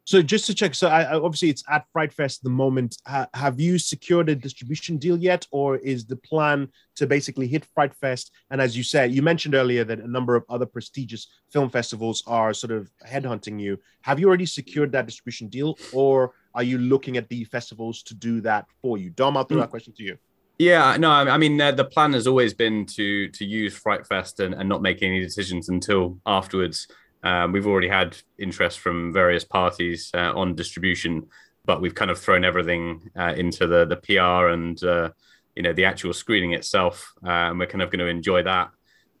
So 0.09 0.23
just 0.23 0.47
to 0.47 0.55
check, 0.55 0.73
so 0.73 0.87
I, 0.87 1.13
obviously 1.13 1.51
it's 1.51 1.63
at 1.69 1.85
Fright 1.93 2.11
Fest 2.11 2.39
at 2.39 2.43
the 2.43 2.49
moment. 2.49 2.97
Ha, 3.05 3.27
have 3.35 3.59
you 3.59 3.77
secured 3.77 4.27
a 4.27 4.33
distribution 4.33 4.97
deal 4.97 5.15
yet, 5.15 5.45
or 5.51 5.77
is 5.77 6.07
the 6.07 6.15
plan 6.15 6.69
to 6.95 7.05
basically 7.05 7.47
hit 7.47 7.63
Fright 7.75 7.93
Fest? 7.93 8.31
And 8.49 8.59
as 8.59 8.75
you 8.75 8.81
said, 8.81 9.11
you 9.11 9.21
mentioned 9.21 9.53
earlier 9.53 9.83
that 9.83 9.99
a 9.99 10.07
number 10.07 10.35
of 10.35 10.45
other 10.49 10.65
prestigious 10.65 11.27
film 11.51 11.69
festivals 11.69 12.23
are 12.25 12.55
sort 12.55 12.71
of 12.71 12.89
headhunting 13.07 13.61
you. 13.61 13.77
Have 14.01 14.19
you 14.19 14.27
already 14.27 14.47
secured 14.47 14.91
that 14.93 15.05
distribution 15.05 15.47
deal, 15.47 15.77
or 15.93 16.31
are 16.55 16.63
you 16.63 16.79
looking 16.79 17.15
at 17.15 17.29
the 17.29 17.43
festivals 17.43 18.01
to 18.01 18.15
do 18.15 18.41
that 18.41 18.65
for 18.81 18.97
you? 18.97 19.11
Dom, 19.11 19.37
I'll 19.37 19.43
throw 19.43 19.57
mm. 19.57 19.61
that 19.61 19.69
question 19.69 19.93
to 19.95 20.03
you. 20.03 20.17
Yeah, 20.57 20.97
no, 20.97 21.11
I 21.11 21.37
mean 21.37 21.61
uh, 21.61 21.71
the 21.71 21.85
plan 21.85 22.13
has 22.13 22.25
always 22.25 22.55
been 22.55 22.87
to 22.97 23.29
to 23.29 23.45
use 23.45 23.77
Fright 23.77 24.07
Fest 24.07 24.39
and, 24.39 24.55
and 24.55 24.67
not 24.67 24.81
make 24.81 25.03
any 25.03 25.19
decisions 25.19 25.69
until 25.69 26.17
afterwards. 26.25 26.87
Um, 27.23 27.51
we've 27.51 27.67
already 27.67 27.89
had 27.89 28.17
interest 28.37 28.79
from 28.79 29.11
various 29.11 29.43
parties 29.43 30.11
uh, 30.13 30.33
on 30.33 30.55
distribution, 30.55 31.27
but 31.65 31.81
we've 31.81 31.95
kind 31.95 32.11
of 32.11 32.19
thrown 32.19 32.45
everything 32.45 33.09
uh, 33.17 33.33
into 33.35 33.67
the 33.67 33.85
the 33.85 33.97
PR 33.97 34.49
and 34.49 34.81
uh, 34.83 35.09
you 35.55 35.63
know 35.63 35.73
the 35.73 35.85
actual 35.85 36.13
screening 36.13 36.53
itself, 36.53 37.13
uh, 37.25 37.29
and 37.49 37.59
we're 37.59 37.67
kind 37.67 37.81
of 37.81 37.91
going 37.91 37.99
to 37.99 38.07
enjoy 38.07 38.43
that. 38.43 38.69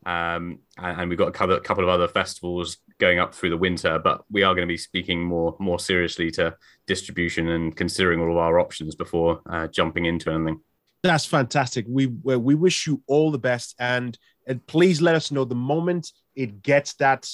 Um, 0.05 0.59
and, 0.77 1.01
and, 1.01 1.09
we've 1.09 1.19
got 1.19 1.27
a 1.27 1.31
couple, 1.31 1.55
a 1.55 1.59
couple 1.59 1.83
of 1.83 1.89
other 1.89 2.07
festivals 2.07 2.77
going 2.99 3.19
up 3.19 3.35
through 3.35 3.49
the 3.49 3.57
winter, 3.57 3.99
but 3.99 4.23
we 4.31 4.43
are 4.43 4.55
going 4.55 4.65
to 4.65 4.71
be 4.71 4.77
speaking 4.77 5.21
more 5.21 5.57
more 5.59 5.77
seriously 5.77 6.31
to 6.31 6.55
distribution 6.87 7.49
and 7.49 7.75
considering 7.75 8.21
all 8.21 8.31
of 8.31 8.37
our 8.37 8.59
options 8.59 8.95
before 8.95 9.41
uh, 9.49 9.67
jumping 9.67 10.05
into 10.05 10.31
anything. 10.31 10.61
That's 11.03 11.25
fantastic. 11.25 11.85
We 11.87 12.07
we 12.07 12.55
wish 12.55 12.87
you 12.87 13.01
all 13.07 13.31
the 13.31 13.39
best, 13.39 13.75
and, 13.79 14.17
and 14.47 14.65
please 14.67 15.01
let 15.01 15.15
us 15.15 15.31
know 15.31 15.45
the 15.45 15.55
moment 15.55 16.11
it 16.39 16.63
gets 16.63 16.93
that 16.93 17.29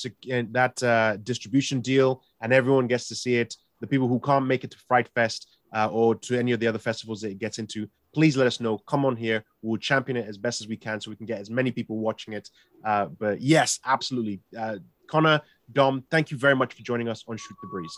that 0.51 0.81
uh, 0.81 1.17
distribution 1.17 1.79
deal, 1.79 2.23
and 2.41 2.51
everyone 2.51 2.87
gets 2.87 3.07
to 3.09 3.15
see 3.15 3.35
it. 3.35 3.55
The 3.79 3.85
people 3.85 4.07
who 4.07 4.19
can't 4.19 4.47
make 4.47 4.63
it 4.63 4.71
to 4.71 4.79
Fright 4.87 5.07
Fest 5.13 5.41
uh, 5.75 5.89
or 5.91 6.15
to 6.15 6.39
any 6.39 6.53
of 6.53 6.59
the 6.59 6.65
other 6.65 6.79
festivals 6.79 7.21
that 7.21 7.29
it 7.29 7.37
gets 7.37 7.59
into, 7.59 7.87
please 8.15 8.35
let 8.35 8.47
us 8.47 8.59
know. 8.59 8.79
Come 8.79 9.05
on 9.05 9.15
here. 9.15 9.43
We'll 9.61 9.77
champion 9.77 10.17
it 10.17 10.27
as 10.27 10.39
best 10.39 10.59
as 10.61 10.67
we 10.67 10.77
can 10.77 10.99
so 10.99 11.11
we 11.11 11.17
can 11.17 11.27
get 11.27 11.39
as 11.39 11.51
many 11.51 11.71
people 11.71 11.97
watching 11.99 12.33
it. 12.33 12.49
Uh, 12.83 13.05
but 13.05 13.41
yes, 13.41 13.79
absolutely. 13.85 14.41
Uh, 14.57 14.77
Conor, 15.07 15.39
Dom, 15.71 16.03
thank 16.09 16.31
you 16.31 16.37
very 16.37 16.55
much 16.55 16.73
for 16.73 16.81
joining 16.81 17.07
us 17.07 17.23
on 17.27 17.37
Shoot 17.37 17.57
the 17.61 17.67
Breeze. 17.67 17.95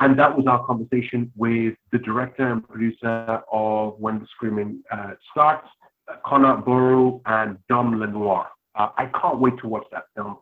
And 0.00 0.18
that 0.18 0.36
was 0.36 0.46
our 0.48 0.66
conversation 0.66 1.30
with 1.36 1.74
the 1.92 1.98
director 1.98 2.50
and 2.50 2.66
producer 2.68 3.40
of 3.52 3.94
When 4.00 4.18
the 4.18 4.26
Screaming 4.34 4.82
uh, 4.90 5.12
Starts, 5.30 5.68
Conor 6.26 6.56
Boru 6.56 7.20
and 7.24 7.58
Dom 7.68 8.00
Lenoir. 8.00 8.48
Uh, 8.74 8.88
I 8.96 9.06
can't 9.20 9.38
wait 9.38 9.54
to 9.58 9.68
watch 9.68 9.86
that 9.92 10.04
film. 10.16 10.36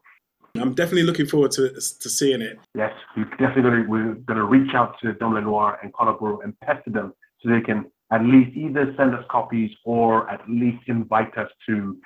I'm 0.57 0.75
definitely 0.75 1.05
looking 1.05 1.27
forward 1.27 1.51
to 1.53 1.71
to 1.73 2.11
seeing 2.11 2.43
it. 2.43 2.59
Yes, 2.75 2.93
we're 3.17 3.25
definitely 3.39 3.87
we're 3.87 4.15
going 4.15 4.39
to 4.39 4.45
reach 4.45 4.75
out 4.75 4.97
to 5.03 5.13
Dom 5.15 5.35
Lenoir 5.35 5.79
and 5.83 5.93
Boru 5.93 6.41
and 6.41 6.59
pester 6.61 6.91
them 6.91 7.15
so 7.41 7.49
they 7.49 7.61
can 7.61 7.91
at 8.11 8.23
least 8.23 8.55
either 8.57 8.95
send 8.97 9.15
us 9.15 9.25
copies 9.31 9.71
or 9.85 10.29
at 10.31 10.41
least 10.49 10.83
invite 10.89 11.37
us 11.39 11.51
to 11.67 11.97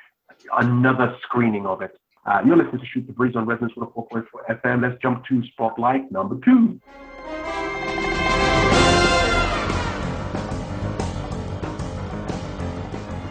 another 0.59 1.17
screening 1.23 1.67
of 1.67 1.83
it. 1.83 1.99
Uh, 2.25 2.41
you're 2.45 2.57
listening 2.57 2.81
to 2.81 2.87
Shoot 2.87 3.07
the 3.07 3.13
Breeze 3.13 3.35
on 3.37 3.47
Resonance 3.47 3.75
104.4 3.77 4.25
FM. 4.51 4.83
Let's 4.83 5.01
jump 5.03 5.25
to 5.27 5.43
Spotlight 5.53 6.11
number 6.13 6.39
two. 6.45 6.81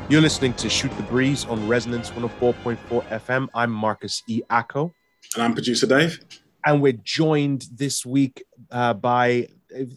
You're 0.08 0.22
listening 0.22 0.54
to 0.56 0.70
Shoot 0.70 0.96
the 0.98 1.04
Breeze 1.04 1.46
on 1.46 1.68
Resonance 1.68 2.12
104.4 2.12 2.78
FM. 3.08 3.48
I'm 3.56 3.72
Marcus 3.72 4.22
E. 4.28 4.44
Acko. 4.52 4.94
And 5.34 5.44
I'm 5.44 5.56
producer 5.56 5.88
Dave. 5.88 6.20
And 6.64 6.80
we're 6.80 7.00
joined 7.04 7.66
this 7.74 8.06
week 8.06 8.44
uh, 8.70 8.94
by 8.94 9.48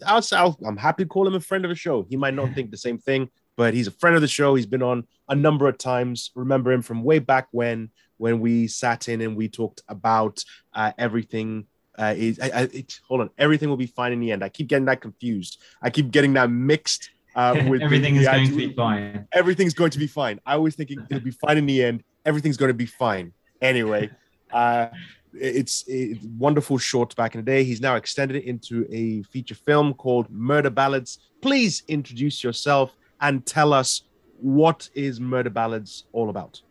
outside. 0.03 0.55
I'm 0.65 0.77
happy 0.77 1.03
to 1.03 1.07
call 1.07 1.27
him 1.27 1.35
a 1.35 1.39
friend 1.39 1.63
of 1.63 1.69
the 1.69 1.75
show. 1.75 2.07
He 2.09 2.17
might 2.17 2.33
not 2.33 2.55
think 2.55 2.71
the 2.71 2.77
same 2.77 2.97
thing, 2.97 3.29
but 3.55 3.75
he's 3.75 3.85
a 3.85 3.91
friend 3.91 4.15
of 4.15 4.23
the 4.23 4.27
show. 4.27 4.55
He's 4.55 4.65
been 4.65 4.81
on 4.81 5.05
a 5.27 5.35
number 5.35 5.67
of 5.67 5.77
times. 5.77 6.31
Remember 6.33 6.71
him 6.71 6.81
from 6.81 7.03
way 7.03 7.19
back 7.19 7.47
when, 7.51 7.91
when 8.17 8.39
we 8.39 8.65
sat 8.65 9.09
in 9.09 9.21
and 9.21 9.37
we 9.37 9.47
talked 9.47 9.83
about 9.87 10.43
uh, 10.73 10.91
everything. 10.97 11.67
Uh, 11.99 12.15
is 12.17 12.39
I, 12.39 12.49
I, 12.49 12.61
it, 12.63 12.99
hold 13.07 13.21
on, 13.21 13.29
everything 13.37 13.69
will 13.69 13.77
be 13.77 13.85
fine 13.85 14.11
in 14.11 14.21
the 14.21 14.31
end. 14.31 14.43
I 14.43 14.49
keep 14.49 14.69
getting 14.69 14.85
that 14.85 15.01
confused. 15.01 15.61
I 15.83 15.91
keep 15.91 16.09
getting 16.09 16.33
that 16.33 16.49
mixed 16.49 17.11
uh, 17.39 17.63
with 17.69 17.81
everything 17.81 18.15
the, 18.15 18.21
is 18.21 18.25
the 18.25 18.31
going 18.31 18.47
idea- 18.47 18.61
to 18.61 18.67
be 18.67 18.73
fine. 18.73 19.27
Everything's 19.31 19.73
going 19.73 19.91
to 19.91 19.99
be 19.99 20.07
fine. 20.07 20.39
I 20.45 20.53
always 20.53 20.75
thinking 20.75 20.99
it'll 21.09 21.23
be 21.23 21.31
fine 21.31 21.57
in 21.57 21.65
the 21.65 21.83
end. 21.83 22.03
Everything's 22.25 22.57
going 22.57 22.69
to 22.69 22.81
be 22.85 22.85
fine. 22.85 23.31
Anyway, 23.61 24.09
uh, 24.51 24.87
it's 25.33 25.87
a 25.89 26.19
wonderful 26.37 26.77
short 26.77 27.15
back 27.15 27.35
in 27.35 27.39
the 27.43 27.45
day. 27.45 27.63
He's 27.63 27.81
now 27.81 27.95
extended 27.95 28.35
it 28.37 28.43
into 28.45 28.85
a 28.91 29.23
feature 29.23 29.55
film 29.55 29.93
called 29.93 30.29
Murder 30.29 30.69
Ballads. 30.69 31.19
Please 31.41 31.83
introduce 31.87 32.43
yourself 32.43 32.95
and 33.21 33.45
tell 33.45 33.73
us 33.73 34.03
what 34.41 34.89
is 34.93 35.19
Murder 35.19 35.49
Ballads 35.49 36.05
all 36.11 36.29
about. 36.29 36.61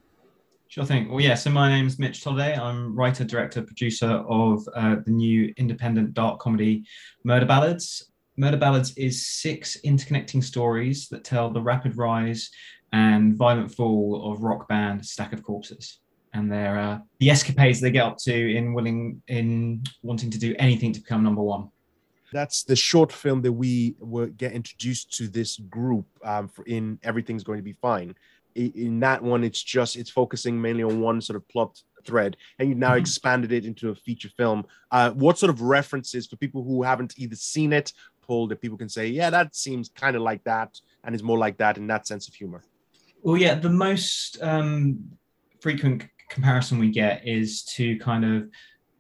Sure 0.69 0.85
thing. 0.85 1.09
Well, 1.09 1.21
yeah. 1.21 1.35
So 1.35 1.51
my 1.51 1.71
name's 1.71 1.99
Mitch 1.99 2.23
Tolday. 2.23 2.59
I'm 2.59 2.95
writer, 2.95 3.25
director, 3.25 3.63
producer 3.63 4.23
of 4.29 4.69
uh, 4.75 4.97
the 5.03 5.11
new 5.11 5.53
independent 5.57 6.13
dark 6.13 6.41
comedy 6.41 6.85
Murder 7.25 7.47
Ballads. 7.47 8.11
Murder 8.39 8.57
Ballads 8.57 8.97
is 8.97 9.27
six 9.27 9.77
interconnecting 9.85 10.43
stories 10.43 11.09
that 11.09 11.25
tell 11.25 11.51
the 11.51 11.61
rapid 11.61 11.97
rise 11.97 12.51
and 12.93 13.37
violent 13.37 13.75
fall 13.75 14.33
of 14.33 14.43
rock 14.45 14.69
band 14.69 15.05
Stack 15.05 15.33
of 15.33 15.43
Corpses, 15.43 15.99
and 16.33 16.51
their 16.51 16.79
uh, 16.79 16.99
the 17.19 17.31
escapades 17.31 17.81
they 17.81 17.91
get 17.91 18.05
up 18.05 18.17
to 18.19 18.57
in 18.57 18.75
willing 18.75 19.21
in 19.27 19.83
wanting 20.03 20.31
to 20.31 20.39
do 20.39 20.55
anything 20.61 20.93
to 20.93 21.01
become 21.01 21.25
number 21.25 21.43
one. 21.43 21.69
That's 22.33 22.63
the 22.63 22.77
short 22.77 23.11
film 23.11 23.43
that 23.43 23.53
we 23.53 23.97
were 23.99 24.29
get 24.29 24.53
introduced 24.53 25.13
to 25.15 25.27
this 25.27 25.57
group 25.57 26.07
um, 26.25 26.47
for 26.47 26.63
in 26.65 27.01
Everything's 27.03 27.43
Going 27.43 27.59
to 27.59 27.65
Be 27.65 27.73
Fine. 27.73 28.15
In 28.55 29.01
that 29.01 29.21
one, 29.21 29.43
it's 29.43 29.63
just 29.63 29.97
it's 29.97 30.11
focusing 30.11 30.61
mainly 30.61 30.85
on 30.85 31.01
one 31.01 31.21
sort 31.21 31.37
of 31.37 31.49
plot 31.49 31.83
thread, 32.05 32.37
and 32.61 32.69
you've 32.69 32.79
now 32.79 32.95
Mhm. 32.95 33.01
expanded 33.01 33.51
it 33.51 33.65
into 33.65 33.91
a 33.91 33.95
feature 33.97 34.31
film. 34.37 34.65
Uh, 34.93 35.11
what 35.11 35.39
sort 35.39 35.51
of 35.51 35.61
references 35.61 36.29
for 36.29 36.37
people 36.37 36.63
who 36.63 36.85
haven't 36.85 37.15
either 37.19 37.35
seen 37.37 37.73
it, 37.73 37.93
that 38.29 38.61
people 38.61 38.79
can 38.79 38.89
say, 38.89 39.09
yeah, 39.09 39.31
that 39.31 39.57
seems 39.57 39.89
kind 39.89 40.15
of 40.17 40.23
like 40.23 40.45
that, 40.45 40.81
and 41.05 41.15
is 41.15 41.23
more 41.23 41.39
like 41.39 41.57
that 41.59 41.79
in 41.79 41.87
that 41.87 42.07
sense 42.07 42.29
of 42.29 42.35
humor. 42.35 42.63
Well, 43.23 43.37
yeah, 43.37 43.55
the 43.55 43.71
most 43.71 44.39
um, 44.43 45.01
frequent 45.61 46.05
comparison 46.29 46.79
we 46.79 46.91
get 46.91 47.27
is 47.27 47.65
to 47.65 47.99
kind 47.99 48.25
of 48.25 48.49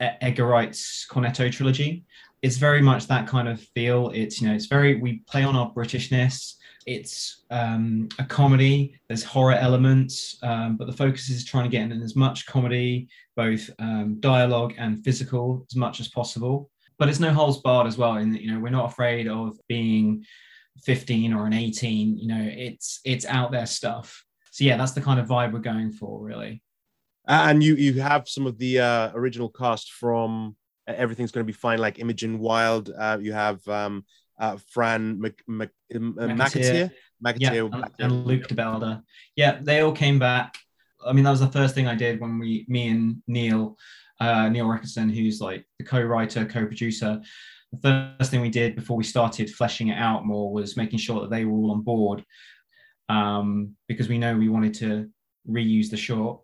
Edgar 0.01 0.47
Wright's 0.47 1.07
Cornetto 1.09 1.53
trilogy. 1.53 2.05
It's 2.43 2.57
very 2.57 2.81
much 2.81 3.07
that 3.07 3.26
kind 3.26 3.49
of 3.49 3.61
feel. 3.61 4.11
It's 4.14 4.41
you 4.41 4.49
know, 4.49 4.55
it's 4.55 4.66
very 4.66 4.95
we 4.95 5.22
play 5.29 5.45
on 5.45 5.57
our 5.57 5.72
Britishness. 5.72 6.55
It's 6.87 7.45
um, 7.51 8.09
a 8.18 8.24
comedy. 8.24 8.99
There's 9.09 9.24
horror 9.24 9.53
elements, 9.53 10.39
um, 10.43 10.76
but 10.76 10.87
the 10.87 10.93
focus 10.93 11.29
is 11.29 11.45
trying 11.45 11.64
to 11.64 11.70
get 11.70 11.83
in 11.83 12.01
as 12.01 12.16
much 12.16 12.47
comedy, 12.47 13.09
both 13.37 13.68
um, 13.79 14.16
dialogue 14.20 14.74
and 14.79 15.05
physical, 15.05 15.66
as 15.70 15.76
much 15.76 16.01
as 16.01 16.09
possible. 16.09 16.70
But 16.99 17.09
it's 17.09 17.20
no 17.20 17.32
holds 17.32 17.59
barred 17.59 17.86
as 17.86 17.96
well. 17.96 18.16
In 18.16 18.32
that 18.32 18.42
you 18.42 18.53
know, 18.53 18.61
we're 18.61 18.70
not 18.70 18.90
afraid 18.90 19.28
of 19.28 19.57
being 19.68 20.24
15 20.84 21.32
or 21.34 21.46
an 21.46 21.53
18 21.53 22.18
you 22.18 22.28
know 22.28 22.40
it's 22.40 23.01
it's 23.05 23.26
out 23.26 23.51
there 23.51 23.66
stuff 23.66 24.24
so 24.51 24.64
yeah 24.64 24.76
that's 24.76 24.92
the 24.92 25.01
kind 25.01 25.18
of 25.18 25.26
vibe 25.26 25.53
we're 25.53 25.59
going 25.59 25.90
for 25.90 26.22
really 26.22 26.62
and 27.28 27.62
you 27.62 27.74
you 27.74 28.01
have 28.01 28.28
some 28.28 28.46
of 28.46 28.59
the 28.59 28.80
uh, 28.80 29.11
original 29.14 29.49
cast 29.51 29.92
from 29.92 30.57
uh, 30.88 30.94
Everything's 30.96 31.30
Going 31.30 31.44
to 31.44 31.46
Be 31.46 31.53
Fine, 31.53 31.78
like 31.78 31.99
Imogen 31.99 32.38
Wild. 32.38 32.90
Uh, 32.99 33.18
you 33.20 33.34
have 33.34 33.66
um, 33.68 34.07
uh, 34.40 34.57
Fran 34.70 35.20
Mc, 35.20 35.38
Mc, 35.46 35.68
uh, 35.94 35.99
McAteer. 35.99 36.90
yeah 37.38 37.53
and, 37.53 37.84
and 37.99 38.26
luke 38.26 38.49
DeBelder. 38.49 39.03
yeah 39.36 39.59
they 39.61 39.80
all 39.80 39.92
came 39.92 40.18
back 40.18 40.57
i 41.05 41.12
mean 41.12 41.24
that 41.24 41.30
was 41.30 41.40
the 41.40 41.51
first 41.51 41.74
thing 41.74 41.86
i 41.86 41.94
did 41.94 42.20
when 42.20 42.38
we 42.38 42.64
me 42.68 42.88
and 42.88 43.22
neil 43.26 43.76
uh, 44.20 44.48
neil 44.48 44.66
Rickerson, 44.66 45.14
who's 45.14 45.40
like 45.40 45.64
the 45.78 45.84
co-writer 45.84 46.44
co-producer. 46.44 47.20
The 47.72 48.14
first 48.18 48.30
thing 48.30 48.40
we 48.40 48.50
did 48.50 48.76
before 48.76 48.96
we 48.96 49.04
started 49.04 49.50
fleshing 49.50 49.88
it 49.88 49.98
out 49.98 50.24
more 50.24 50.52
was 50.52 50.76
making 50.76 50.98
sure 50.98 51.20
that 51.20 51.30
they 51.30 51.44
were 51.44 51.52
all 51.52 51.70
on 51.72 51.82
board 51.82 52.24
um, 53.08 53.74
because 53.88 54.08
we 54.08 54.18
know 54.18 54.36
we 54.36 54.48
wanted 54.48 54.74
to 54.74 55.08
reuse 55.48 55.90
the 55.90 55.96
short. 55.96 56.40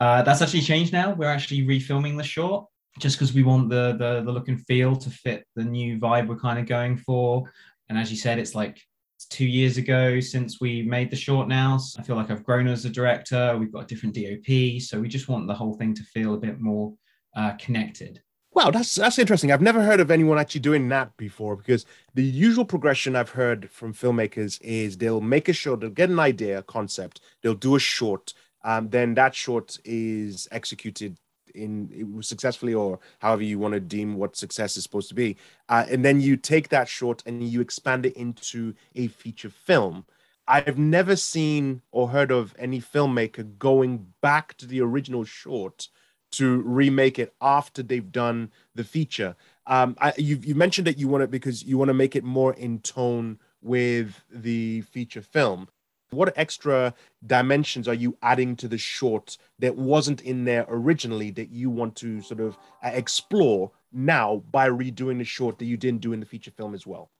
Uh, 0.00 0.22
that's 0.22 0.42
actually 0.42 0.60
changed 0.60 0.92
now. 0.92 1.12
We're 1.12 1.26
actually 1.26 1.66
refilming 1.66 2.16
the 2.16 2.24
short 2.24 2.66
just 2.98 3.16
because 3.16 3.32
we 3.32 3.42
want 3.42 3.68
the, 3.68 3.96
the 3.98 4.22
the 4.24 4.32
look 4.32 4.48
and 4.48 4.64
feel 4.66 4.96
to 4.96 5.10
fit 5.10 5.44
the 5.54 5.64
new 5.64 5.98
vibe 5.98 6.28
we're 6.28 6.38
kind 6.38 6.58
of 6.58 6.66
going 6.66 6.96
for. 6.96 7.50
And 7.88 7.98
as 7.98 8.10
you 8.10 8.16
said 8.16 8.38
it's 8.38 8.54
like 8.54 8.80
it's 9.16 9.26
two 9.26 9.46
years 9.46 9.76
ago 9.76 10.20
since 10.20 10.60
we 10.60 10.82
made 10.82 11.10
the 11.10 11.16
short 11.16 11.48
now. 11.48 11.78
So 11.78 12.00
i 12.00 12.02
feel 12.04 12.16
like 12.16 12.30
i've 12.30 12.44
grown 12.44 12.68
as 12.68 12.84
a 12.84 12.90
director. 12.90 13.56
We've 13.58 13.72
got 13.72 13.84
a 13.84 13.86
different 13.86 14.14
dop 14.14 14.80
so 14.80 15.00
we 15.00 15.08
just 15.08 15.28
want 15.28 15.46
the 15.46 15.54
whole 15.54 15.74
thing 15.74 15.94
to 15.94 16.02
feel 16.04 16.34
a 16.34 16.38
bit 16.38 16.60
more 16.60 16.94
uh, 17.36 17.52
connected 17.58 18.22
Wow, 18.58 18.72
that's 18.72 18.96
that's 18.96 19.20
interesting. 19.20 19.52
I've 19.52 19.62
never 19.62 19.82
heard 19.82 20.00
of 20.00 20.10
anyone 20.10 20.36
actually 20.36 20.62
doing 20.62 20.88
that 20.88 21.16
before 21.16 21.54
because 21.54 21.86
the 22.14 22.24
usual 22.24 22.64
progression 22.64 23.14
I've 23.14 23.30
heard 23.30 23.70
from 23.70 23.94
filmmakers 23.94 24.58
is 24.62 24.96
they'll 24.96 25.20
make 25.20 25.48
a 25.48 25.52
short, 25.52 25.78
they'll 25.78 25.90
get 25.90 26.10
an 26.10 26.18
idea, 26.18 26.58
a 26.58 26.62
concept, 26.62 27.20
they'll 27.40 27.54
do 27.54 27.76
a 27.76 27.78
short, 27.78 28.34
um, 28.64 28.88
then 28.88 29.14
that 29.14 29.34
short 29.34 29.78
is 29.84 30.48
executed 30.50 31.18
in 31.54 32.20
successfully 32.20 32.74
or 32.74 32.98
however 33.20 33.42
you 33.42 33.60
want 33.60 33.74
to 33.74 33.80
deem 33.80 34.16
what 34.16 34.36
success 34.36 34.76
is 34.76 34.82
supposed 34.82 35.08
to 35.10 35.14
be, 35.14 35.36
uh, 35.68 35.84
and 35.88 36.04
then 36.04 36.20
you 36.20 36.36
take 36.36 36.68
that 36.70 36.88
short 36.88 37.22
and 37.26 37.46
you 37.48 37.60
expand 37.60 38.06
it 38.06 38.14
into 38.14 38.74
a 38.96 39.06
feature 39.06 39.50
film. 39.50 40.04
I've 40.48 40.78
never 40.78 41.14
seen 41.14 41.82
or 41.92 42.08
heard 42.08 42.32
of 42.32 42.56
any 42.58 42.80
filmmaker 42.80 43.56
going 43.58 44.06
back 44.20 44.56
to 44.56 44.66
the 44.66 44.80
original 44.80 45.22
short 45.22 45.88
to 46.32 46.62
remake 46.62 47.18
it 47.18 47.34
after 47.40 47.82
they've 47.82 48.12
done 48.12 48.50
the 48.74 48.84
feature. 48.84 49.34
Um, 49.66 49.96
I, 50.00 50.12
you 50.16 50.38
you 50.42 50.54
mentioned 50.54 50.86
that 50.86 50.98
you 50.98 51.08
want 51.08 51.24
it 51.24 51.30
because 51.30 51.62
you 51.62 51.78
want 51.78 51.88
to 51.88 51.94
make 51.94 52.16
it 52.16 52.24
more 52.24 52.54
in 52.54 52.80
tone 52.80 53.38
with 53.62 54.14
the 54.30 54.82
feature 54.82 55.22
film. 55.22 55.68
What 56.10 56.32
extra 56.36 56.94
dimensions 57.26 57.86
are 57.86 57.94
you 57.94 58.16
adding 58.22 58.56
to 58.56 58.68
the 58.68 58.78
short 58.78 59.36
that 59.58 59.76
wasn't 59.76 60.22
in 60.22 60.44
there 60.44 60.64
originally 60.68 61.30
that 61.32 61.50
you 61.50 61.68
want 61.68 61.96
to 61.96 62.22
sort 62.22 62.40
of 62.40 62.56
uh, 62.82 62.90
explore 62.94 63.70
now 63.92 64.42
by 64.50 64.70
redoing 64.70 65.18
the 65.18 65.24
short 65.24 65.58
that 65.58 65.66
you 65.66 65.76
didn't 65.76 66.00
do 66.00 66.14
in 66.14 66.20
the 66.20 66.26
feature 66.26 66.50
film 66.50 66.74
as 66.74 66.86
well? 66.86 67.10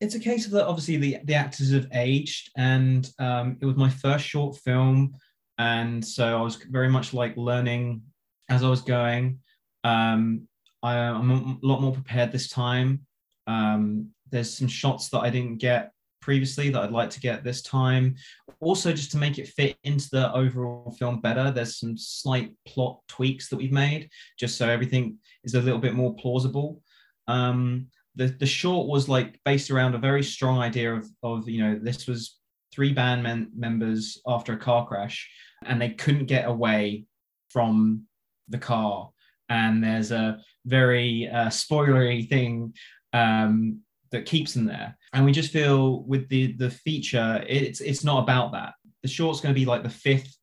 it's 0.00 0.14
a 0.14 0.20
case 0.20 0.46
of 0.46 0.52
that 0.52 0.66
obviously 0.66 0.96
the, 0.96 1.18
the 1.24 1.34
actors 1.34 1.72
have 1.72 1.88
aged 1.92 2.50
and 2.56 3.10
um, 3.18 3.56
it 3.60 3.66
was 3.66 3.76
my 3.76 3.90
first 3.90 4.24
short 4.24 4.56
film 4.56 5.14
and 5.58 6.04
so 6.04 6.38
i 6.38 6.42
was 6.42 6.56
very 6.56 6.88
much 6.88 7.12
like 7.12 7.36
learning 7.36 8.02
as 8.48 8.62
i 8.62 8.68
was 8.68 8.82
going 8.82 9.38
um, 9.84 10.48
I, 10.82 10.96
i'm 10.96 11.30
a 11.30 11.66
lot 11.66 11.80
more 11.80 11.92
prepared 11.92 12.32
this 12.32 12.48
time. 12.48 13.06
Um, 13.46 14.10
there's 14.30 14.56
some 14.56 14.68
shots 14.68 15.08
that 15.10 15.20
i 15.20 15.30
didn't 15.30 15.58
get 15.58 15.92
previously 16.20 16.68
that 16.68 16.82
i'd 16.82 16.90
like 16.90 17.10
to 17.10 17.20
get 17.20 17.44
this 17.44 17.62
time. 17.62 18.16
Also 18.60 18.92
just 18.92 19.10
to 19.12 19.16
make 19.16 19.38
it 19.38 19.48
fit 19.48 19.76
into 19.84 20.08
the 20.10 20.32
overall 20.32 20.94
film 20.98 21.20
better 21.20 21.50
there's 21.50 21.78
some 21.78 21.96
slight 21.96 22.52
plot 22.66 23.00
tweaks 23.08 23.48
that 23.48 23.56
we've 23.56 23.72
made 23.72 24.10
just 24.38 24.58
so 24.58 24.68
everything 24.68 25.16
is 25.44 25.54
a 25.54 25.60
little 25.60 25.80
bit 25.80 25.94
more 25.94 26.14
plausible. 26.16 26.82
Um, 27.28 27.86
the, 28.16 28.26
the 28.26 28.46
short 28.46 28.88
was 28.88 29.08
like 29.08 29.38
based 29.44 29.70
around 29.70 29.94
a 29.94 29.98
very 29.98 30.24
strong 30.24 30.58
idea 30.58 30.92
of, 30.92 31.08
of 31.22 31.48
you 31.48 31.62
know 31.62 31.78
this 31.80 32.06
was 32.06 32.38
three 32.72 32.92
band 32.92 33.22
men- 33.22 33.50
members 33.56 34.20
after 34.26 34.52
a 34.52 34.58
car 34.58 34.86
crash 34.86 35.30
and 35.64 35.80
they 35.80 35.90
couldn't 35.90 36.26
get 36.26 36.46
away 36.46 37.06
from 37.48 38.07
the 38.48 38.58
car 38.58 39.10
and 39.48 39.82
there's 39.82 40.10
a 40.10 40.38
very 40.66 41.28
uh, 41.28 41.48
spoilery 41.48 42.28
thing 42.28 42.74
um, 43.12 43.80
that 44.10 44.26
keeps 44.26 44.54
them 44.54 44.66
there. 44.66 44.96
And 45.12 45.24
we 45.24 45.32
just 45.32 45.52
feel 45.52 46.02
with 46.02 46.28
the 46.28 46.52
the 46.52 46.70
feature, 46.70 47.44
it's 47.48 47.80
it's 47.80 48.04
not 48.04 48.22
about 48.22 48.52
that. 48.52 48.74
The 49.02 49.08
short's 49.08 49.40
going 49.40 49.54
to 49.54 49.58
be 49.58 49.66
like 49.66 49.82
the 49.82 49.88
fifth 49.88 50.36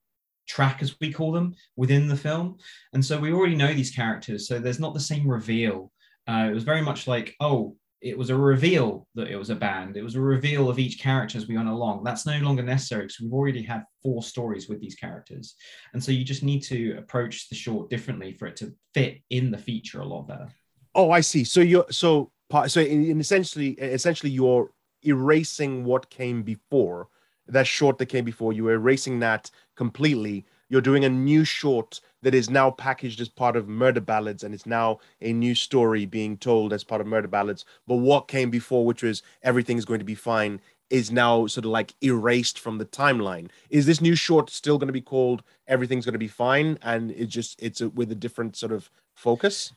track, 0.48 0.82
as 0.82 0.96
we 1.00 1.12
call 1.12 1.32
them, 1.32 1.56
within 1.76 2.08
the 2.08 2.18
film, 2.18 2.58
and 2.94 3.04
so 3.04 3.20
we 3.20 3.34
already 3.34 3.56
know 3.56 3.74
these 3.74 3.92
characters. 3.92 4.48
So 4.48 4.60
there's 4.60 4.80
not 4.80 4.94
the 4.94 5.00
same 5.00 5.28
reveal. 5.28 5.92
Uh, 6.28 6.48
it 6.50 6.54
was 6.54 6.64
very 6.64 6.82
much 6.82 7.08
like, 7.08 7.36
oh, 7.40 7.76
it 8.06 8.16
was 8.16 8.30
a 8.30 8.38
reveal 8.38 9.08
that 9.16 9.30
it 9.30 9.36
was 9.36 9.50
a 9.50 9.56
band. 9.56 9.98
It 9.98 10.04
was 10.04 10.14
a 10.14 10.22
reveal 10.22 10.70
of 10.70 10.78
each 10.78 11.00
character 11.00 11.40
as 11.40 11.48
we 11.48 11.58
went 11.58 11.70
along. 11.70 12.04
That's 12.04 12.28
no 12.28 12.38
longer 12.38 12.62
necessary 12.62 13.04
because 13.04 13.20
we've 13.20 13.34
already 13.34 13.64
had 13.64 13.84
four 14.04 14.22
stories 14.22 14.70
with 14.70 14.80
these 14.80 14.94
characters, 14.94 15.56
and 15.94 16.04
so 16.04 16.12
you 16.12 16.24
just 16.24 16.44
need 16.44 16.62
to 16.64 16.98
approach 16.98 17.50
the 17.50 17.56
short 17.56 17.90
differently 17.90 18.32
for 18.34 18.46
it 18.46 18.56
to 18.58 18.72
fit 18.94 19.22
in 19.32 19.50
the 19.50 19.58
feature 19.58 20.02
a 20.02 20.06
lot 20.06 20.28
better. 20.28 20.48
Oh, 20.94 21.10
I 21.10 21.22
see. 21.22 21.44
So 21.44 21.62
you're 21.62 21.88
so 21.90 22.32
part. 22.48 22.70
So 22.70 22.80
in, 22.82 23.10
in 23.10 23.20
essentially, 23.20 23.72
essentially, 23.72 24.32
you're 24.32 24.72
erasing 25.04 25.84
what 25.84 26.10
came 26.12 26.44
before 26.44 27.10
that 27.48 27.68
short 27.68 27.98
that 27.98 28.08
came 28.08 28.26
before. 28.26 28.54
You 28.54 28.68
are 28.68 28.74
erasing 28.74 29.20
that 29.20 29.50
completely. 29.76 30.46
You're 30.70 30.82
doing 30.82 31.06
a 31.06 31.10
new 31.10 31.44
short 31.44 32.02
that 32.24 32.34
is 32.34 32.50
now 32.50 32.72
packaged 32.72 33.22
as 33.22 33.30
part 33.30 33.56
of 33.56 33.68
Murder 33.68 34.02
Ballads, 34.02 34.44
and 34.44 34.54
it's 34.54 34.66
now 34.66 35.00
a 35.22 35.32
new 35.32 35.54
story 35.54 36.06
being 36.06 36.38
told 36.38 36.74
as 36.74 36.84
part 36.84 37.02
of 37.02 37.08
Murder 37.08 37.28
Ballads. 37.28 37.66
But 37.88 37.98
what 37.98 38.28
came 38.28 38.50
before, 38.50 38.86
which 38.86 39.04
was 39.04 39.22
everything's 39.44 39.86
going 39.86 40.00
to 40.00 40.06
be 40.06 40.16
fine, 40.16 40.60
is 40.90 41.12
now 41.12 41.46
sort 41.48 41.66
of 41.66 41.72
like 41.72 41.94
erased 42.02 42.60
from 42.60 42.78
the 42.78 42.86
timeline. 42.86 43.50
Is 43.70 43.86
this 43.86 44.02
new 44.02 44.16
short 44.16 44.50
still 44.50 44.78
going 44.78 44.88
to 44.88 44.94
be 44.94 45.02
called 45.02 45.44
Everything's 45.68 46.06
Going 46.06 46.14
to 46.14 46.20
Be 46.20 46.28
Fine, 46.28 46.80
and 46.82 47.12
it 47.12 47.28
just 47.28 47.62
it's 47.62 47.82
a, 47.82 47.90
with 47.90 48.12
a 48.12 48.16
different 48.16 48.56
sort 48.56 48.72
of 48.72 48.90
focus? 49.14 49.74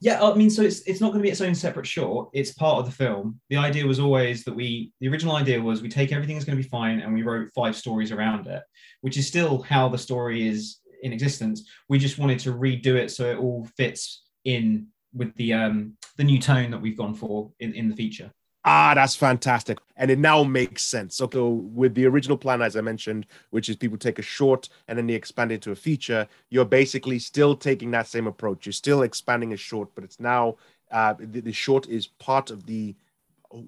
Yeah, 0.00 0.22
I 0.22 0.34
mean, 0.34 0.50
so 0.50 0.62
it's 0.62 0.80
it's 0.80 1.00
not 1.00 1.08
going 1.08 1.20
to 1.20 1.22
be 1.22 1.30
its 1.30 1.40
own 1.40 1.54
separate 1.54 1.86
short. 1.86 2.28
It's 2.32 2.52
part 2.52 2.78
of 2.78 2.86
the 2.86 2.92
film. 2.92 3.40
The 3.48 3.56
idea 3.56 3.86
was 3.86 3.98
always 3.98 4.44
that 4.44 4.54
we, 4.54 4.92
the 5.00 5.08
original 5.08 5.36
idea 5.36 5.60
was 5.60 5.80
we 5.80 5.88
take 5.88 6.12
everything 6.12 6.36
is 6.36 6.44
going 6.44 6.56
to 6.56 6.62
be 6.62 6.68
fine, 6.68 7.00
and 7.00 7.14
we 7.14 7.22
wrote 7.22 7.50
five 7.54 7.74
stories 7.74 8.12
around 8.12 8.46
it, 8.46 8.62
which 9.00 9.16
is 9.16 9.26
still 9.26 9.62
how 9.62 9.88
the 9.88 9.98
story 9.98 10.46
is 10.46 10.80
in 11.02 11.12
existence. 11.12 11.68
We 11.88 11.98
just 11.98 12.18
wanted 12.18 12.38
to 12.40 12.52
redo 12.52 12.94
it 12.94 13.10
so 13.10 13.30
it 13.30 13.38
all 13.38 13.66
fits 13.76 14.24
in 14.44 14.88
with 15.14 15.34
the 15.36 15.54
um 15.54 15.96
the 16.18 16.24
new 16.24 16.38
tone 16.38 16.70
that 16.70 16.80
we've 16.80 16.96
gone 16.96 17.14
for 17.14 17.50
in, 17.60 17.72
in 17.72 17.88
the 17.88 17.96
feature. 17.96 18.30
Ah, 18.68 18.94
that's 18.96 19.14
fantastic. 19.14 19.78
And 19.96 20.10
it 20.10 20.18
now 20.18 20.42
makes 20.42 20.82
sense. 20.82 21.14
So, 21.14 21.30
so, 21.32 21.48
with 21.50 21.94
the 21.94 22.04
original 22.06 22.36
plan, 22.36 22.62
as 22.62 22.74
I 22.76 22.80
mentioned, 22.80 23.26
which 23.50 23.68
is 23.68 23.76
people 23.76 23.96
take 23.96 24.18
a 24.18 24.22
short 24.22 24.68
and 24.88 24.98
then 24.98 25.06
they 25.06 25.14
expand 25.14 25.52
it 25.52 25.62
to 25.62 25.70
a 25.70 25.76
feature, 25.76 26.26
you're 26.50 26.64
basically 26.64 27.20
still 27.20 27.54
taking 27.54 27.92
that 27.92 28.08
same 28.08 28.26
approach. 28.26 28.66
You're 28.66 28.72
still 28.72 29.02
expanding 29.02 29.52
a 29.52 29.56
short, 29.56 29.90
but 29.94 30.02
it's 30.02 30.18
now 30.18 30.56
uh, 30.90 31.14
the, 31.16 31.40
the 31.40 31.52
short 31.52 31.88
is 31.88 32.08
part 32.08 32.50
of 32.50 32.66
the 32.66 32.96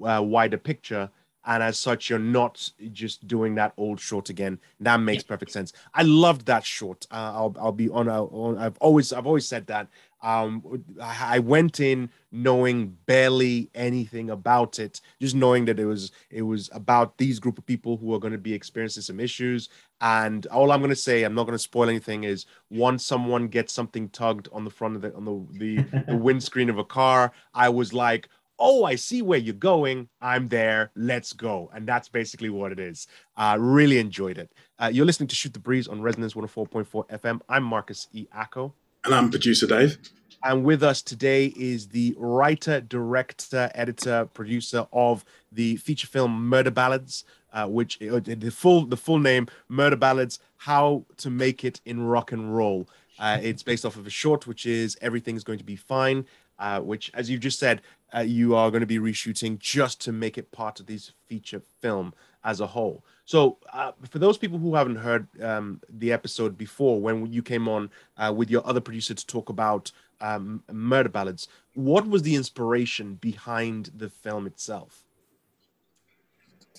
uh, 0.04 0.20
wider 0.22 0.58
picture. 0.58 1.08
And 1.46 1.62
as 1.62 1.78
such, 1.78 2.10
you're 2.10 2.18
not 2.18 2.68
just 2.92 3.26
doing 3.28 3.54
that 3.54 3.72
old 3.76 4.00
short 4.00 4.30
again. 4.30 4.58
That 4.80 4.98
makes 4.98 5.22
perfect 5.22 5.52
sense. 5.52 5.72
I 5.94 6.02
loved 6.02 6.44
that 6.46 6.64
short. 6.64 7.06
Uh, 7.10 7.32
I'll, 7.36 7.56
I'll 7.58 7.72
be 7.72 7.88
on, 7.88 8.08
on. 8.08 8.58
I've 8.58 8.76
always, 8.78 9.12
I've 9.12 9.26
always 9.28 9.46
said 9.46 9.66
that 9.68 9.86
um, 10.20 10.84
I 11.00 11.38
went 11.38 11.80
in 11.80 12.10
knowing 12.32 12.96
barely 13.06 13.70
anything 13.74 14.30
about 14.30 14.78
it, 14.78 15.00
just 15.20 15.34
knowing 15.34 15.64
that 15.66 15.78
it 15.78 15.86
was 15.86 16.10
it 16.30 16.42
was 16.42 16.68
about 16.72 17.18
these 17.18 17.38
group 17.38 17.58
of 17.58 17.66
people 17.66 17.96
who 17.96 18.12
are 18.14 18.18
going 18.18 18.32
to 18.32 18.38
be 18.38 18.54
experiencing 18.54 19.02
some 19.02 19.20
issues. 19.20 19.68
And 20.00 20.46
all 20.46 20.72
I'm 20.72 20.80
going 20.80 20.90
to 20.90 20.96
say, 20.96 21.22
I'm 21.22 21.34
not 21.34 21.44
going 21.44 21.54
to 21.54 21.58
spoil 21.58 21.88
anything, 21.88 22.24
is 22.24 22.46
once 22.70 23.04
someone 23.04 23.48
gets 23.48 23.72
something 23.72 24.08
tugged 24.10 24.48
on 24.52 24.64
the 24.64 24.70
front 24.70 24.96
of 24.96 25.02
the 25.02 25.14
on 25.14 25.24
the 25.24 25.58
the, 25.58 26.02
the 26.08 26.16
windscreen 26.28 26.70
of 26.70 26.78
a 26.78 26.84
car, 26.84 27.32
I 27.54 27.68
was 27.68 27.92
like, 27.92 28.28
oh, 28.58 28.84
I 28.84 28.96
see 28.96 29.22
where 29.22 29.38
you're 29.38 29.54
going. 29.54 30.08
I'm 30.20 30.48
there. 30.48 30.90
Let's 30.96 31.32
go. 31.32 31.70
And 31.72 31.86
that's 31.86 32.08
basically 32.08 32.50
what 32.50 32.72
it 32.72 32.80
is. 32.80 33.06
Uh, 33.36 33.56
really 33.58 33.98
enjoyed 33.98 34.38
it. 34.38 34.52
Uh, 34.78 34.90
you're 34.92 35.06
listening 35.06 35.28
to 35.28 35.36
Shoot 35.36 35.52
the 35.52 35.60
Breeze 35.60 35.86
on 35.88 36.02
Resonance 36.02 36.34
104.4 36.34 37.08
FM. 37.08 37.40
I'm 37.48 37.62
Marcus 37.62 38.08
E. 38.12 38.26
Acko. 38.32 38.74
And 39.04 39.14
I'm 39.14 39.30
producer 39.30 39.66
Dave. 39.66 39.98
And 40.44 40.64
with 40.64 40.82
us 40.82 41.02
today 41.02 41.46
is 41.56 41.88
the 41.88 42.14
writer, 42.16 42.80
director, 42.80 43.70
editor, 43.74 44.26
producer 44.32 44.86
of 44.92 45.24
the 45.50 45.76
feature 45.76 46.06
film 46.06 46.48
Murder 46.48 46.70
Ballads, 46.70 47.24
uh, 47.52 47.66
which 47.66 48.00
uh, 48.02 48.20
the 48.20 48.50
full 48.50 48.86
the 48.86 48.96
full 48.96 49.18
name 49.18 49.48
Murder 49.68 49.96
Ballads: 49.96 50.38
How 50.58 51.04
to 51.16 51.30
Make 51.30 51.64
It 51.64 51.80
in 51.84 52.02
Rock 52.02 52.30
and 52.30 52.54
Roll. 52.54 52.88
Uh, 53.18 53.38
it's 53.42 53.64
based 53.64 53.84
off 53.84 53.96
of 53.96 54.06
a 54.06 54.10
short, 54.10 54.46
which 54.46 54.64
is 54.64 54.96
Everything's 55.00 55.42
Going 55.42 55.58
to 55.58 55.64
Be 55.64 55.74
Fine, 55.74 56.24
uh, 56.58 56.80
which, 56.80 57.10
as 57.14 57.28
you 57.28 57.38
just 57.38 57.58
said, 57.58 57.82
uh, 58.14 58.20
you 58.20 58.54
are 58.54 58.70
going 58.70 58.80
to 58.80 58.86
be 58.86 58.98
reshooting 58.98 59.58
just 59.58 60.00
to 60.02 60.12
make 60.12 60.38
it 60.38 60.52
part 60.52 60.78
of 60.78 60.86
this 60.86 61.12
feature 61.26 61.60
film 61.80 62.14
as 62.44 62.60
a 62.60 62.68
whole. 62.68 63.04
So, 63.28 63.58
uh, 63.74 63.92
for 64.08 64.18
those 64.18 64.38
people 64.38 64.58
who 64.58 64.74
haven't 64.74 64.96
heard 64.96 65.28
um, 65.42 65.82
the 65.90 66.12
episode 66.12 66.56
before, 66.56 66.98
when 66.98 67.30
you 67.30 67.42
came 67.42 67.68
on 67.68 67.90
uh, 68.16 68.32
with 68.34 68.50
your 68.50 68.66
other 68.66 68.80
producer 68.80 69.12
to 69.12 69.26
talk 69.26 69.50
about 69.50 69.92
um, 70.22 70.62
Murder 70.72 71.10
Ballads, 71.10 71.46
what 71.74 72.08
was 72.08 72.22
the 72.22 72.34
inspiration 72.34 73.16
behind 73.16 73.90
the 73.94 74.08
film 74.08 74.46
itself? 74.46 75.04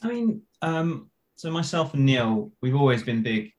I 0.02 0.08
mean, 0.08 0.42
um, 0.64 1.12
so 1.36 1.52
myself 1.52 1.94
and 1.94 2.04
Neil, 2.04 2.52
we've 2.62 2.76
always 2.76 3.04
been 3.04 3.22
big 3.22 3.54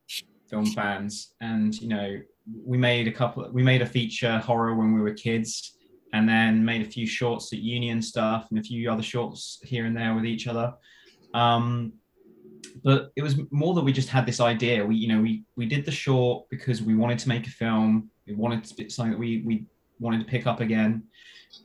film 0.49 0.67
fans, 0.67 1.35
and 1.41 1.81
you 1.81 1.87
know, 1.87 2.21
we 2.67 2.77
made 2.77 3.07
a 3.07 3.13
couple. 3.13 3.49
We 3.53 3.63
made 3.63 3.83
a 3.83 3.87
feature 3.87 4.39
horror 4.39 4.75
when 4.75 4.93
we 4.97 5.01
were 5.01 5.15
kids, 5.15 5.77
and 6.13 6.29
then 6.29 6.65
made 6.65 6.85
a 6.85 6.91
few 6.91 7.07
shorts 7.07 7.53
at 7.53 7.61
Union 7.61 8.03
stuff 8.03 8.49
and 8.51 8.59
a 8.59 8.63
few 8.65 8.91
other 8.91 9.05
shorts 9.05 9.61
here 9.63 9.87
and 9.87 9.97
there 9.97 10.13
with 10.17 10.25
each 10.27 10.49
other. 10.49 10.75
Um, 11.35 11.93
but 12.83 13.13
it 13.17 13.23
was 13.23 13.37
more 13.51 13.75
that 13.75 13.85
we 13.85 13.93
just 13.93 14.09
had 14.09 14.27
this 14.27 14.41
idea. 14.41 14.85
We, 14.85 14.97
you 14.97 15.09
know, 15.09 15.21
we 15.21 15.45
we 15.57 15.67
did 15.67 15.85
the 15.85 15.91
short 15.91 16.49
because 16.51 16.83
we 16.83 16.95
wanted 16.95 17.19
to 17.21 17.29
make 17.29 17.47
a 17.47 17.51
film. 17.51 18.11
We 18.27 18.35
wanted 18.35 18.65
to 18.65 18.75
be 18.75 18.89
something 18.89 19.13
that 19.13 19.19
we 19.19 19.43
we 19.45 19.65
wanted 19.99 20.21
to 20.21 20.27
pick 20.27 20.47
up 20.47 20.61
again, 20.61 21.05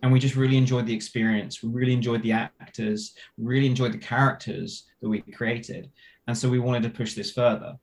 and 0.04 0.12
we 0.12 0.20
just 0.20 0.36
really 0.36 0.58
enjoyed 0.58 0.86
the 0.86 0.94
experience. 0.94 1.64
We 1.64 1.70
really 1.70 1.94
enjoyed 1.94 2.24
the 2.24 2.34
actors. 2.34 3.14
Really 3.38 3.68
enjoyed 3.68 3.94
the 3.94 3.98
characters 3.98 4.86
that 5.02 5.10
we 5.10 5.22
created, 5.22 5.90
and 6.28 6.38
so 6.38 6.50
we 6.50 6.60
wanted 6.60 6.84
to 6.84 6.90
push 6.90 7.14
this 7.14 7.32
further. 7.32 7.76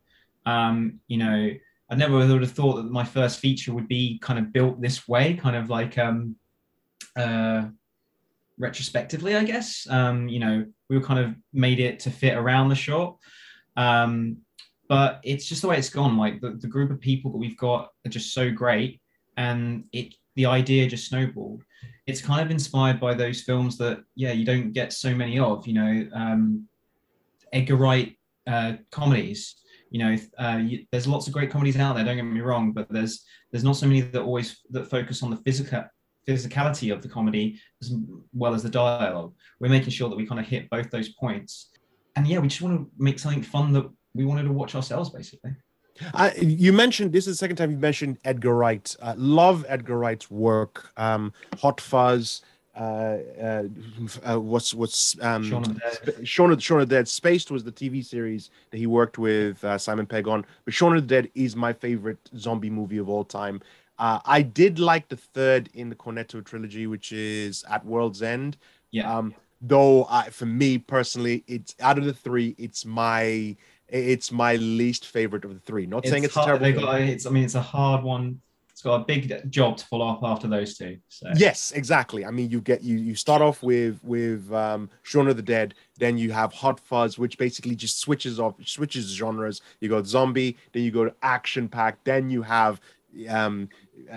Um, 0.45 1.01
you 1.07 1.19
know, 1.19 1.51
I 1.91 1.95
never 1.95 2.17
would 2.17 2.43
have 2.43 2.53
thought 2.53 2.77
that 2.77 2.91
my 2.91 3.05
first 3.05 3.39
feature 3.39 3.73
would 3.73 3.89
be 3.89 4.19
kind 4.21 4.39
of 4.39 4.53
built 4.53 4.81
this 4.81 5.07
way, 5.07 5.35
kind 5.35 5.57
of 5.57 5.71
like 5.71 5.99
um, 5.99 6.37
uh, 7.17 7.67
retrospectively, 8.59 9.37
I 9.37 9.45
guess. 9.45 9.87
Um, 9.91 10.29
you 10.29 10.39
know, 10.39 10.67
we 10.93 10.99
were 10.99 11.05
kind 11.05 11.19
of 11.19 11.35
made 11.55 11.81
it 11.81 11.99
to 12.01 12.11
fit 12.11 12.37
around 12.37 12.69
the 12.69 12.75
short. 12.75 13.17
Um, 13.79 14.37
but 14.91 15.21
it's 15.25 15.47
just 15.47 15.63
the 15.63 15.69
way 15.69 15.79
it's 15.79 15.89
gone. 15.89 16.19
Like 16.19 16.43
the, 16.43 16.51
the 16.51 16.67
group 16.67 16.91
of 16.91 17.01
people 17.01 17.31
that 17.33 17.39
we've 17.39 17.57
got 17.57 17.89
are 18.05 18.11
just 18.11 18.35
so 18.35 18.51
great, 18.51 19.01
and 19.39 19.85
it 19.95 20.15
the 20.37 20.45
idea 20.45 20.87
just 20.87 21.09
snowballed. 21.09 21.63
It's 22.07 22.21
kind 22.21 22.43
of 22.43 22.51
inspired 22.51 23.01
by 23.01 23.15
those 23.15 23.41
films 23.41 23.79
that 23.79 24.03
yeah 24.17 24.33
you 24.33 24.45
don't 24.45 24.75
get 24.75 24.93
so 24.93 25.15
many 25.15 25.39
of. 25.39 25.67
You 25.67 25.73
know, 25.73 26.09
um, 26.13 26.69
Edgar 27.55 27.77
Wright 27.77 28.15
uh, 28.47 28.75
comedies. 28.91 29.57
You 29.91 29.99
know, 29.99 30.17
uh, 30.39 30.61
you, 30.63 30.85
there's 30.93 31.07
lots 31.07 31.27
of 31.27 31.33
great 31.33 31.51
comedies 31.51 31.79
out 31.79 31.95
there. 31.95 32.05
Don't 32.05 32.17
get 32.17 32.25
me 32.25 32.43
wrong, 32.43 32.73
but 32.73 32.87
there's 32.91 33.25
there's 33.51 33.65
not 33.65 33.77
so 33.77 33.87
many 33.87 34.03
that 34.03 34.21
always 34.21 34.61
that 34.73 34.91
focus 34.91 35.23
on 35.23 35.31
the 35.31 35.39
physical 35.39 35.85
physicality 36.27 36.93
of 36.93 37.03
the 37.03 37.09
comedy 37.09 37.59
as 37.81 37.95
well 38.33 38.55
as 38.55 38.63
the 38.63 38.69
dialogue. 38.69 39.35
We're 39.61 39.69
making 39.69 39.91
sure 39.91 40.09
that 40.09 40.17
we 40.17 40.27
kind 40.27 40.41
of 40.41 40.47
hit 40.47 40.71
both 40.71 40.91
those 40.91 41.11
points. 41.11 41.71
And 42.17 42.27
yeah, 42.27 42.39
we 42.39 42.49
just 42.49 42.63
want 42.63 42.79
to 42.79 42.91
make 43.03 43.19
something 43.19 43.43
fun 43.43 43.73
that 43.73 43.89
we 44.15 44.25
wanted 44.25 44.45
to 44.45 44.53
watch 44.53 44.75
ourselves, 44.75 45.11
basically. 45.11 45.53
Uh, 46.15 46.31
you 46.39 46.73
mentioned 46.73 47.13
this 47.13 47.27
is 47.27 47.35
the 47.35 47.39
second 47.39 47.57
time 47.57 47.71
you 47.71 47.77
mentioned 47.77 48.19
Edgar 48.25 48.55
Wright. 48.55 48.95
Uh, 49.01 49.15
love 49.17 49.65
Edgar 49.69 49.99
Wright's 49.99 50.31
work. 50.31 50.91
Um, 50.97 51.33
Hot 51.61 51.81
Fuzz. 51.81 52.43
Uh, 52.75 53.19
uh, 53.39 53.65
uh 54.25 54.41
what's 54.41 54.73
what's 54.73 55.21
um, 55.21 55.45
Shaun 55.45 55.63
of, 55.63 55.75
the 55.75 55.81
Dead. 56.13 56.27
Shaun 56.29 56.51
of, 56.53 56.63
Shaun 56.63 56.81
of 56.81 56.89
the 56.89 56.95
Dead. 56.95 57.07
Spaced 57.07 57.51
was 57.51 57.65
the 57.65 57.73
TV 57.73 58.05
series 58.05 58.51
that 58.71 58.79
he 58.79 58.87
worked 58.87 59.19
with 59.19 59.63
uh, 59.63 59.77
Simon 59.77 60.07
Pegg 60.07 60.27
on. 60.27 60.47
But 60.65 60.73
Shaun 60.73 60.97
of 60.97 61.03
the 61.03 61.15
Dead 61.15 61.31
is 61.35 61.55
my 61.55 61.73
favorite 61.73 62.19
zombie 62.37 62.71
movie 62.71 62.97
of 62.97 63.11
all 63.11 63.25
time. 63.25 63.61
Uh, 64.03 64.19
I 64.25 64.43
did 64.43 64.81
like 64.81 65.09
the 65.09 65.17
third 65.17 65.71
in 65.75 65.89
the 65.89 65.95
Cornetto 65.95 66.45
trilogy, 66.45 66.89
which 66.89 67.13
is 67.13 67.65
At 67.71 67.87
World's 67.87 68.21
End. 68.21 68.57
Yeah. 68.91 69.09
Um, 69.09 69.33
though 69.61 70.09
I, 70.11 70.29
for 70.31 70.45
me 70.45 70.79
personally, 70.79 71.45
it's 71.47 71.77
out 71.79 71.99
of 71.99 72.05
the 72.05 72.13
three, 72.13 72.57
it's 72.59 72.85
my 72.85 73.57
it's 73.87 74.33
my 74.33 74.57
least 74.57 75.07
favorite 75.07 75.45
of 75.45 75.55
the 75.55 75.61
three. 75.61 75.87
Not 75.87 75.99
it's 75.99 76.11
saying 76.11 76.25
it's 76.25 76.35
hard, 76.35 76.61
terrible. 76.61 76.83
Got, 76.83 77.03
it's, 77.03 77.27
I 77.27 77.31
mean, 77.31 77.45
it's 77.45 77.55
a 77.55 77.63
hard 77.63 78.03
one. 78.03 78.41
It's 78.73 78.83
got 78.83 79.03
a 79.03 79.05
big 79.05 79.49
job 79.53 79.77
to 79.77 79.87
follow 79.87 80.09
up 80.09 80.25
after 80.25 80.49
those 80.49 80.77
two. 80.77 80.99
So. 81.09 81.31
Yes, 81.37 81.71
exactly. 81.71 82.25
I 82.25 82.33
mean, 82.33 82.51
you 82.51 82.61
get 82.61 82.83
you 82.83 82.97
you 82.97 83.15
start 83.15 83.41
off 83.41 83.63
with 83.63 84.03
with 84.03 84.53
um, 84.53 84.91
Shaun 85.03 85.29
of 85.29 85.37
the 85.37 85.43
Dead, 85.43 85.75
then 86.01 86.19
you 86.19 86.33
have 86.33 86.53
Hot 86.55 86.81
Fuzz, 86.81 87.19
which 87.19 87.39
basically 87.39 87.77
just 87.77 88.01
switches 88.01 88.41
off 88.41 88.55
switches 88.65 89.05
genres. 89.11 89.61
You 89.79 89.91
go 89.91 90.03
zombie, 90.03 90.57
then 90.73 90.83
you 90.83 90.91
go 90.91 91.05
to 91.05 91.15
action 91.23 91.69
pack, 91.69 92.03
then 92.03 92.31
you 92.31 92.43
have 92.43 92.81
um, 93.29 93.69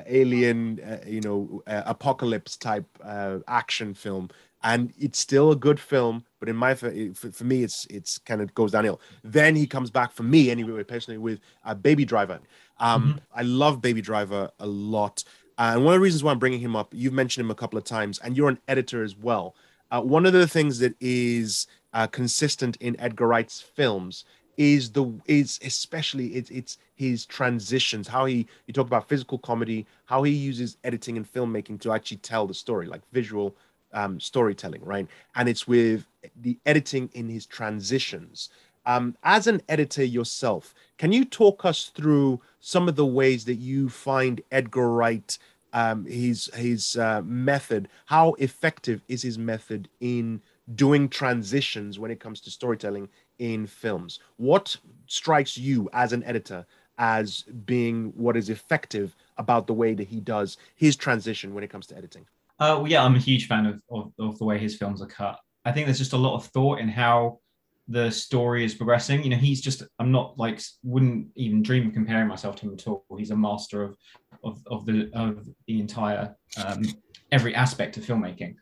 alien, 0.08 0.80
uh, 0.80 1.00
you 1.08 1.22
know, 1.22 1.64
uh, 1.68 1.84
apocalypse 1.86 2.58
type 2.58 2.86
uh, 3.04 3.40
action 3.48 3.94
film, 3.94 4.30
and 4.64 4.94
it's 5.00 5.20
still 5.20 5.52
a 5.52 5.56
good 5.56 5.80
film. 5.80 6.26
But 6.40 6.50
in 6.50 6.56
my 6.56 6.74
for, 6.76 6.92
for 7.14 7.44
me, 7.44 7.64
it's 7.64 7.86
it's 7.90 8.18
kind 8.18 8.42
of 8.42 8.54
goes 8.54 8.72
downhill. 8.72 9.02
Then 9.24 9.56
he 9.56 9.68
comes 9.68 9.90
back 9.90 10.12
for 10.12 10.24
me 10.24 10.50
anyway, 10.50 10.84
personally 10.84 11.18
with 11.18 11.40
uh, 11.64 11.76
Baby 11.76 12.06
Driver. 12.06 12.40
Um, 12.80 13.22
I 13.34 13.44
love 13.44 13.82
Baby 13.82 14.02
Driver 14.02 14.52
a 14.60 14.68
lot, 14.68 15.24
and 15.58 15.84
one 15.86 15.94
of 15.94 16.00
the 16.00 16.04
reasons 16.04 16.24
why 16.24 16.32
I'm 16.32 16.40
bringing 16.40 16.60
him 16.60 16.76
up, 16.76 16.94
you've 16.94 17.14
mentioned 17.14 17.46
him 17.46 17.52
a 17.52 17.56
couple 17.56 17.78
of 17.78 17.86
times, 17.86 18.20
and 18.20 18.36
you're 18.36 18.50
an 18.50 18.60
editor 18.68 19.04
as 19.04 19.16
well. 19.16 19.56
Uh, 19.92 20.02
one 20.02 20.26
of 20.26 20.34
the 20.34 20.48
things 20.48 20.80
that 20.80 20.96
is 21.00 21.68
uh, 21.94 22.08
consistent 22.08 22.76
in 22.78 23.00
Edgar 23.00 23.28
Wright's 23.28 23.62
films 23.62 24.26
is 24.58 24.92
the 24.92 25.12
is 25.28 25.60
especially 25.64 26.28
it's 26.28 26.50
it's 26.50 26.78
his 26.96 27.26
transitions 27.26 28.08
how 28.08 28.26
he 28.26 28.48
you 28.68 28.74
talk 28.74 28.88
about 28.88 29.08
physical 29.08 29.38
comedy 29.38 29.86
how 30.06 30.24
he 30.24 30.32
uses 30.32 30.78
editing 30.84 31.18
and 31.18 31.32
filmmaking 31.32 31.80
to 31.80 31.92
actually 31.92 32.18
tell 32.18 32.48
the 32.48 32.54
story 32.54 32.86
like 32.88 33.02
visual 33.12 33.56
um, 33.94 34.20
storytelling 34.20 34.84
right? 34.84 35.08
And 35.36 35.50
it's 35.50 35.68
with 35.68 36.06
the 36.42 36.58
editing 36.66 37.10
in 37.14 37.30
his 37.30 37.46
transitions. 37.46 38.50
Um, 38.86 39.16
as 39.24 39.48
an 39.48 39.62
editor 39.68 40.04
yourself 40.04 40.76
can 40.98 41.12
you 41.12 41.26
talk 41.26 41.66
us 41.66 41.86
through 41.96 42.40
some 42.60 42.88
of 42.88 42.96
the 42.96 43.06
ways 43.06 43.46
that 43.46 43.56
you 43.56 43.90
find 43.90 44.42
edgar 44.52 44.92
wright 44.92 45.38
um, 45.74 46.06
his 46.06 46.50
his 46.54 46.96
uh, 46.98 47.22
method? 47.24 47.88
How 48.06 48.34
effective 48.34 49.02
is 49.08 49.24
his 49.24 49.38
method 49.38 49.90
in 50.00 50.42
doing 50.74 51.10
transitions 51.10 52.00
when 52.00 52.12
it 52.12 52.20
comes 52.20 52.42
to 52.42 52.52
storytelling 52.52 53.10
in 53.40 53.68
films. 53.68 54.20
What 54.38 54.76
strikes 55.08 55.58
you 55.58 55.90
as 55.94 56.14
an 56.14 56.24
editor 56.24 56.66
as 56.98 57.44
being 57.66 58.14
what 58.16 58.38
is 58.38 58.50
effective 58.50 59.16
about 59.38 59.68
the 59.68 59.74
way 59.74 59.94
that 59.94 60.08
he 60.08 60.20
does 60.20 60.58
his 60.76 60.96
transition 60.96 61.54
when 61.54 61.64
it 61.64 61.70
comes 61.70 61.88
to 61.88 61.98
editing? 61.98 62.26
Uh, 62.60 62.80
well, 62.80 62.88
yeah, 62.88 63.04
I'm 63.04 63.16
a 63.16 63.20
huge 63.20 63.48
fan 63.48 63.66
of, 63.66 63.82
of, 63.92 64.14
of 64.18 64.38
the 64.38 64.46
way 64.46 64.58
his 64.58 64.78
films 64.78 65.02
are 65.02 65.08
cut. 65.08 65.40
I 65.66 65.72
think 65.72 65.88
there's 65.88 65.98
just 65.98 66.14
a 66.14 66.18
lot 66.18 66.36
of 66.36 66.46
thought 66.48 66.80
in 66.80 66.88
how 66.88 67.40
the 67.88 68.10
story 68.10 68.64
is 68.64 68.74
progressing. 68.74 69.24
You 69.24 69.30
know, 69.30 69.38
he's 69.38 69.62
just 69.62 69.84
I'm 70.00 70.12
not 70.12 70.38
like 70.38 70.62
wouldn't 70.84 71.28
even 71.36 71.62
dream 71.62 71.88
of 71.88 71.94
comparing 71.94 72.28
myself 72.28 72.56
to 72.58 72.68
him 72.68 72.74
at 72.74 72.88
all. 72.88 73.06
He's 73.18 73.32
a 73.32 73.36
master 73.36 73.84
of 73.84 73.98
of, 74.44 74.62
of 74.68 74.86
the 74.86 75.10
of 75.14 75.48
the 75.68 75.80
entire 75.80 76.36
um, 76.64 76.84
every 77.32 77.54
aspect 77.56 77.98
of 77.98 78.06
filmmaking 78.06 78.56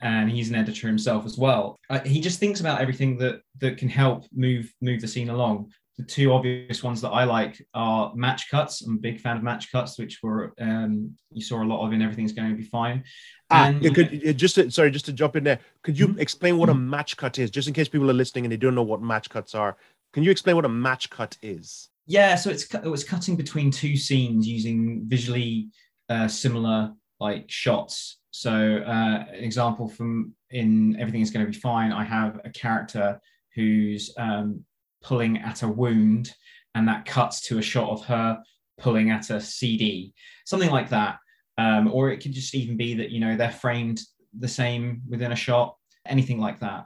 and 0.00 0.30
he's 0.30 0.50
an 0.50 0.54
editor 0.54 0.86
himself 0.86 1.24
as 1.24 1.38
well. 1.38 1.78
Uh, 1.88 2.00
he 2.00 2.20
just 2.20 2.38
thinks 2.38 2.60
about 2.60 2.80
everything 2.80 3.18
that 3.18 3.40
that 3.58 3.78
can 3.78 3.88
help 3.88 4.24
move 4.32 4.72
move 4.80 5.00
the 5.00 5.08
scene 5.08 5.30
along. 5.30 5.72
The 5.98 6.04
two 6.04 6.32
obvious 6.32 6.82
ones 6.82 7.00
that 7.00 7.08
I 7.08 7.24
like 7.24 7.64
are 7.72 8.12
match 8.14 8.50
cuts. 8.50 8.82
I'm 8.82 8.96
a 8.96 8.98
big 8.98 9.18
fan 9.18 9.38
of 9.38 9.42
match 9.42 9.72
cuts, 9.72 9.98
which 9.98 10.18
were 10.22 10.52
um, 10.60 11.16
you 11.32 11.42
saw 11.42 11.62
a 11.62 11.64
lot 11.64 11.86
of 11.86 11.92
in 11.92 12.02
Everything's 12.02 12.32
Going 12.32 12.50
to 12.50 12.56
Be 12.56 12.64
Fine. 12.64 13.04
Ah, 13.50 13.68
and, 13.68 13.94
could 13.94 14.36
just 14.36 14.56
to, 14.56 14.70
sorry, 14.70 14.90
just 14.90 15.06
to 15.06 15.12
jump 15.12 15.36
in 15.36 15.44
there, 15.44 15.60
could 15.82 15.98
you 15.98 16.08
mm-hmm. 16.08 16.18
explain 16.18 16.58
what 16.58 16.68
a 16.68 16.74
match 16.74 17.16
cut 17.16 17.38
is, 17.38 17.50
just 17.50 17.68
in 17.68 17.74
case 17.74 17.88
people 17.88 18.10
are 18.10 18.14
listening 18.14 18.44
and 18.44 18.52
they 18.52 18.56
don't 18.56 18.74
know 18.74 18.82
what 18.82 19.00
match 19.00 19.30
cuts 19.30 19.54
are? 19.54 19.76
Can 20.12 20.22
you 20.22 20.30
explain 20.30 20.56
what 20.56 20.64
a 20.64 20.68
match 20.68 21.08
cut 21.10 21.38
is? 21.42 21.88
Yeah, 22.06 22.34
so 22.34 22.50
it's 22.50 22.72
it 22.74 22.88
was 22.88 23.04
cutting 23.04 23.36
between 23.36 23.70
two 23.70 23.96
scenes 23.96 24.46
using 24.46 25.02
visually 25.06 25.68
uh, 26.08 26.28
similar 26.28 26.92
like 27.20 27.46
shots 27.48 28.18
so, 28.36 28.82
uh, 28.86 29.24
an 29.32 29.44
example 29.44 29.88
from 29.88 30.34
in 30.50 30.94
Everything 31.00 31.22
is 31.22 31.30
Going 31.30 31.46
to 31.46 31.50
Be 31.50 31.56
Fine, 31.56 31.90
I 31.90 32.04
have 32.04 32.38
a 32.44 32.50
character 32.50 33.18
who's 33.54 34.12
um, 34.18 34.62
pulling 35.02 35.38
at 35.38 35.62
a 35.62 35.68
wound, 35.68 36.34
and 36.74 36.86
that 36.86 37.06
cuts 37.06 37.40
to 37.48 37.56
a 37.56 37.62
shot 37.62 37.88
of 37.88 38.04
her 38.04 38.38
pulling 38.78 39.10
at 39.10 39.30
a 39.30 39.40
CD, 39.40 40.12
something 40.44 40.70
like 40.70 40.90
that. 40.90 41.16
Um, 41.56 41.90
or 41.90 42.10
it 42.10 42.18
could 42.18 42.34
just 42.34 42.54
even 42.54 42.76
be 42.76 42.92
that, 42.96 43.10
you 43.10 43.20
know, 43.20 43.38
they're 43.38 43.50
framed 43.50 44.02
the 44.38 44.48
same 44.48 45.00
within 45.08 45.32
a 45.32 45.36
shot, 45.36 45.74
anything 46.04 46.38
like 46.38 46.60
that. 46.60 46.84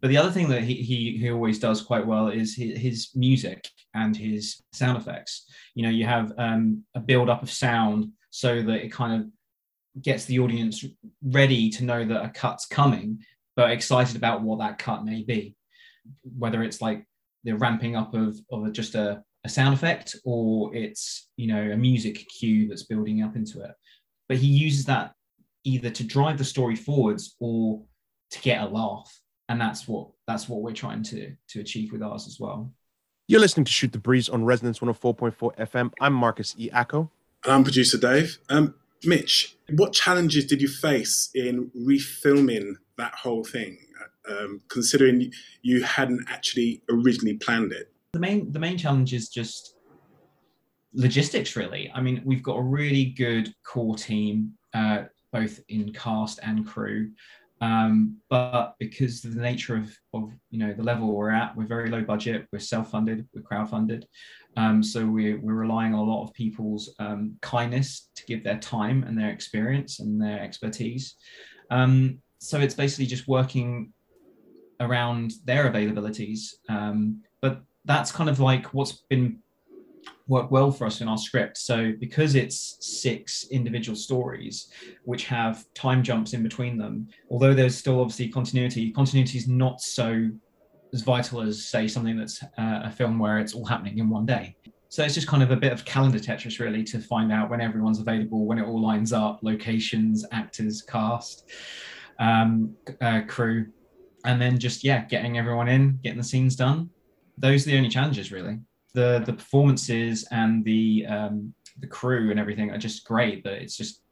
But 0.00 0.08
the 0.08 0.16
other 0.16 0.32
thing 0.32 0.48
that 0.48 0.64
he, 0.64 0.74
he, 0.74 1.16
he 1.16 1.30
always 1.30 1.60
does 1.60 1.80
quite 1.80 2.08
well 2.08 2.26
is 2.26 2.56
his, 2.56 2.76
his 2.76 3.08
music 3.14 3.68
and 3.94 4.16
his 4.16 4.60
sound 4.72 4.98
effects. 4.98 5.48
You 5.76 5.84
know, 5.84 5.90
you 5.90 6.06
have 6.06 6.32
um, 6.38 6.82
a 6.96 7.00
build 7.00 7.30
up 7.30 7.44
of 7.44 7.52
sound 7.52 8.08
so 8.30 8.62
that 8.62 8.84
it 8.84 8.90
kind 8.90 9.22
of 9.22 9.28
gets 10.02 10.24
the 10.24 10.38
audience 10.38 10.84
ready 11.22 11.70
to 11.70 11.84
know 11.84 12.04
that 12.04 12.24
a 12.24 12.28
cut's 12.28 12.66
coming, 12.66 13.20
but 13.56 13.70
excited 13.70 14.16
about 14.16 14.42
what 14.42 14.58
that 14.60 14.78
cut 14.78 15.04
may 15.04 15.22
be. 15.22 15.56
Whether 16.22 16.62
it's 16.62 16.80
like 16.80 17.06
the 17.44 17.52
ramping 17.52 17.96
up 17.96 18.14
of, 18.14 18.38
of 18.50 18.72
just 18.72 18.94
a, 18.94 19.22
a 19.44 19.48
sound 19.48 19.74
effect 19.74 20.16
or 20.24 20.74
it's, 20.74 21.28
you 21.36 21.46
know, 21.46 21.70
a 21.70 21.76
music 21.76 22.26
cue 22.38 22.68
that's 22.68 22.84
building 22.84 23.22
up 23.22 23.36
into 23.36 23.60
it. 23.62 23.72
But 24.28 24.38
he 24.38 24.46
uses 24.46 24.84
that 24.86 25.12
either 25.64 25.90
to 25.90 26.04
drive 26.04 26.38
the 26.38 26.44
story 26.44 26.76
forwards 26.76 27.36
or 27.40 27.82
to 28.30 28.40
get 28.40 28.62
a 28.62 28.66
laugh. 28.66 29.12
And 29.48 29.60
that's 29.60 29.88
what 29.88 30.08
that's 30.26 30.48
what 30.48 30.60
we're 30.60 30.72
trying 30.72 31.02
to 31.04 31.34
to 31.48 31.60
achieve 31.60 31.92
with 31.92 32.02
ours 32.02 32.26
as 32.26 32.38
well. 32.38 32.70
You're 33.28 33.40
listening 33.40 33.64
to 33.64 33.72
Shoot 33.72 33.92
the 33.92 33.98
Breeze 33.98 34.28
on 34.28 34.44
Resonance 34.44 34.78
104.4 34.78 35.56
FM. 35.56 35.92
I'm 36.00 36.14
Marcus 36.14 36.54
E. 36.56 36.70
Acko. 36.70 37.10
And 37.44 37.52
I'm 37.52 37.64
producer 37.64 37.98
Dave. 37.98 38.38
Um, 38.48 38.74
Mitch, 39.04 39.57
what 39.70 39.92
challenges 39.92 40.46
did 40.46 40.60
you 40.62 40.68
face 40.68 41.30
in 41.34 41.70
refilming 41.76 42.74
that 42.96 43.14
whole 43.14 43.44
thing, 43.44 43.78
um, 44.28 44.60
considering 44.68 45.30
you 45.62 45.82
hadn't 45.82 46.24
actually 46.28 46.82
originally 46.90 47.36
planned 47.36 47.72
it? 47.72 47.92
The 48.12 48.20
main 48.20 48.50
the 48.52 48.58
main 48.58 48.78
challenge 48.78 49.12
is 49.12 49.28
just 49.28 49.74
logistics. 50.94 51.56
Really, 51.56 51.90
I 51.94 52.00
mean, 52.00 52.22
we've 52.24 52.42
got 52.42 52.56
a 52.56 52.62
really 52.62 53.06
good 53.06 53.54
core 53.64 53.96
team, 53.96 54.54
uh, 54.72 55.04
both 55.32 55.60
in 55.68 55.92
cast 55.92 56.40
and 56.42 56.66
crew. 56.66 57.10
Um, 57.60 58.18
but 58.30 58.74
because 58.78 59.24
of 59.24 59.34
the 59.34 59.42
nature 59.42 59.76
of, 59.76 59.90
of 60.14 60.32
you 60.50 60.58
know 60.58 60.72
the 60.72 60.82
level 60.82 61.14
we're 61.14 61.30
at, 61.30 61.56
we're 61.56 61.66
very 61.66 61.90
low 61.90 62.02
budget, 62.02 62.46
we're 62.52 62.58
self-funded, 62.58 63.28
we're 63.34 63.42
crowd-funded. 63.42 64.06
Um, 64.56 64.82
so 64.82 65.06
we're, 65.06 65.38
we're 65.40 65.54
relying 65.54 65.94
on 65.94 66.00
a 66.00 66.10
lot 66.10 66.24
of 66.24 66.34
people's 66.34 66.94
um, 66.98 67.36
kindness 67.42 68.10
to 68.16 68.24
give 68.26 68.42
their 68.42 68.58
time 68.58 69.04
and 69.04 69.16
their 69.16 69.30
experience 69.30 70.00
and 70.00 70.20
their 70.20 70.40
expertise. 70.40 71.14
Um, 71.70 72.18
so 72.38 72.58
it's 72.60 72.74
basically 72.74 73.06
just 73.06 73.28
working 73.28 73.92
around 74.80 75.32
their 75.44 75.70
availabilities. 75.70 76.54
Um, 76.68 77.22
but 77.40 77.62
that's 77.84 78.12
kind 78.12 78.30
of 78.30 78.40
like 78.40 78.66
what's 78.74 79.02
been 79.08 79.38
worked 80.28 80.52
well 80.52 80.70
for 80.70 80.86
us 80.86 81.00
in 81.00 81.08
our 81.08 81.18
script. 81.18 81.56
So 81.56 81.92
because 81.98 82.34
it's 82.34 82.76
six 82.80 83.46
individual 83.50 83.96
stories 83.96 84.68
which 85.04 85.24
have 85.24 85.64
time 85.74 86.02
jumps 86.02 86.34
in 86.34 86.42
between 86.42 86.76
them, 86.76 87.08
although 87.30 87.54
there's 87.54 87.76
still 87.76 88.00
obviously 88.00 88.28
continuity, 88.28 88.92
continuity 88.92 89.38
is 89.38 89.48
not 89.48 89.80
so 89.80 90.28
as 90.92 91.02
vital 91.02 91.40
as 91.40 91.64
say 91.64 91.88
something 91.88 92.16
that's 92.16 92.42
uh, 92.42 92.80
a 92.84 92.90
film 92.90 93.18
where 93.18 93.38
it's 93.38 93.54
all 93.54 93.64
happening 93.64 93.98
in 93.98 94.08
one 94.08 94.26
day. 94.26 94.54
So 94.90 95.04
it's 95.04 95.14
just 95.14 95.26
kind 95.26 95.42
of 95.42 95.50
a 95.50 95.56
bit 95.56 95.72
of 95.72 95.84
calendar 95.84 96.18
tetris 96.18 96.60
really 96.60 96.82
to 96.84 96.98
find 96.98 97.30
out 97.30 97.50
when 97.50 97.60
everyone's 97.60 97.98
available 97.98 98.46
when 98.46 98.58
it 98.58 98.66
all 98.66 98.80
lines 98.80 99.12
up 99.12 99.40
locations 99.42 100.24
actors 100.32 100.80
cast 100.80 101.50
um, 102.18 102.74
uh, 103.02 103.20
crew 103.28 103.66
and 104.24 104.40
then 104.40 104.58
just 104.58 104.82
yeah 104.82 105.04
getting 105.04 105.36
everyone 105.36 105.68
in 105.68 105.98
getting 106.02 106.18
the 106.18 106.24
scenes 106.24 106.56
done. 106.56 106.88
Those 107.36 107.66
are 107.66 107.70
the 107.70 107.76
only 107.76 107.90
challenges 107.90 108.32
really 108.32 108.60
the 108.98 109.22
the 109.24 109.32
performances 109.32 110.26
and 110.30 110.64
the 110.64 111.06
um, 111.06 111.54
the 111.80 111.86
crew 111.86 112.30
and 112.30 112.40
everything 112.40 112.70
are 112.70 112.78
just 112.78 113.04
great 113.04 113.42
but 113.44 113.54
it's 113.54 113.76
just 113.76 114.02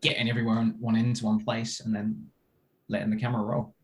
getting 0.00 0.28
everyone 0.28 0.76
one 0.78 0.96
into 0.96 1.24
one 1.24 1.44
place 1.44 1.80
and 1.80 1.94
then 1.94 2.26
letting 2.88 3.10
the 3.10 3.16
camera 3.16 3.42
roll 3.42 3.74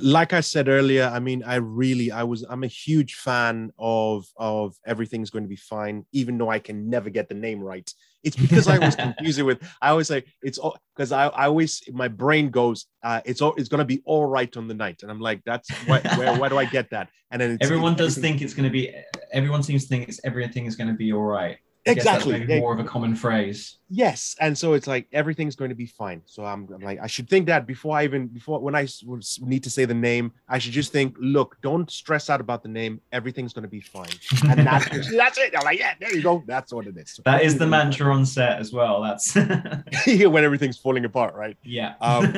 like 0.00 0.32
I 0.32 0.40
said 0.40 0.68
earlier, 0.68 1.04
I 1.04 1.18
mean, 1.18 1.42
I 1.44 1.56
really, 1.56 2.10
I 2.10 2.22
was, 2.22 2.46
I'm 2.48 2.64
a 2.64 2.66
huge 2.66 3.16
fan 3.16 3.72
of 3.78 4.24
of 4.38 4.74
everything's 4.86 5.28
going 5.28 5.44
to 5.44 5.50
be 5.50 5.56
fine, 5.74 6.06
even 6.12 6.38
though 6.38 6.48
I 6.48 6.60
can 6.60 6.88
never 6.88 7.10
get 7.10 7.28
the 7.28 7.34
name 7.34 7.60
right. 7.60 7.92
It's 8.22 8.36
because 8.36 8.68
I 8.68 8.78
was 8.78 8.96
confusing 9.06 9.44
with. 9.46 9.62
I 9.80 9.90
always 9.90 10.08
say 10.08 10.24
it's 10.42 10.58
all 10.58 10.76
because 10.94 11.12
I, 11.12 11.26
I 11.28 11.46
always 11.46 11.82
my 11.92 12.08
brain 12.08 12.50
goes, 12.50 12.86
uh, 13.02 13.20
it's 13.24 13.40
all 13.40 13.54
it's 13.56 13.68
going 13.68 13.80
to 13.80 13.84
be 13.84 14.02
all 14.04 14.26
right 14.26 14.54
on 14.56 14.68
the 14.68 14.74
night, 14.74 15.02
and 15.02 15.10
I'm 15.10 15.20
like, 15.20 15.42
that's 15.44 15.70
where 15.86 16.00
where, 16.16 16.38
where 16.38 16.50
do 16.50 16.58
I 16.58 16.64
get 16.64 16.90
that? 16.90 17.08
And 17.30 17.40
then 17.40 17.58
everyone 17.60 17.94
does 17.94 18.16
think 18.16 18.42
it's 18.42 18.54
going 18.54 18.64
to 18.64 18.70
be. 18.70 18.94
Everyone 19.32 19.62
seems 19.62 19.84
to 19.84 19.88
think 19.88 20.08
it's 20.08 20.20
everything 20.24 20.66
is 20.66 20.76
going 20.76 20.88
to 20.88 20.94
be 20.94 21.12
all 21.12 21.22
right 21.22 21.58
exactly. 21.86 22.44
more 22.60 22.72
of 22.72 22.80
a 22.80 22.84
common 22.84 23.14
phrase. 23.14 23.78
Yes 23.94 24.36
and 24.40 24.56
so 24.56 24.72
it's 24.72 24.86
like 24.86 25.06
everything's 25.12 25.54
going 25.54 25.68
to 25.68 25.74
be 25.74 25.86
fine. 25.86 26.22
So 26.24 26.44
I'm, 26.44 26.66
I'm, 26.72 26.80
like 26.80 26.98
i 27.02 27.06
should 27.06 27.28
think 27.28 27.46
that 27.46 27.66
before 27.66 27.96
i 27.96 28.04
even 28.04 28.26
before 28.26 28.58
when 28.60 28.74
i 28.74 28.86
need 29.40 29.62
to 29.64 29.70
say 29.70 29.84
the 29.84 29.94
name 29.94 30.32
i 30.48 30.58
should 30.58 30.72
just 30.72 30.92
think 30.92 31.14
look 31.20 31.58
don't 31.62 31.90
stress 31.90 32.30
out 32.30 32.40
about 32.40 32.62
the 32.62 32.68
name. 32.68 33.00
Everything's 33.12 33.52
going 33.52 33.64
to 33.64 33.68
be 33.68 33.80
fine. 33.80 34.08
And 34.48 34.66
that's, 34.66 34.88
that's 35.16 35.38
it. 35.38 35.54
I'm 35.56 35.64
like 35.64 35.78
yeah 35.78 35.94
there 36.00 36.14
you 36.14 36.22
go. 36.22 36.42
That's 36.46 36.72
what 36.72 36.86
it 36.86 36.96
is. 36.96 37.10
So 37.10 37.22
that 37.24 37.42
is 37.42 37.58
the 37.62 37.66
mantra 37.66 38.14
on 38.14 38.24
set 38.24 38.58
as 38.58 38.72
well. 38.72 39.02
That's 39.02 39.34
when 40.06 40.44
everything's 40.44 40.78
falling 40.78 41.04
apart 41.04 41.34
right? 41.34 41.56
Yeah. 41.62 41.94
Um, 42.00 42.34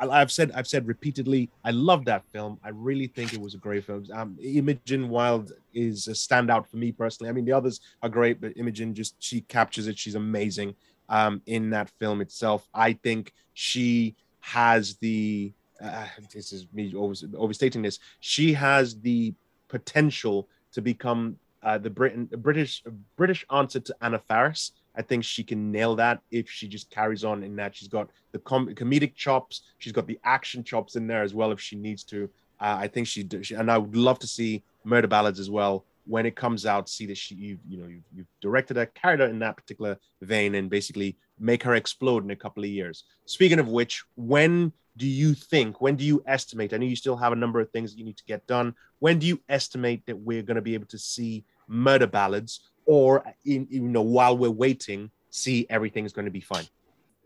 i 0.00 0.18
have 0.18 0.32
said 0.32 0.50
i've 0.52 0.66
said 0.66 0.86
repeatedly 0.86 1.50
i 1.64 1.70
love 1.70 2.04
that 2.06 2.24
film. 2.32 2.58
I 2.64 2.70
really 2.70 3.06
think 3.06 3.32
it 3.32 3.40
was 3.40 3.54
a 3.54 3.58
great 3.58 3.84
film. 3.84 4.06
Um, 4.12 4.36
imogen 4.42 5.08
wild 5.08 5.52
is 5.72 6.08
a 6.08 6.12
standout 6.12 6.66
for 6.66 6.76
me 6.76 6.92
personally. 6.92 7.30
I 7.30 7.32
mean, 7.32 7.44
the 7.44 7.52
others 7.52 7.80
are 8.02 8.08
great, 8.08 8.40
but 8.40 8.56
Imogen 8.56 8.94
just 8.94 9.16
she 9.18 9.42
captures 9.42 9.86
it. 9.86 9.98
She's 9.98 10.14
amazing 10.14 10.74
um, 11.08 11.42
in 11.46 11.70
that 11.70 11.90
film 11.98 12.20
itself. 12.20 12.68
I 12.74 12.92
think 12.92 13.32
she 13.54 14.16
has 14.40 14.96
the 14.96 15.52
uh, 15.82 16.06
this 16.32 16.52
is 16.52 16.66
me 16.72 16.92
over- 16.94 17.14
overstating 17.36 17.82
this. 17.82 17.98
She 18.20 18.52
has 18.52 19.00
the 19.00 19.34
potential 19.68 20.48
to 20.72 20.80
become 20.80 21.36
uh, 21.62 21.78
the 21.78 21.90
Britain 21.90 22.28
British 22.38 22.82
British 23.16 23.44
answer 23.50 23.80
to 23.80 23.96
Anna 24.00 24.18
Faris. 24.18 24.72
I 24.96 25.02
think 25.02 25.24
she 25.24 25.44
can 25.44 25.70
nail 25.70 25.94
that 25.96 26.20
if 26.30 26.50
she 26.50 26.66
just 26.66 26.90
carries 26.90 27.24
on 27.24 27.44
in 27.44 27.54
that. 27.56 27.76
She's 27.76 27.88
got 27.88 28.10
the 28.32 28.40
com- 28.40 28.74
comedic 28.74 29.14
chops. 29.14 29.62
She's 29.78 29.92
got 29.92 30.06
the 30.06 30.18
action 30.24 30.64
chops 30.64 30.96
in 30.96 31.06
there 31.06 31.22
as 31.22 31.34
well 31.34 31.52
if 31.52 31.60
she 31.60 31.76
needs 31.76 32.02
to. 32.04 32.28
Uh, 32.60 32.76
I 32.80 32.88
think 32.88 33.06
she, 33.06 33.26
she 33.42 33.54
and 33.54 33.70
I 33.70 33.78
would 33.78 33.96
love 33.96 34.18
to 34.20 34.26
see 34.26 34.62
Murder 34.84 35.08
Ballads 35.08 35.40
as 35.40 35.50
well 35.50 35.84
when 36.06 36.26
it 36.26 36.36
comes 36.36 36.66
out. 36.66 36.88
See 36.88 37.06
that 37.06 37.16
she 37.16 37.34
you 37.34 37.58
you 37.68 37.78
know 37.78 37.86
you've, 37.86 38.04
you've 38.14 38.26
directed 38.40 38.76
her, 38.76 38.86
carried 38.86 39.20
her 39.20 39.26
in 39.26 39.38
that 39.40 39.56
particular 39.56 39.98
vein, 40.22 40.54
and 40.54 40.68
basically 40.70 41.16
make 41.38 41.62
her 41.62 41.74
explode 41.74 42.24
in 42.24 42.30
a 42.30 42.36
couple 42.36 42.64
of 42.64 42.70
years. 42.70 43.04
Speaking 43.26 43.58
of 43.58 43.68
which, 43.68 44.02
when 44.16 44.72
do 44.96 45.06
you 45.06 45.34
think? 45.34 45.80
When 45.80 45.96
do 45.96 46.04
you 46.04 46.22
estimate? 46.26 46.74
I 46.74 46.78
know 46.78 46.86
you 46.86 46.96
still 46.96 47.16
have 47.16 47.32
a 47.32 47.36
number 47.36 47.60
of 47.60 47.70
things 47.70 47.92
that 47.92 47.98
you 47.98 48.04
need 48.04 48.16
to 48.16 48.24
get 48.24 48.46
done. 48.46 48.74
When 48.98 49.18
do 49.18 49.26
you 49.26 49.40
estimate 49.48 50.04
that 50.06 50.18
we're 50.18 50.42
going 50.42 50.56
to 50.56 50.62
be 50.62 50.74
able 50.74 50.86
to 50.88 50.98
see 50.98 51.44
Murder 51.68 52.06
Ballads, 52.06 52.70
or 52.86 53.24
in 53.44 53.66
you 53.70 53.82
know 53.82 54.02
while 54.02 54.36
we're 54.36 54.50
waiting, 54.50 55.10
see 55.30 55.66
everything's 55.70 56.12
going 56.12 56.24
to 56.24 56.32
be 56.32 56.40
fine? 56.40 56.66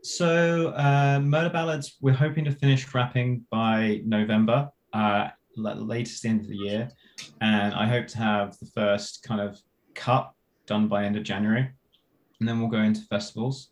So, 0.03 0.73
uh, 0.75 1.21
Murder 1.23 1.49
Ballads, 1.49 1.95
we're 2.01 2.13
hoping 2.13 2.43
to 2.43 2.51
finish 2.51 2.93
wrapping 2.93 3.45
by 3.49 4.01
November, 4.05 4.69
uh, 4.93 5.29
la- 5.55 5.73
latest 5.73 6.25
end 6.25 6.41
of 6.41 6.47
the 6.47 6.57
year. 6.57 6.89
And 7.41 7.73
I 7.73 7.87
hope 7.87 8.07
to 8.07 8.17
have 8.17 8.57
the 8.59 8.65
first 8.67 9.23
kind 9.23 9.41
of 9.41 9.59
cut 9.93 10.31
done 10.65 10.87
by 10.87 11.03
end 11.03 11.15
of 11.15 11.23
January. 11.23 11.69
And 12.39 12.49
then 12.49 12.59
we'll 12.59 12.69
go 12.69 12.79
into 12.79 13.01
festivals. 13.01 13.69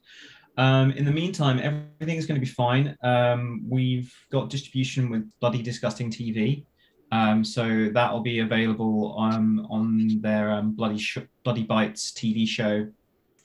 Um, 0.57 0.91
in 0.91 1.05
the 1.05 1.11
meantime, 1.11 1.59
everything 1.59 2.17
is 2.17 2.26
going 2.26 2.39
to 2.39 2.45
be 2.45 2.51
fine. 2.51 2.95
Um, 3.03 3.63
we've 3.67 4.13
got 4.32 4.49
distribution 4.49 5.09
with 5.09 5.30
Bloody 5.39 5.61
Disgusting 5.61 6.11
TV. 6.11 6.65
Um, 7.11 7.43
so 7.43 7.89
that'll 7.93 8.22
be 8.22 8.39
available 8.39 9.17
um, 9.19 9.67
on 9.69 10.22
their 10.22 10.51
um, 10.51 10.74
Bloody, 10.74 10.97
Sh- 10.97 11.19
Bloody 11.43 11.63
Bites 11.63 12.11
TV 12.11 12.47
show 12.47 12.88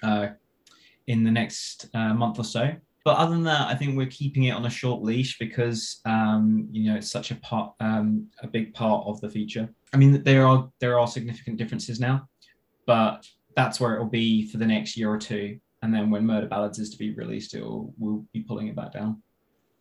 uh, 0.03 0.29
in 1.07 1.25
the 1.25 1.31
next 1.31 1.89
uh, 1.95 2.15
month 2.15 2.39
or 2.39 2.45
so. 2.45 2.75
But 3.07 3.19
other 3.19 3.35
than 3.35 3.45
that, 3.45 3.69
I 3.69 3.77
think 3.77 3.97
we're 3.97 4.09
keeping 4.09 4.43
it 4.45 4.51
on 4.51 4.67
a 4.67 4.71
short 4.71 5.01
leash 5.01 5.39
because 5.39 6.01
um, 6.07 6.67
you 6.73 6.91
know 6.91 6.97
it's 6.97 7.09
such 7.09 7.31
a 7.31 7.37
part, 7.37 7.73
um, 7.79 8.27
a 8.43 8.49
big 8.49 8.75
part 8.75 9.07
of 9.07 9.21
the 9.21 9.31
feature. 9.31 9.69
I 9.95 9.97
mean, 9.97 10.25
there 10.25 10.45
are 10.45 10.69
there 10.81 10.99
are 10.99 11.07
significant 11.07 11.57
differences 11.57 12.01
now, 12.01 12.29
but 12.85 13.25
that's 13.55 13.79
where 13.79 13.95
it 13.95 14.01
will 14.01 14.11
be 14.11 14.51
for 14.51 14.59
the 14.59 14.67
next 14.67 14.97
year 14.97 15.09
or 15.09 15.19
two. 15.19 15.57
And 15.83 15.95
then 15.95 16.11
when 16.11 16.27
Murder 16.27 16.49
Ballads 16.49 16.81
is 16.81 16.91
to 16.91 16.99
be 16.99 17.15
released, 17.15 17.55
it 17.55 17.63
will 17.63 17.95
we'll 17.97 18.27
be 18.33 18.41
pulling 18.41 18.67
it 18.67 18.75
back 18.75 18.93
down. 18.93 19.23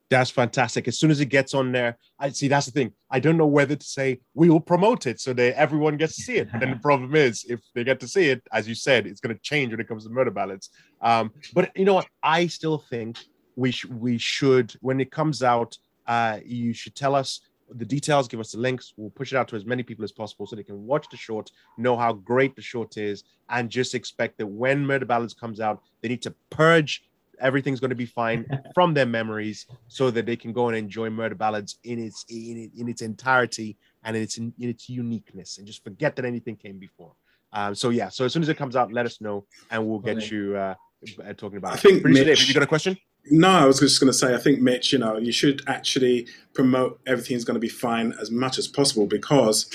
That's 0.10 0.30
fantastic. 0.30 0.88
As 0.88 0.99
soon 0.99 1.10
as 1.10 1.20
it 1.20 1.26
gets 1.26 1.53
on 1.56 1.72
there, 1.72 1.97
I 2.20 2.30
see 2.30 2.47
that's 2.47 2.68
the 2.68 2.72
thing. 2.72 2.91
I 3.10 3.20
don't 3.20 3.38
know 3.38 3.47
whether 3.47 3.76
to 3.76 3.86
say 3.86 4.20
we 4.36 4.49
will 4.49 4.60
promote 4.60 5.08
it 5.08 5.20
so 5.20 5.34
that 5.34 5.58
everyone 5.58 5.97
gets 5.97 6.16
to 6.18 6.22
see 6.22 6.36
it. 6.36 6.51
But 6.51 6.62
then 6.62 6.72
the 6.72 6.80
problem 6.82 7.16
is, 7.16 7.43
if 7.49 7.60
they 7.74 7.84
get 7.84 7.99
to 8.01 8.08
see 8.08 8.30
it, 8.30 8.43
as 8.51 8.68
you 8.68 8.76
said, 8.76 9.08
it's 9.08 9.20
going 9.20 9.36
to 9.36 9.41
change 9.41 9.72
when 9.72 9.80
it 9.80 9.88
comes 9.88 10.03
to 10.06 10.12
murder 10.12 10.32
ballads. 10.32 10.70
Um, 11.01 11.32
but 11.53 11.72
you 11.76 11.86
know 11.86 11.95
what? 11.95 12.08
I 12.22 12.45
still 12.47 12.78
think 12.78 13.18
we 13.56 13.72
sh- 13.72 13.86
we 13.86 14.18
should 14.18 14.74
when 14.82 14.99
it 14.99 15.12
comes 15.12 15.41
out, 15.41 15.78
uh, 16.06 16.39
you 16.45 16.74
should 16.74 16.95
tell 16.95 17.16
us 17.16 17.41
the 17.70 17.86
details, 17.86 18.28
give 18.28 18.39
us 18.39 18.51
the 18.51 18.60
links. 18.60 18.93
We'll 18.95 19.10
push 19.10 19.34
it 19.34 19.38
out 19.38 19.47
to 19.49 19.56
as 19.56 19.66
many 19.66 19.82
people 19.82 20.03
as 20.03 20.12
possible 20.12 20.45
so 20.45 20.56
they 20.56 20.64
can 20.64 20.86
watch 20.86 21.08
the 21.10 21.18
short, 21.18 21.51
know 21.78 21.97
how 21.97 22.14
great 22.14 22.56
the 22.56 22.62
short 22.62 22.97
is, 22.97 23.24
and 23.49 23.70
just 23.70 23.95
expect 23.95 24.38
that 24.38 24.45
when 24.45 24.86
Murder 24.86 25.06
Ballads 25.06 25.34
comes 25.34 25.60
out, 25.60 25.82
they 26.01 26.10
need 26.10 26.22
to 26.22 26.34
purge 26.51 27.03
everything's 27.39 27.79
going 27.79 27.89
to 27.89 27.95
be 27.95 28.05
fine 28.05 28.45
from 28.73 28.93
their 28.93 29.05
memories 29.05 29.65
so 29.88 30.11
that 30.11 30.25
they 30.25 30.36
can 30.36 30.53
go 30.53 30.67
and 30.67 30.77
enjoy 30.77 31.09
murder 31.09 31.36
ballads 31.36 31.77
in 31.83 31.99
its 31.99 32.25
in, 32.29 32.71
in 32.77 32.89
its 32.89 33.01
entirety 33.01 33.77
and 34.03 34.15
in 34.15 34.23
its 34.23 34.38
in, 34.38 34.53
its 34.59 34.89
uniqueness 34.89 35.57
and 35.57 35.67
just 35.67 35.83
forget 35.83 36.15
that 36.15 36.25
anything 36.25 36.55
came 36.55 36.77
before. 36.77 37.13
Um 37.53 37.75
so 37.75 37.89
yeah 37.89 38.09
so 38.09 38.25
as 38.25 38.33
soon 38.33 38.41
as 38.41 38.49
it 38.49 38.57
comes 38.57 38.75
out 38.75 38.91
let 38.91 39.05
us 39.05 39.21
know 39.21 39.45
and 39.71 39.86
we'll 39.88 39.99
get 39.99 40.15
Brilliant. 40.15 40.31
you 40.31 40.57
uh 40.57 40.75
uh, 41.23 41.33
talking 41.33 41.57
about 41.57 41.73
I 41.73 41.77
think 41.77 42.01
Producer 42.01 42.25
Mitch- 42.25 42.27
Dave, 42.27 42.39
have 42.39 42.47
you 42.47 42.53
got 42.53 42.63
a 42.63 42.67
question? 42.67 42.97
No, 43.31 43.49
I 43.49 43.65
was 43.65 43.79
just 43.79 43.99
going 43.99 44.11
to 44.11 44.17
say, 44.17 44.36
I 44.36 44.38
think, 44.38 44.61
Mitch, 44.61 44.93
you 44.93 44.99
know, 44.99 45.17
you 45.17 45.31
should 45.31 45.63
actually 45.67 46.27
promote 46.53 46.99
everything's 47.07 47.43
going 47.43 47.55
to 47.55 47.59
be 47.59 47.69
fine 47.69 48.13
as 48.21 48.29
much 48.29 48.59
as 48.59 48.67
possible 48.67 49.07
because, 49.07 49.67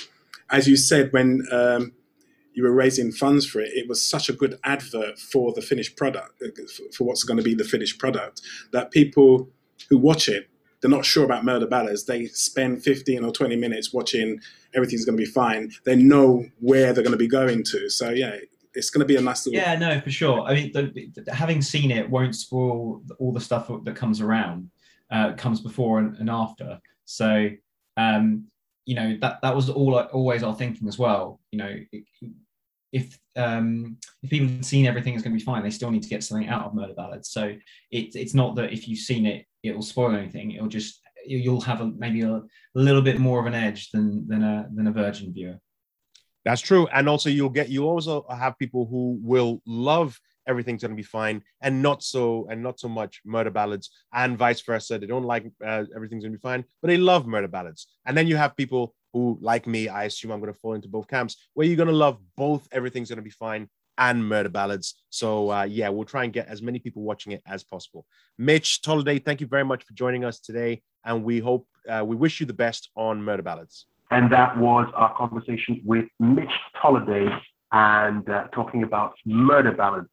as 0.51 0.69
you 0.69 0.77
said, 0.77 1.13
when 1.13 1.45
um, 1.51 1.93
you 2.53 2.63
were 2.63 2.73
raising 2.73 3.13
funds 3.13 3.47
for 3.47 3.61
it, 3.61 3.71
it 3.75 3.89
was 3.89 4.05
such 4.05 4.29
a 4.29 4.33
good 4.33 4.59
advert 4.65 5.19
for 5.19 5.53
the 5.53 5.63
finished 5.63 5.97
product, 5.97 6.43
uh, 6.43 6.49
for- 6.93 7.05
what's 7.05 7.25
going 7.25 7.37
to 7.37 7.43
be 7.43 7.55
the 7.55 7.65
finished 7.65 7.99
product, 7.99 8.43
that 8.73 8.91
people 8.91 9.49
who 9.89 9.99
watch 9.99 10.29
it, 10.29 10.49
they're 10.81 10.91
not 10.91 11.05
sure 11.05 11.25
about 11.25 11.45
Murder 11.45 11.67
Ballads. 11.67 12.07
They 12.07 12.27
spend 12.27 12.83
15 12.83 13.25
or 13.25 13.33
20 13.33 13.57
minutes 13.57 13.93
watching 13.93 14.41
everything's 14.75 15.05
going 15.05 15.17
to 15.17 15.23
be 15.23 15.31
fine. 15.31 15.71
They 15.85 15.97
know 15.97 16.47
where 16.61 16.93
they're 16.93 17.05
going 17.05 17.13
to 17.13 17.19
be 17.19 17.29
going 17.29 17.65
to. 17.65 17.91
So, 17.91 18.11
yeah, 18.11 18.37
it's 18.75 18.91
going 18.91 19.01
to 19.01 19.07
be 19.07 19.17
a 19.17 19.21
nice 19.21 19.47
little. 19.47 19.61
Yeah, 19.61 19.77
no, 19.77 20.01
for 20.01 20.11
sure. 20.11 20.43
I 20.43 20.55
mean, 20.55 20.73
the, 20.73 21.11
the, 21.15 21.35
having 21.35 21.61
seen 21.61 21.91
it 21.91 22.09
won't 22.09 22.35
spoil 22.35 23.03
all 23.19 23.33
the 23.33 23.41
stuff 23.41 23.71
that 23.85 23.97
comes 23.97 24.21
around, 24.21 24.71
uh, 25.11 25.35
comes 25.35 25.61
before 25.61 25.99
and, 25.99 26.17
and 26.17 26.31
after. 26.31 26.81
So, 27.05 27.51
um, 27.97 28.47
you 28.87 28.95
know, 28.95 29.17
that 29.21 29.41
that 29.43 29.55
was 29.55 29.69
all 29.69 29.95
always 29.95 30.43
our 30.43 30.55
thinking 30.55 30.89
as 30.89 30.99
well. 30.99 31.41
You 31.53 31.59
know, 31.59 31.77
if 32.93 33.19
um, 33.37 33.97
if 34.23 34.31
people 34.31 34.49
have 34.49 34.65
seen 34.65 34.87
everything 34.87 35.15
is 35.15 35.23
going 35.23 35.33
to 35.33 35.39
be 35.39 35.45
fine, 35.45 35.63
they 35.63 35.71
still 35.71 35.91
need 35.91 36.03
to 36.03 36.09
get 36.09 36.25
something 36.25 36.49
out 36.49 36.67
of 36.67 36.75
Murder 36.75 36.95
Ballads. 36.95 37.31
So 37.31 37.45
it, 37.91 38.15
it's 38.15 38.35
not 38.35 38.57
that 38.57 38.73
if 38.73 38.89
you've 38.89 38.99
seen 38.99 39.27
it, 39.27 39.47
it 39.63 39.75
will 39.75 39.83
spoil 39.83 40.15
anything. 40.15 40.53
It'll 40.53 40.69
just 40.69 41.01
you'll 41.27 41.61
have 41.61 41.81
a, 41.81 41.87
maybe 41.87 42.23
a, 42.23 42.43
little 42.75 43.03
bit 43.03 43.19
more 43.19 43.41
of 43.41 43.47
an 43.47 43.55
edge 43.55 43.91
than 43.91 44.27
than 44.29 44.43
a 44.43 44.69
than 44.75 44.87
a 44.87 44.93
virgin 44.93 45.33
viewer. 45.33 45.59
That's 46.45 46.61
true. 46.61 46.87
And 46.93 47.09
also 47.09 47.29
you'll 47.29 47.51
get 47.51 47.69
you 47.69 47.85
also 47.85 48.25
have 48.31 48.59
people 48.59 48.87
who 48.87 49.19
will 49.23 49.61
love 49.67 50.19
everything's 50.47 50.83
going 50.83 50.91
to 50.91 50.97
be 50.97 51.03
fine 51.03 51.43
and 51.61 51.83
not 51.83 52.03
so 52.03 52.47
and 52.51 52.63
not 52.63 52.81
so 52.81 52.89
much 52.89 53.21
murder 53.25 53.51
ballads 53.51 53.91
and 54.13 54.39
vice 54.39 54.61
versa. 54.61 54.99
They 54.99 55.07
don't 55.07 55.25
like 55.25 55.47
uh, 55.65 55.85
everything's 55.95 56.25
going 56.25 56.33
to 56.33 56.39
be 56.39 56.43
fine, 56.43 56.65
but 56.81 56.89
they 56.89 56.97
love 56.97 57.27
murder 57.27 57.49
ballads. 57.49 57.89
And 58.07 58.17
then 58.17 58.27
you 58.27 58.37
have 58.37 58.57
people 58.57 58.95
who 59.13 59.39
like 59.41 59.67
me, 59.67 59.89
I 59.89 60.05
assume 60.05 60.31
I'm 60.31 60.41
going 60.41 60.53
to 60.53 60.59
fall 60.59 60.75
into 60.75 60.89
both 60.89 61.09
camps 61.09 61.37
where 61.55 61.67
you're 61.67 61.77
going 61.77 61.89
to 61.89 61.95
love 61.95 62.19
both 62.37 62.69
everything's 62.73 63.09
going 63.09 63.17
to 63.17 63.23
be 63.23 63.31
fine 63.31 63.69
and 63.99 64.27
murder 64.27 64.49
ballads. 64.49 64.95
So 65.11 65.51
uh, 65.51 65.65
yeah, 65.65 65.89
we'll 65.91 66.05
try 66.05 66.25
and 66.25 66.33
get 66.33 66.49
as 66.49 66.63
many 66.63 66.79
people 66.79 67.03
watching 67.03 67.33
it 67.33 67.43
as 67.47 67.63
possible. 67.63 68.07
Mitch 68.39 68.83
Tolliday, 68.83 69.19
thank 69.19 69.41
you 69.41 69.47
very 69.47 69.65
much 69.65 69.85
for 69.85 69.93
joining 69.93 70.25
us 70.25 70.41
today, 70.41 70.83
and 71.05 71.23
we 71.23 71.39
hope 71.39 71.67
uh, 71.89 72.05
we 72.05 72.17
wish 72.17 72.41
you 72.41 72.47
the 72.47 72.53
best 72.53 72.91
on 72.97 73.23
murder 73.23 73.43
ballads. 73.43 73.87
And 74.11 74.33
that 74.33 74.59
was 74.59 74.91
our 74.97 75.15
conversation 75.17 75.81
with 75.85 76.07
Mitch 76.19 76.51
Tolliday 76.81 77.29
and 77.73 78.29
uh, 78.29 78.49
talking 78.53 78.83
about 78.83 79.15
murder 79.25 79.73
ballads. 79.73 80.09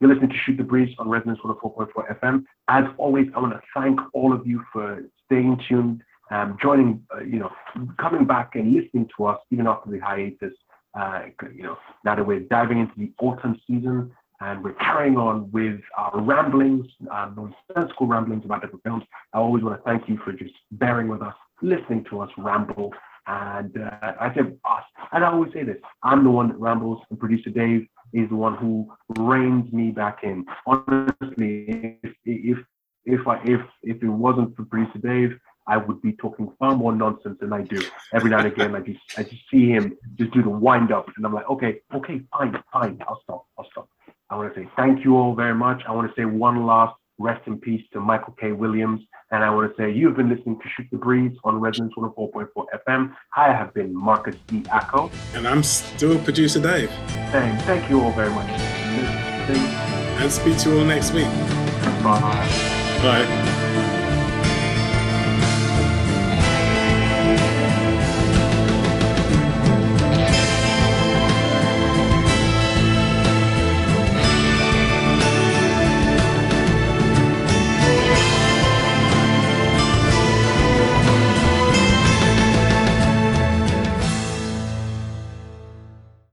You're 0.00 0.10
listening 0.10 0.30
to 0.30 0.36
Shoot 0.46 0.56
the 0.56 0.62
Breeze 0.62 0.94
on 0.98 1.08
Resonance 1.08 1.40
104.4 1.44 2.20
FM. 2.20 2.44
As 2.68 2.84
always, 2.96 3.26
I 3.34 3.40
want 3.40 3.52
to 3.52 3.60
thank 3.74 4.00
all 4.14 4.32
of 4.32 4.46
you 4.46 4.62
for 4.72 5.02
staying 5.26 5.60
tuned, 5.68 6.02
um, 6.30 6.56
joining, 6.62 7.04
uh, 7.14 7.22
you 7.22 7.38
know, 7.38 7.50
coming 7.98 8.24
back 8.24 8.54
and 8.54 8.72
listening 8.72 9.08
to 9.16 9.26
us 9.26 9.40
even 9.50 9.66
after 9.66 9.90
the 9.90 9.98
hiatus. 9.98 10.54
Uh, 10.98 11.22
you 11.54 11.62
know, 11.62 11.76
now 12.04 12.16
that 12.16 12.26
we're 12.26 12.40
diving 12.40 12.78
into 12.80 12.92
the 12.96 13.12
autumn 13.20 13.60
season 13.66 14.10
and 14.40 14.64
we're 14.64 14.72
carrying 14.74 15.16
on 15.16 15.50
with 15.52 15.80
our 15.96 16.20
ramblings, 16.20 16.86
nonsensical 17.00 18.06
ramblings 18.06 18.44
about 18.44 18.62
different 18.62 18.82
films, 18.82 19.04
I 19.32 19.38
always 19.38 19.62
want 19.62 19.78
to 19.78 19.82
thank 19.84 20.08
you 20.08 20.18
for 20.24 20.32
just 20.32 20.54
bearing 20.72 21.08
with 21.08 21.22
us, 21.22 21.34
listening 21.62 22.04
to 22.10 22.20
us 22.20 22.30
ramble. 22.38 22.92
And 23.26 23.76
uh, 23.76 24.12
I 24.18 24.32
say 24.34 24.40
us, 24.40 24.84
and 25.12 25.24
I 25.24 25.30
always 25.30 25.52
say 25.52 25.62
this: 25.62 25.76
I'm 26.02 26.24
the 26.24 26.30
one 26.30 26.48
that 26.48 26.58
rambles, 26.58 27.02
and 27.10 27.20
producer 27.20 27.50
Dave 27.50 27.86
is 28.12 28.28
the 28.28 28.34
one 28.34 28.56
who 28.56 28.90
reins 29.18 29.72
me 29.72 29.90
back 29.90 30.20
in. 30.24 30.44
Honestly, 30.66 31.98
if 32.02 32.14
if 32.24 32.58
if 33.04 33.28
I 33.28 33.40
if 33.44 33.60
if 33.82 34.02
it 34.02 34.08
wasn't 34.08 34.56
for 34.56 34.64
producer 34.64 34.98
Dave, 34.98 35.38
I 35.70 35.76
would 35.76 36.02
be 36.02 36.12
talking 36.14 36.52
far 36.58 36.74
more 36.76 36.92
nonsense 36.92 37.38
than 37.40 37.52
I 37.52 37.62
do. 37.62 37.80
Every 38.12 38.28
now 38.28 38.38
and 38.38 38.48
again, 38.48 38.74
I 38.74 38.80
just 38.80 38.98
I 39.16 39.22
just 39.22 39.42
see 39.50 39.70
him 39.70 39.96
just 40.16 40.32
do 40.32 40.42
the 40.42 40.50
wind 40.50 40.90
up, 40.90 41.06
and 41.16 41.24
I'm 41.24 41.32
like, 41.32 41.48
okay, 41.48 41.80
okay, 41.94 42.20
fine, 42.32 42.60
fine, 42.72 42.98
I'll 43.08 43.20
stop, 43.22 43.46
I'll 43.56 43.70
stop. 43.70 43.88
I 44.28 44.36
want 44.36 44.52
to 44.52 44.60
say 44.60 44.68
thank 44.76 45.04
you 45.04 45.16
all 45.16 45.34
very 45.34 45.54
much. 45.54 45.82
I 45.88 45.92
want 45.92 46.12
to 46.12 46.20
say 46.20 46.24
one 46.24 46.66
last 46.66 46.96
rest 47.18 47.46
in 47.46 47.58
peace 47.58 47.82
to 47.92 48.00
Michael 48.00 48.34
K. 48.40 48.52
Williams. 48.52 49.00
And 49.30 49.44
I 49.44 49.50
want 49.50 49.70
to 49.70 49.80
say 49.80 49.92
you've 49.92 50.16
been 50.16 50.28
listening 50.28 50.58
to 50.58 50.68
Shoot 50.76 50.88
the 50.90 50.96
Breeze 50.96 51.36
on 51.44 51.60
Resonance 51.60 51.92
104.4 51.96 52.48
FM. 52.88 53.14
I 53.36 53.52
have 53.52 53.72
been 53.74 53.94
Marcus 53.94 54.34
D. 54.48 54.64
Acko. 54.72 55.10
And 55.34 55.46
I'm 55.46 55.62
still 55.62 56.18
producer 56.24 56.60
Dave. 56.60 56.90
Thank, 57.30 57.60
thank 57.62 57.88
you 57.88 58.00
all 58.00 58.12
very 58.12 58.30
much. 58.30 58.48
And 58.48 60.32
speak 60.32 60.58
to 60.58 60.70
you 60.70 60.78
all 60.78 60.84
next 60.84 61.12
week. 61.12 61.26
Bye. 62.02 62.20
Bye. 63.02 63.59